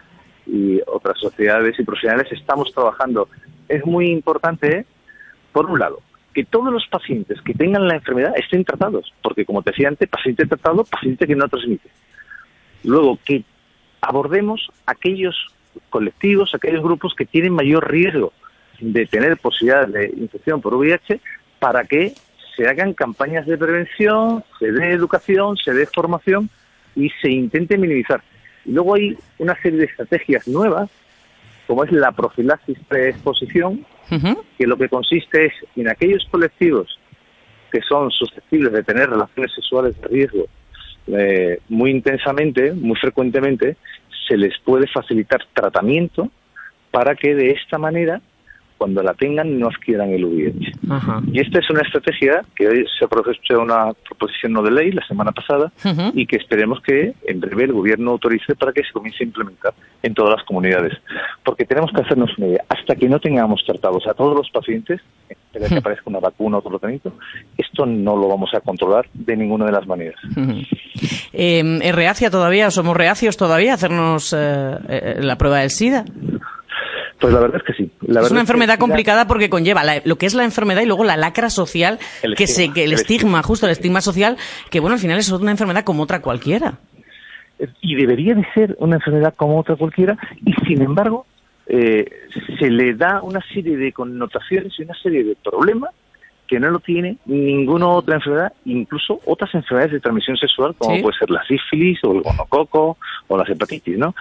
y 0.47 0.81
otras 0.87 1.19
sociedades 1.19 1.79
y 1.79 1.85
profesionales, 1.85 2.33
estamos 2.33 2.73
trabajando. 2.73 3.29
Es 3.69 3.85
muy 3.85 4.11
importante, 4.11 4.87
por 5.53 5.67
un 5.67 5.79
lado, 5.79 6.01
que 6.35 6.45
todos 6.45 6.73
los 6.73 6.87
pacientes 6.89 7.41
que 7.43 7.55
tengan 7.55 7.87
la 7.87 7.97
enfermedad 7.97 8.33
estén 8.37 8.65
tratados, 8.65 9.13
porque 9.23 9.45
como 9.45 9.63
te 9.63 9.71
decía 9.71 9.89
antes, 9.89 10.09
paciente 10.09 10.47
tratado, 10.47 10.85
paciente 10.85 11.27
que 11.27 11.37
no 11.37 11.49
transmite. 11.49 11.89
Luego, 12.85 13.19
que 13.25 13.45
abordemos 14.01 14.71
aquellos 14.87 15.37
colectivos, 15.89 16.55
aquellos 16.55 16.83
grupos 16.83 17.15
que 17.15 17.27
tienen 17.27 17.53
mayor 17.53 17.91
riesgo 17.91 18.33
de 18.81 19.07
tener 19.07 19.37
posibilidad 19.37 19.87
de 19.87 20.13
infección 20.17 20.61
por 20.61 20.75
VIH 20.75 21.21
para 21.59 21.85
que 21.85 22.15
se 22.57 22.67
hagan 22.69 22.95
campañas 22.95 23.47
de 23.47 23.57
prevención, 23.57 24.45
se 24.59 24.73
dé 24.73 24.93
educación, 24.93 25.57
se 25.57 25.73
dé 25.73 25.87
formación 25.87 26.51
y 26.97 27.11
se 27.23 27.31
intente 27.31 27.79
minimizar. 27.79 28.23
Y 28.65 28.73
luego 28.73 28.95
hay 28.95 29.17
una 29.39 29.61
serie 29.63 29.79
de 29.81 29.85
estrategias 29.87 30.49
nuevas, 30.49 30.91
como 31.67 31.85
es 31.85 31.93
la 31.93 32.13
profilaxis 32.13 32.79
preexposición, 32.89 33.87
uh 34.11 34.15
-huh. 34.15 34.43
que 34.59 34.67
lo 34.67 34.77
que 34.77 34.89
consiste 34.89 35.47
es 35.47 35.53
en 35.77 35.89
aquellos 35.89 36.27
colectivos 36.31 36.99
que 37.71 37.81
son 37.83 38.11
susceptibles 38.11 38.73
de 38.73 38.83
tener 38.83 39.09
relaciones 39.09 39.53
sexuales 39.55 40.01
de 40.01 40.09
riesgo 40.09 40.47
eh, 41.07 41.59
muy 41.69 41.91
intensamente, 41.91 42.73
muy 42.73 42.97
frecuentemente, 42.97 43.77
se 44.29 44.37
les 44.37 44.59
puede 44.61 44.87
facilitar 44.87 45.41
tratamiento 45.53 46.31
para 46.91 47.15
que 47.15 47.35
de 47.35 47.51
esta 47.51 47.79
manera, 47.79 48.21
cuando 48.81 49.03
la 49.03 49.13
tengan, 49.13 49.59
no 49.59 49.69
adquieran 49.69 50.09
el 50.09 50.25
VIH. 50.25 50.73
Ajá. 50.89 51.21
Y 51.31 51.39
esta 51.39 51.59
es 51.59 51.69
una 51.69 51.83
estrategia 51.83 52.43
que 52.57 52.67
hoy 52.67 52.87
se 52.99 53.05
ha 53.05 53.59
una 53.59 53.93
proposición 54.09 54.55
no 54.55 54.63
de 54.63 54.71
ley 54.71 54.91
la 54.91 55.07
semana 55.07 55.33
pasada 55.33 55.71
uh 55.85 55.89
-huh. 55.89 56.13
y 56.15 56.25
que 56.25 56.37
esperemos 56.37 56.81
que 56.81 57.13
en 57.27 57.41
breve 57.41 57.65
el 57.65 57.75
gobierno 57.75 58.13
autorice 58.13 58.55
para 58.55 58.73
que 58.73 58.83
se 58.83 58.91
comience 58.93 59.23
a 59.23 59.27
implementar 59.27 59.75
en 60.03 60.15
todas 60.15 60.37
las 60.39 60.47
comunidades. 60.47 60.95
Porque 61.45 61.67
tenemos 61.67 61.91
que 61.93 62.01
hacernos 62.01 62.31
una 62.39 62.47
idea. 62.47 62.65
Hasta 62.71 62.97
que 62.97 63.07
no 63.07 63.21
tengamos 63.21 63.63
tratados 63.67 64.07
a 64.07 64.15
todos 64.15 64.35
los 64.35 64.49
pacientes, 64.49 65.03
espera 65.29 65.69
que 65.69 65.77
aparezca 65.77 66.05
una 66.07 66.21
vacuna 66.21 66.57
o 66.57 66.63
tratamiento, 66.63 67.13
esto 67.59 67.85
no 67.85 68.17
lo 68.17 68.29
vamos 68.29 68.49
a 68.55 68.61
controlar 68.61 69.05
de 69.13 69.37
ninguna 69.37 69.67
de 69.67 69.73
las 69.73 69.87
maneras. 69.87 70.19
Uh 70.25 70.41
-huh. 70.41 70.67
eh, 71.35 71.79
¿Es 71.83 71.95
reacia 71.95 72.31
todavía? 72.31 72.71
¿Somos 72.71 72.97
reacios 72.97 73.37
todavía 73.37 73.73
a 73.73 73.75
hacernos 73.75 74.33
eh, 74.33 74.39
eh, 74.89 75.17
la 75.21 75.37
prueba 75.37 75.59
del 75.59 75.69
SIDA? 75.69 76.07
Pues 77.21 77.35
la 77.35 77.41
verdad 77.41 77.59
es 77.59 77.63
que 77.65 77.83
sí. 77.83 77.91
La 78.01 78.23
es 78.23 78.31
una 78.31 78.41
enfermedad 78.41 78.79
complicada 78.79 79.27
porque 79.27 79.51
conlleva 79.51 79.85
la, 79.85 80.01
lo 80.05 80.17
que 80.17 80.27
es 80.27 80.35
la 80.35 80.45
enfermedad 80.45 80.83
y 80.83 80.87
luego 80.87 81.05
la 81.05 81.17
lacra 81.17 81.51
social, 81.51 81.99
el 82.23 82.35
que 82.35 82.45
estigma, 82.45 82.73
se, 82.73 82.73
que 82.73 82.85
el, 82.85 82.93
el 82.93 82.95
estigma, 82.95 83.17
estigma, 83.17 83.43
justo 83.43 83.67
el 83.67 83.73
estigma 83.73 84.01
social, 84.01 84.37
que 84.71 84.81
bueno, 84.81 84.95
al 84.95 85.01
final 85.01 85.19
es 85.19 85.31
una 85.31 85.51
enfermedad 85.51 85.85
como 85.85 86.03
otra 86.03 86.21
cualquiera. 86.21 86.79
Y 87.83 87.95
debería 87.95 88.35
de 88.35 88.47
ser 88.55 88.75
una 88.79 88.97
enfermedad 88.97 89.35
como 89.37 89.59
otra 89.59 89.77
cualquiera, 89.77 90.17
y 90.47 90.53
sin 90.67 90.81
embargo, 90.81 91.27
eh, 91.67 92.11
se 92.59 92.71
le 92.71 92.95
da 92.95 93.21
una 93.23 93.41
serie 93.53 93.77
de 93.77 93.93
connotaciones 93.93 94.73
y 94.79 94.83
una 94.83 94.95
serie 94.95 95.23
de 95.23 95.37
problemas 95.37 95.91
que 96.49 96.59
no 96.59 96.69
lo 96.71 96.81
tiene 96.81 97.19
ninguna 97.27 97.87
otra 97.89 98.17
enfermedad, 98.17 98.53
incluso 98.65 99.21
otras 99.25 99.55
enfermedades 99.55 99.93
de 99.93 100.01
transmisión 100.01 100.37
sexual, 100.37 100.75
como 100.77 100.97
¿Sí? 100.97 101.03
puede 101.03 101.17
ser 101.17 101.31
la 101.31 101.45
sífilis 101.45 102.01
o 102.03 102.13
el 102.13 102.23
gonococo 102.23 102.97
o 103.29 103.39
las 103.39 103.49
hepatitis, 103.49 103.97
¿no? 103.97 104.17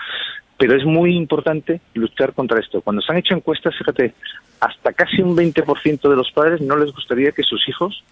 Pero 0.59 0.75
es 0.75 0.85
muy 0.85 1.15
importante 1.15 1.81
luchar 1.95 2.33
contra 2.33 2.59
esto. 2.59 2.81
Cuando 2.81 3.01
se 3.01 3.11
han 3.11 3.17
hecho 3.17 3.33
encuestas, 3.33 3.75
fíjate, 3.77 4.13
hasta 4.59 4.93
casi 4.93 5.21
un 5.21 5.35
20% 5.35 6.09
de 6.09 6.15
los 6.15 6.29
padres 6.31 6.61
no 6.61 6.75
les 6.75 6.93
gustaría 6.93 7.31
que 7.31 7.43
sus 7.43 7.67
hijos 7.67 8.03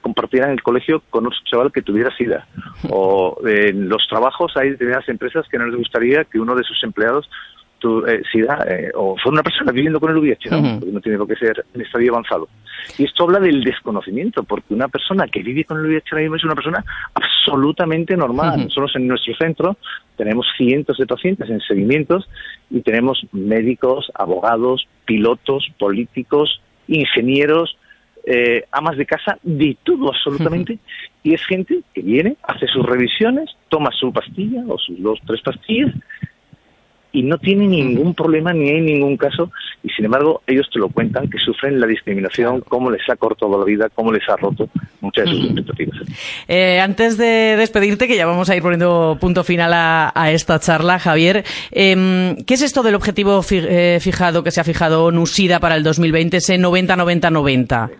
compartieran 0.00 0.52
el 0.52 0.62
colegio 0.62 1.02
con 1.10 1.26
otro 1.26 1.38
chaval 1.44 1.72
que 1.72 1.82
tuviera 1.82 2.16
SIDA. 2.16 2.46
O 2.88 3.36
en 3.44 3.88
los 3.88 4.06
trabajos 4.08 4.56
hay 4.56 4.70
determinadas 4.70 5.08
empresas 5.08 5.46
que 5.48 5.58
no 5.58 5.66
les 5.66 5.76
gustaría 5.76 6.24
que 6.24 6.40
uno 6.40 6.54
de 6.54 6.64
sus 6.64 6.82
empleados 6.84 7.28
tu, 7.82 8.06
eh, 8.06 8.22
SIDA 8.30 8.64
eh, 8.68 8.90
o 8.94 9.16
fuera 9.16 9.34
una 9.34 9.42
persona 9.42 9.72
viviendo 9.72 9.98
con 10.00 10.10
el 10.10 10.18
VIH, 10.18 10.50
¿no? 10.50 10.58
Uh 10.58 10.62
-huh. 10.62 10.78
Porque 10.78 10.92
no 10.92 11.00
tiene 11.00 11.18
por 11.18 11.28
qué 11.28 11.36
ser 11.36 11.64
en 11.74 11.80
estadio 11.80 12.12
avanzado. 12.12 12.48
Y 12.96 13.04
esto 13.04 13.24
habla 13.24 13.40
del 13.40 13.62
desconocimiento, 13.62 14.44
porque 14.44 14.72
una 14.72 14.88
persona 14.88 15.26
que 15.26 15.42
vive 15.42 15.64
con 15.64 15.78
el 15.78 15.86
VIH 15.86 16.10
ahora 16.12 16.22
mismo 16.22 16.36
es 16.36 16.44
una 16.44 16.54
persona 16.54 16.84
absolutamente 17.14 18.16
normal. 18.16 18.50
Uh 18.50 18.60
-huh. 18.60 18.64
Nosotros 18.64 18.92
en 18.96 19.08
nuestro 19.08 19.34
centro 19.34 19.76
tenemos 20.16 20.46
cientos 20.56 20.96
de 20.96 21.06
pacientes 21.06 21.50
en 21.50 21.60
seguimientos 21.60 22.28
y 22.70 22.80
tenemos 22.80 23.26
médicos, 23.32 24.10
abogados, 24.14 24.86
pilotos, 25.04 25.68
políticos, 25.78 26.62
ingenieros, 26.86 27.76
eh, 28.24 28.64
amas 28.70 28.96
de 28.96 29.06
casa, 29.06 29.38
de 29.42 29.76
todo 29.82 30.08
absolutamente. 30.08 30.74
Uh 30.74 30.76
-huh. 30.76 31.10
Y 31.24 31.34
es 31.34 31.44
gente 31.44 31.80
que 31.92 32.02
viene, 32.02 32.36
hace 32.44 32.66
sus 32.68 32.86
revisiones, 32.86 33.50
toma 33.68 33.90
su 33.90 34.12
pastilla 34.12 34.62
o 34.68 34.78
sus 34.78 35.02
dos, 35.02 35.18
tres 35.26 35.40
pastillas 35.42 35.92
y 37.12 37.22
no 37.22 37.38
tiene 37.38 37.66
ningún 37.66 38.14
problema 38.14 38.52
ni 38.52 38.70
hay 38.70 38.80
ningún 38.80 39.16
caso 39.16 39.50
y 39.82 39.90
sin 39.90 40.06
embargo 40.06 40.42
ellos 40.46 40.68
te 40.72 40.78
lo 40.78 40.88
cuentan 40.88 41.28
que 41.28 41.38
sufren 41.38 41.78
la 41.78 41.86
discriminación, 41.86 42.62
cómo 42.62 42.90
les 42.90 43.08
ha 43.08 43.16
cortado 43.16 43.58
la 43.58 43.64
vida, 43.64 43.88
cómo 43.94 44.12
les 44.12 44.26
ha 44.28 44.36
roto 44.36 44.68
muchas 45.00 45.26
de 45.26 45.30
sus 45.32 45.44
expectativas. 45.44 46.00
Eh, 46.48 46.80
antes 46.80 47.18
de 47.18 47.56
despedirte, 47.56 48.08
que 48.08 48.16
ya 48.16 48.26
vamos 48.26 48.48
a 48.48 48.56
ir 48.56 48.62
poniendo 48.62 49.18
punto 49.20 49.44
final 49.44 49.72
a, 49.74 50.12
a 50.14 50.30
esta 50.30 50.58
charla, 50.58 50.98
Javier, 50.98 51.44
eh, 51.70 52.36
¿qué 52.46 52.54
es 52.54 52.62
esto 52.62 52.82
del 52.82 52.94
objetivo 52.94 53.42
fi 53.42 53.60
eh, 53.62 53.98
fijado 54.00 54.42
que 54.42 54.50
se 54.50 54.60
ha 54.60 54.64
fijado 54.64 55.10
NUSIDA 55.10 55.60
para 55.60 55.76
el 55.76 55.82
2020, 55.82 56.38
ese 56.38 56.58
90-90-90? 56.58 57.90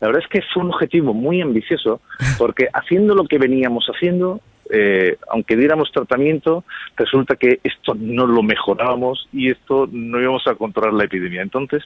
La 0.00 0.08
verdad 0.08 0.22
es 0.22 0.28
que 0.28 0.42
fue 0.52 0.62
un 0.62 0.72
objetivo 0.72 1.14
muy 1.14 1.40
ambicioso 1.40 2.00
porque 2.38 2.68
haciendo 2.72 3.14
lo 3.14 3.24
que 3.24 3.38
veníamos 3.38 3.86
haciendo 3.86 4.40
eh, 4.70 5.16
aunque 5.28 5.56
diéramos 5.56 5.90
tratamiento, 5.92 6.64
resulta 6.96 7.36
que 7.36 7.60
esto 7.62 7.94
no 7.94 8.26
lo 8.26 8.42
mejorábamos 8.42 9.28
y 9.32 9.50
esto 9.50 9.88
no 9.90 10.20
íbamos 10.20 10.46
a 10.46 10.54
controlar 10.54 10.94
la 10.94 11.04
epidemia. 11.04 11.42
Entonces, 11.42 11.82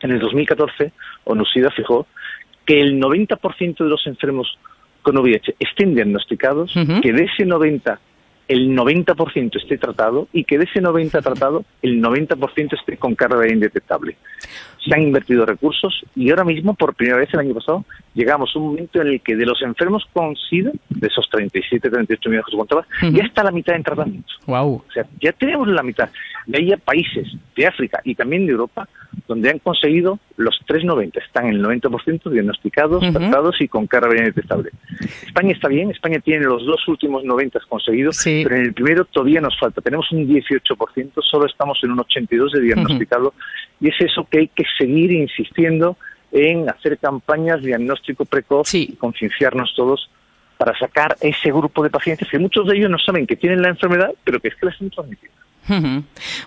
en 0.00 0.12
el 0.12 0.20
2014, 0.20 0.92
ONUSIDA 1.24 1.70
fijó 1.70 2.06
que 2.64 2.80
el 2.80 3.00
90% 3.00 3.78
de 3.78 3.88
los 3.90 4.06
enfermos 4.06 4.58
con 5.02 5.16
VIH 5.18 5.56
estén 5.58 5.94
diagnosticados, 5.94 6.74
uh 6.76 6.80
-huh. 6.80 7.00
que 7.00 7.12
de 7.12 7.24
ese 7.24 7.44
90 7.44 7.98
el 8.48 8.74
90% 8.74 9.56
esté 9.56 9.76
tratado 9.76 10.26
y 10.32 10.44
que 10.44 10.58
de 10.58 10.64
ese 10.64 10.80
90 10.80 11.20
tratado 11.20 11.64
el 11.82 12.00
90% 12.02 12.78
esté 12.78 12.96
con 12.96 13.14
carga 13.14 13.46
indetectable. 13.46 14.16
Se 14.88 14.94
han 14.94 15.02
invertido 15.02 15.44
recursos 15.44 16.04
y 16.16 16.30
ahora 16.30 16.44
mismo, 16.44 16.74
por 16.74 16.94
primera 16.94 17.18
vez 17.18 17.28
el 17.34 17.40
año 17.40 17.54
pasado, 17.54 17.84
llegamos 18.14 18.50
a 18.54 18.58
un 18.58 18.66
momento 18.68 19.00
en 19.00 19.08
el 19.08 19.20
que 19.20 19.36
de 19.36 19.44
los 19.46 19.60
enfermos 19.62 20.04
con 20.12 20.34
SIDA, 20.36 20.72
de 20.88 21.06
esos 21.06 21.28
37, 21.30 21.90
38 21.90 22.28
millones 22.28 22.46
que 22.50 22.56
contaba, 22.56 22.80
uh 22.80 23.06
-huh. 23.06 23.16
ya 23.16 23.24
está 23.24 23.42
la 23.42 23.50
mitad 23.50 23.76
en 23.76 23.82
tratamiento. 23.82 24.32
Wow. 24.46 24.84
O 24.88 24.92
sea, 24.92 25.04
ya 25.20 25.32
tenemos 25.32 25.68
la 25.68 25.82
mitad. 25.82 26.08
Y 26.46 26.56
hay 26.56 26.76
países 26.76 27.28
de 27.54 27.66
África 27.66 28.00
y 28.04 28.14
también 28.14 28.46
de 28.46 28.52
Europa 28.52 28.88
donde 29.26 29.50
han 29.50 29.58
conseguido 29.58 30.18
los 30.36 30.58
390 30.66 31.20
están 31.20 31.46
en 31.46 31.56
el 31.56 31.64
90% 31.64 32.30
diagnosticados, 32.30 33.00
tratados 33.12 33.60
y 33.60 33.68
con 33.68 33.86
cara 33.86 34.08
bien 34.08 34.24
detectable. 34.24 34.70
España 35.26 35.52
está 35.52 35.68
bien, 35.68 35.90
España 35.90 36.20
tiene 36.20 36.44
los 36.44 36.64
dos 36.64 36.86
últimos 36.88 37.24
90 37.24 37.60
conseguidos, 37.68 38.20
pero 38.24 38.56
en 38.56 38.62
el 38.62 38.72
primero 38.72 39.04
todavía 39.04 39.40
nos 39.40 39.58
falta. 39.58 39.80
Tenemos 39.80 40.10
un 40.12 40.26
18%, 40.26 41.10
solo 41.22 41.46
estamos 41.46 41.78
en 41.82 41.90
un 41.90 41.98
82% 41.98 42.52
de 42.52 42.60
diagnosticado 42.60 43.34
y 43.80 43.88
es 43.88 44.00
eso 44.00 44.26
que 44.30 44.38
hay 44.38 44.48
que 44.48 44.64
seguir 44.78 45.12
insistiendo 45.12 45.96
en 46.32 46.68
hacer 46.70 46.98
campañas 46.98 47.60
de 47.60 47.68
diagnóstico 47.68 48.24
precoz 48.24 48.74
y 48.74 48.94
concienciarnos 48.94 49.72
todos 49.74 50.08
para 50.56 50.76
sacar 50.78 51.16
ese 51.20 51.50
grupo 51.50 51.82
de 51.82 51.90
pacientes 51.90 52.28
que 52.28 52.38
muchos 52.38 52.66
de 52.66 52.76
ellos 52.76 52.90
no 52.90 52.98
saben 52.98 53.26
que 53.26 53.36
tienen 53.36 53.62
la 53.62 53.68
enfermedad, 53.68 54.10
pero 54.24 54.40
que 54.40 54.48
es 54.48 54.54
que 54.56 54.66
la 54.66 54.72
están 54.72 54.90
transmitiendo. 54.90 55.38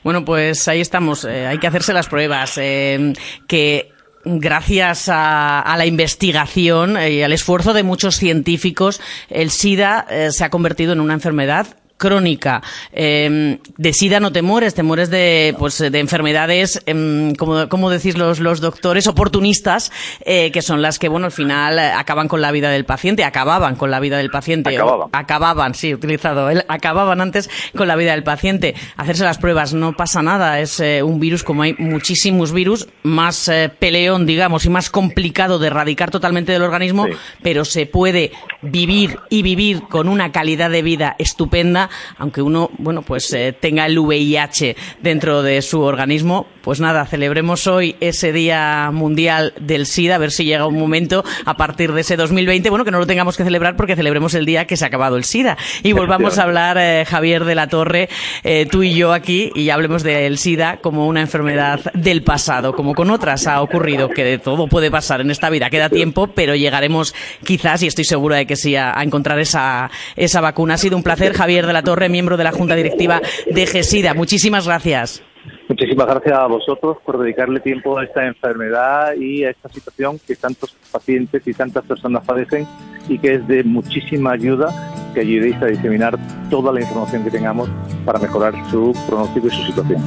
Bueno, 0.03 0.25
pues 0.25 0.67
ahí 0.67 0.81
estamos. 0.81 1.25
Eh, 1.25 1.45
hay 1.45 1.59
que 1.59 1.67
hacerse 1.67 1.93
las 1.93 2.07
pruebas. 2.07 2.57
Eh, 2.57 3.13
que 3.47 3.91
gracias 4.25 5.09
a, 5.11 5.75
la 5.77 5.85
investigación 5.85 6.97
y 6.97 7.21
al 7.21 7.33
esfuerzo 7.33 7.73
de 7.73 7.83
muchos 7.83 8.15
científicos, 8.15 9.01
el 9.29 9.51
SIDA 9.51 10.05
eh, 10.09 10.31
se 10.31 10.43
ha 10.43 10.49
convertido 10.49 10.93
en 10.93 10.99
una 10.99 11.13
enfermedad 11.13 11.80
crónica. 12.01 12.63
Em, 12.91 13.59
de 13.77 13.93
SIDA 13.93 14.19
no 14.19 14.31
te 14.31 14.41
mueres, 14.41 14.73
te 14.73 14.81
mueres 14.81 15.11
de, 15.11 15.55
pues, 15.59 15.77
de 15.77 15.99
enfermedades, 15.99 16.81
em, 16.87 17.35
como, 17.35 17.89
decís 17.91 18.17
los, 18.17 18.39
los 18.39 18.59
doctores, 18.59 19.05
oportunistas, 19.05 19.91
eh, 20.25 20.51
que 20.51 20.63
son 20.63 20.81
las 20.81 20.97
que, 20.97 21.09
bueno, 21.09 21.27
al 21.27 21.31
final 21.31 21.77
eh, 21.77 21.91
acaban 21.95 22.27
con 22.27 22.41
la 22.41 22.51
vida 22.51 22.71
del 22.71 22.85
paciente, 22.85 23.23
acababan 23.23 23.75
con 23.75 23.91
la 23.91 23.99
vida 23.99 24.17
del 24.17 24.31
paciente. 24.31 24.75
Acababan. 24.75 25.09
acababan, 25.13 25.75
sí, 25.75 25.93
utilizado. 25.93 26.49
acababan 26.67 27.21
antes 27.21 27.51
con 27.77 27.87
la 27.87 27.95
vida 27.95 28.13
del 28.13 28.23
paciente. 28.23 28.73
Hacerse 28.97 29.23
las 29.23 29.37
pruebas 29.37 29.75
no 29.75 29.93
pasa 29.93 30.23
nada, 30.23 30.59
es 30.59 30.79
eh, 30.79 31.03
un 31.03 31.19
virus 31.19 31.43
como 31.43 31.61
hay 31.61 31.75
muchísimos 31.77 32.51
virus, 32.51 32.87
más 33.03 33.51
peleón, 33.77 34.25
digamos, 34.25 34.65
y 34.65 34.69
más 34.69 34.89
complicado 34.89 35.59
de 35.59 35.67
erradicar 35.67 36.09
totalmente 36.09 36.51
del 36.51 36.63
organismo, 36.63 37.05
pero 37.43 37.63
se 37.63 37.85
puede 37.85 38.31
vivir 38.63 39.19
y 39.29 39.43
vivir 39.43 39.83
con 39.83 40.09
una 40.09 40.31
calidad 40.31 40.71
de 40.71 40.81
vida 40.81 41.15
estupenda 41.19 41.90
aunque 42.17 42.41
uno, 42.41 42.69
bueno, 42.77 43.01
pues 43.01 43.31
eh, 43.33 43.55
tenga 43.59 43.85
el 43.85 43.97
VIH 43.97 44.75
dentro 45.01 45.43
de 45.43 45.61
su 45.61 45.81
organismo, 45.81 46.47
pues 46.61 46.79
nada, 46.79 47.05
celebremos 47.05 47.67
hoy 47.67 47.95
ese 47.99 48.31
Día 48.31 48.89
Mundial 48.93 49.53
del 49.59 49.85
SIDA, 49.85 50.15
a 50.15 50.19
ver 50.19 50.31
si 50.31 50.45
llega 50.45 50.67
un 50.67 50.77
momento 50.77 51.23
a 51.45 51.57
partir 51.57 51.91
de 51.93 52.01
ese 52.01 52.15
2020, 52.15 52.69
bueno, 52.69 52.85
que 52.85 52.91
no 52.91 52.99
lo 52.99 53.07
tengamos 53.07 53.37
que 53.37 53.43
celebrar 53.43 53.75
porque 53.75 53.95
celebremos 53.95 54.33
el 54.35 54.45
día 54.45 54.65
que 54.65 54.77
se 54.77 54.85
ha 54.85 54.87
acabado 54.87 55.17
el 55.17 55.23
SIDA. 55.23 55.57
Y 55.83 55.91
volvamos 56.01 56.37
a 56.37 56.43
hablar, 56.43 56.77
eh, 56.79 57.05
Javier 57.07 57.45
de 57.45 57.55
la 57.55 57.67
Torre, 57.67 58.09
eh, 58.43 58.67
tú 58.69 58.83
y 58.83 58.93
yo 58.93 59.13
aquí, 59.13 59.51
y 59.55 59.69
hablemos 59.69 60.03
del 60.03 60.37
SIDA 60.37 60.77
como 60.77 61.07
una 61.07 61.21
enfermedad 61.21 61.79
del 61.93 62.23
pasado, 62.23 62.75
como 62.75 62.93
con 62.93 63.09
otras 63.09 63.47
ha 63.47 63.61
ocurrido, 63.61 64.09
que 64.09 64.23
de 64.23 64.37
todo 64.37 64.67
puede 64.67 64.91
pasar 64.91 65.21
en 65.21 65.31
esta 65.31 65.49
vida. 65.49 65.69
Queda 65.69 65.89
tiempo, 65.89 66.27
pero 66.27 66.55
llegaremos 66.55 67.13
quizás, 67.43 67.81
y 67.83 67.87
estoy 67.87 68.05
segura 68.05 68.37
de 68.37 68.45
que 68.45 68.55
sí, 68.55 68.75
a, 68.75 68.93
encontrar 69.01 69.39
esa, 69.39 69.89
esa 70.15 70.41
vacuna. 70.41 70.75
Ha 70.75 70.77
sido 70.77 70.97
un 70.97 71.03
placer, 71.03 71.33
Javier 71.33 71.65
de 71.65 71.73
la 71.73 71.80
Torre, 71.81 72.09
miembro 72.09 72.37
de 72.37 72.43
la 72.43 72.51
Junta 72.51 72.75
Directiva 72.75 73.21
de 73.49 73.65
GESIDA. 73.65 74.13
Muchísimas 74.13 74.65
gracias. 74.65 75.23
Muchísimas 75.67 76.07
gracias 76.07 76.37
a 76.37 76.47
vosotros 76.47 76.97
por 77.05 77.17
dedicarle 77.19 77.59
tiempo 77.59 77.97
a 77.97 78.03
esta 78.03 78.25
enfermedad 78.25 79.13
y 79.15 79.43
a 79.43 79.51
esta 79.51 79.69
situación 79.69 80.19
que 80.25 80.35
tantos 80.35 80.75
pacientes 80.91 81.47
y 81.47 81.53
tantas 81.53 81.85
personas 81.85 82.25
padecen 82.25 82.67
y 83.07 83.17
que 83.17 83.35
es 83.35 83.47
de 83.47 83.63
muchísima 83.63 84.33
ayuda 84.33 84.67
que 85.13 85.21
ayudéis 85.21 85.55
a 85.61 85.65
diseminar 85.65 86.17
toda 86.49 86.71
la 86.71 86.81
información 86.81 87.23
que 87.23 87.31
tengamos 87.31 87.69
para 88.05 88.19
mejorar 88.19 88.53
su 88.69 88.93
pronóstico 89.07 89.47
y 89.47 89.51
su 89.51 89.63
situación. 89.63 90.01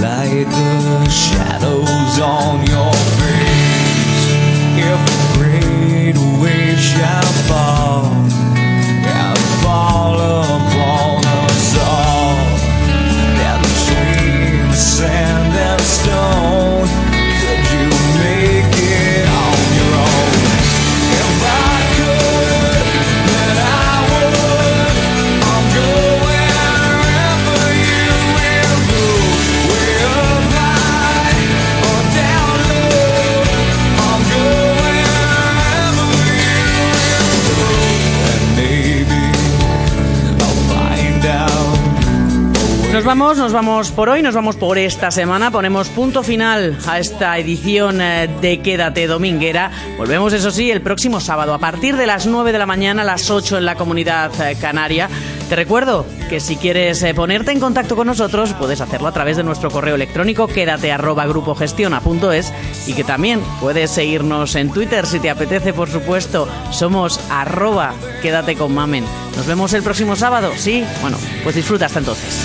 Light 0.00 0.48
the 0.48 1.08
shadows 1.08 2.14
on 2.20 2.56
your 2.66 2.92
face. 3.18 4.26
If 4.90 5.00
a 5.14 5.38
great 5.38 6.16
wave 6.40 6.78
shall 6.78 7.30
fall 7.48 8.04
and 8.64 9.38
fall 9.62 10.07
Nos 42.98 43.04
vamos, 43.04 43.38
nos 43.38 43.52
vamos 43.52 43.92
por 43.92 44.08
hoy, 44.08 44.22
nos 44.22 44.34
vamos 44.34 44.56
por 44.56 44.76
esta 44.76 45.12
semana. 45.12 45.52
Ponemos 45.52 45.88
punto 45.88 46.24
final 46.24 46.76
a 46.88 46.98
esta 46.98 47.38
edición 47.38 48.00
eh, 48.00 48.28
de 48.40 48.58
Quédate 48.58 49.06
Dominguera. 49.06 49.70
Volvemos, 49.96 50.32
eso 50.32 50.50
sí, 50.50 50.72
el 50.72 50.82
próximo 50.82 51.20
sábado 51.20 51.54
a 51.54 51.60
partir 51.60 51.96
de 51.96 52.08
las 52.08 52.26
9 52.26 52.50
de 52.50 52.58
la 52.58 52.66
mañana 52.66 53.02
a 53.02 53.04
las 53.04 53.30
8 53.30 53.58
en 53.58 53.66
la 53.66 53.76
comunidad 53.76 54.32
eh, 54.40 54.56
canaria. 54.60 55.08
Te 55.48 55.54
recuerdo 55.54 56.06
que 56.28 56.40
si 56.40 56.56
quieres 56.56 57.02
eh, 57.02 57.14
ponerte 57.14 57.52
en 57.52 57.60
contacto 57.60 57.96
con 57.96 58.06
nosotros, 58.06 58.52
puedes 58.54 58.80
hacerlo 58.80 59.08
a 59.08 59.12
través 59.12 59.36
de 59.36 59.42
nuestro 59.42 59.70
correo 59.70 59.94
electrónico 59.94 60.46
quédate 60.46 60.92
y 62.86 62.92
que 62.92 63.04
también 63.04 63.40
puedes 63.60 63.90
seguirnos 63.90 64.54
en 64.54 64.70
Twitter 64.70 65.06
si 65.06 65.20
te 65.20 65.30
apetece, 65.30 65.72
por 65.72 65.88
supuesto. 65.88 66.48
Somos 66.70 67.20
arroba 67.30 67.94
quédate 68.22 68.56
con 68.56 68.74
mamen. 68.74 69.04
Nos 69.36 69.46
vemos 69.46 69.72
el 69.72 69.82
próximo 69.82 70.16
sábado, 70.16 70.52
¿sí? 70.56 70.84
Bueno, 71.00 71.16
pues 71.42 71.56
disfruta 71.56 71.86
hasta 71.86 72.00
entonces. 72.00 72.44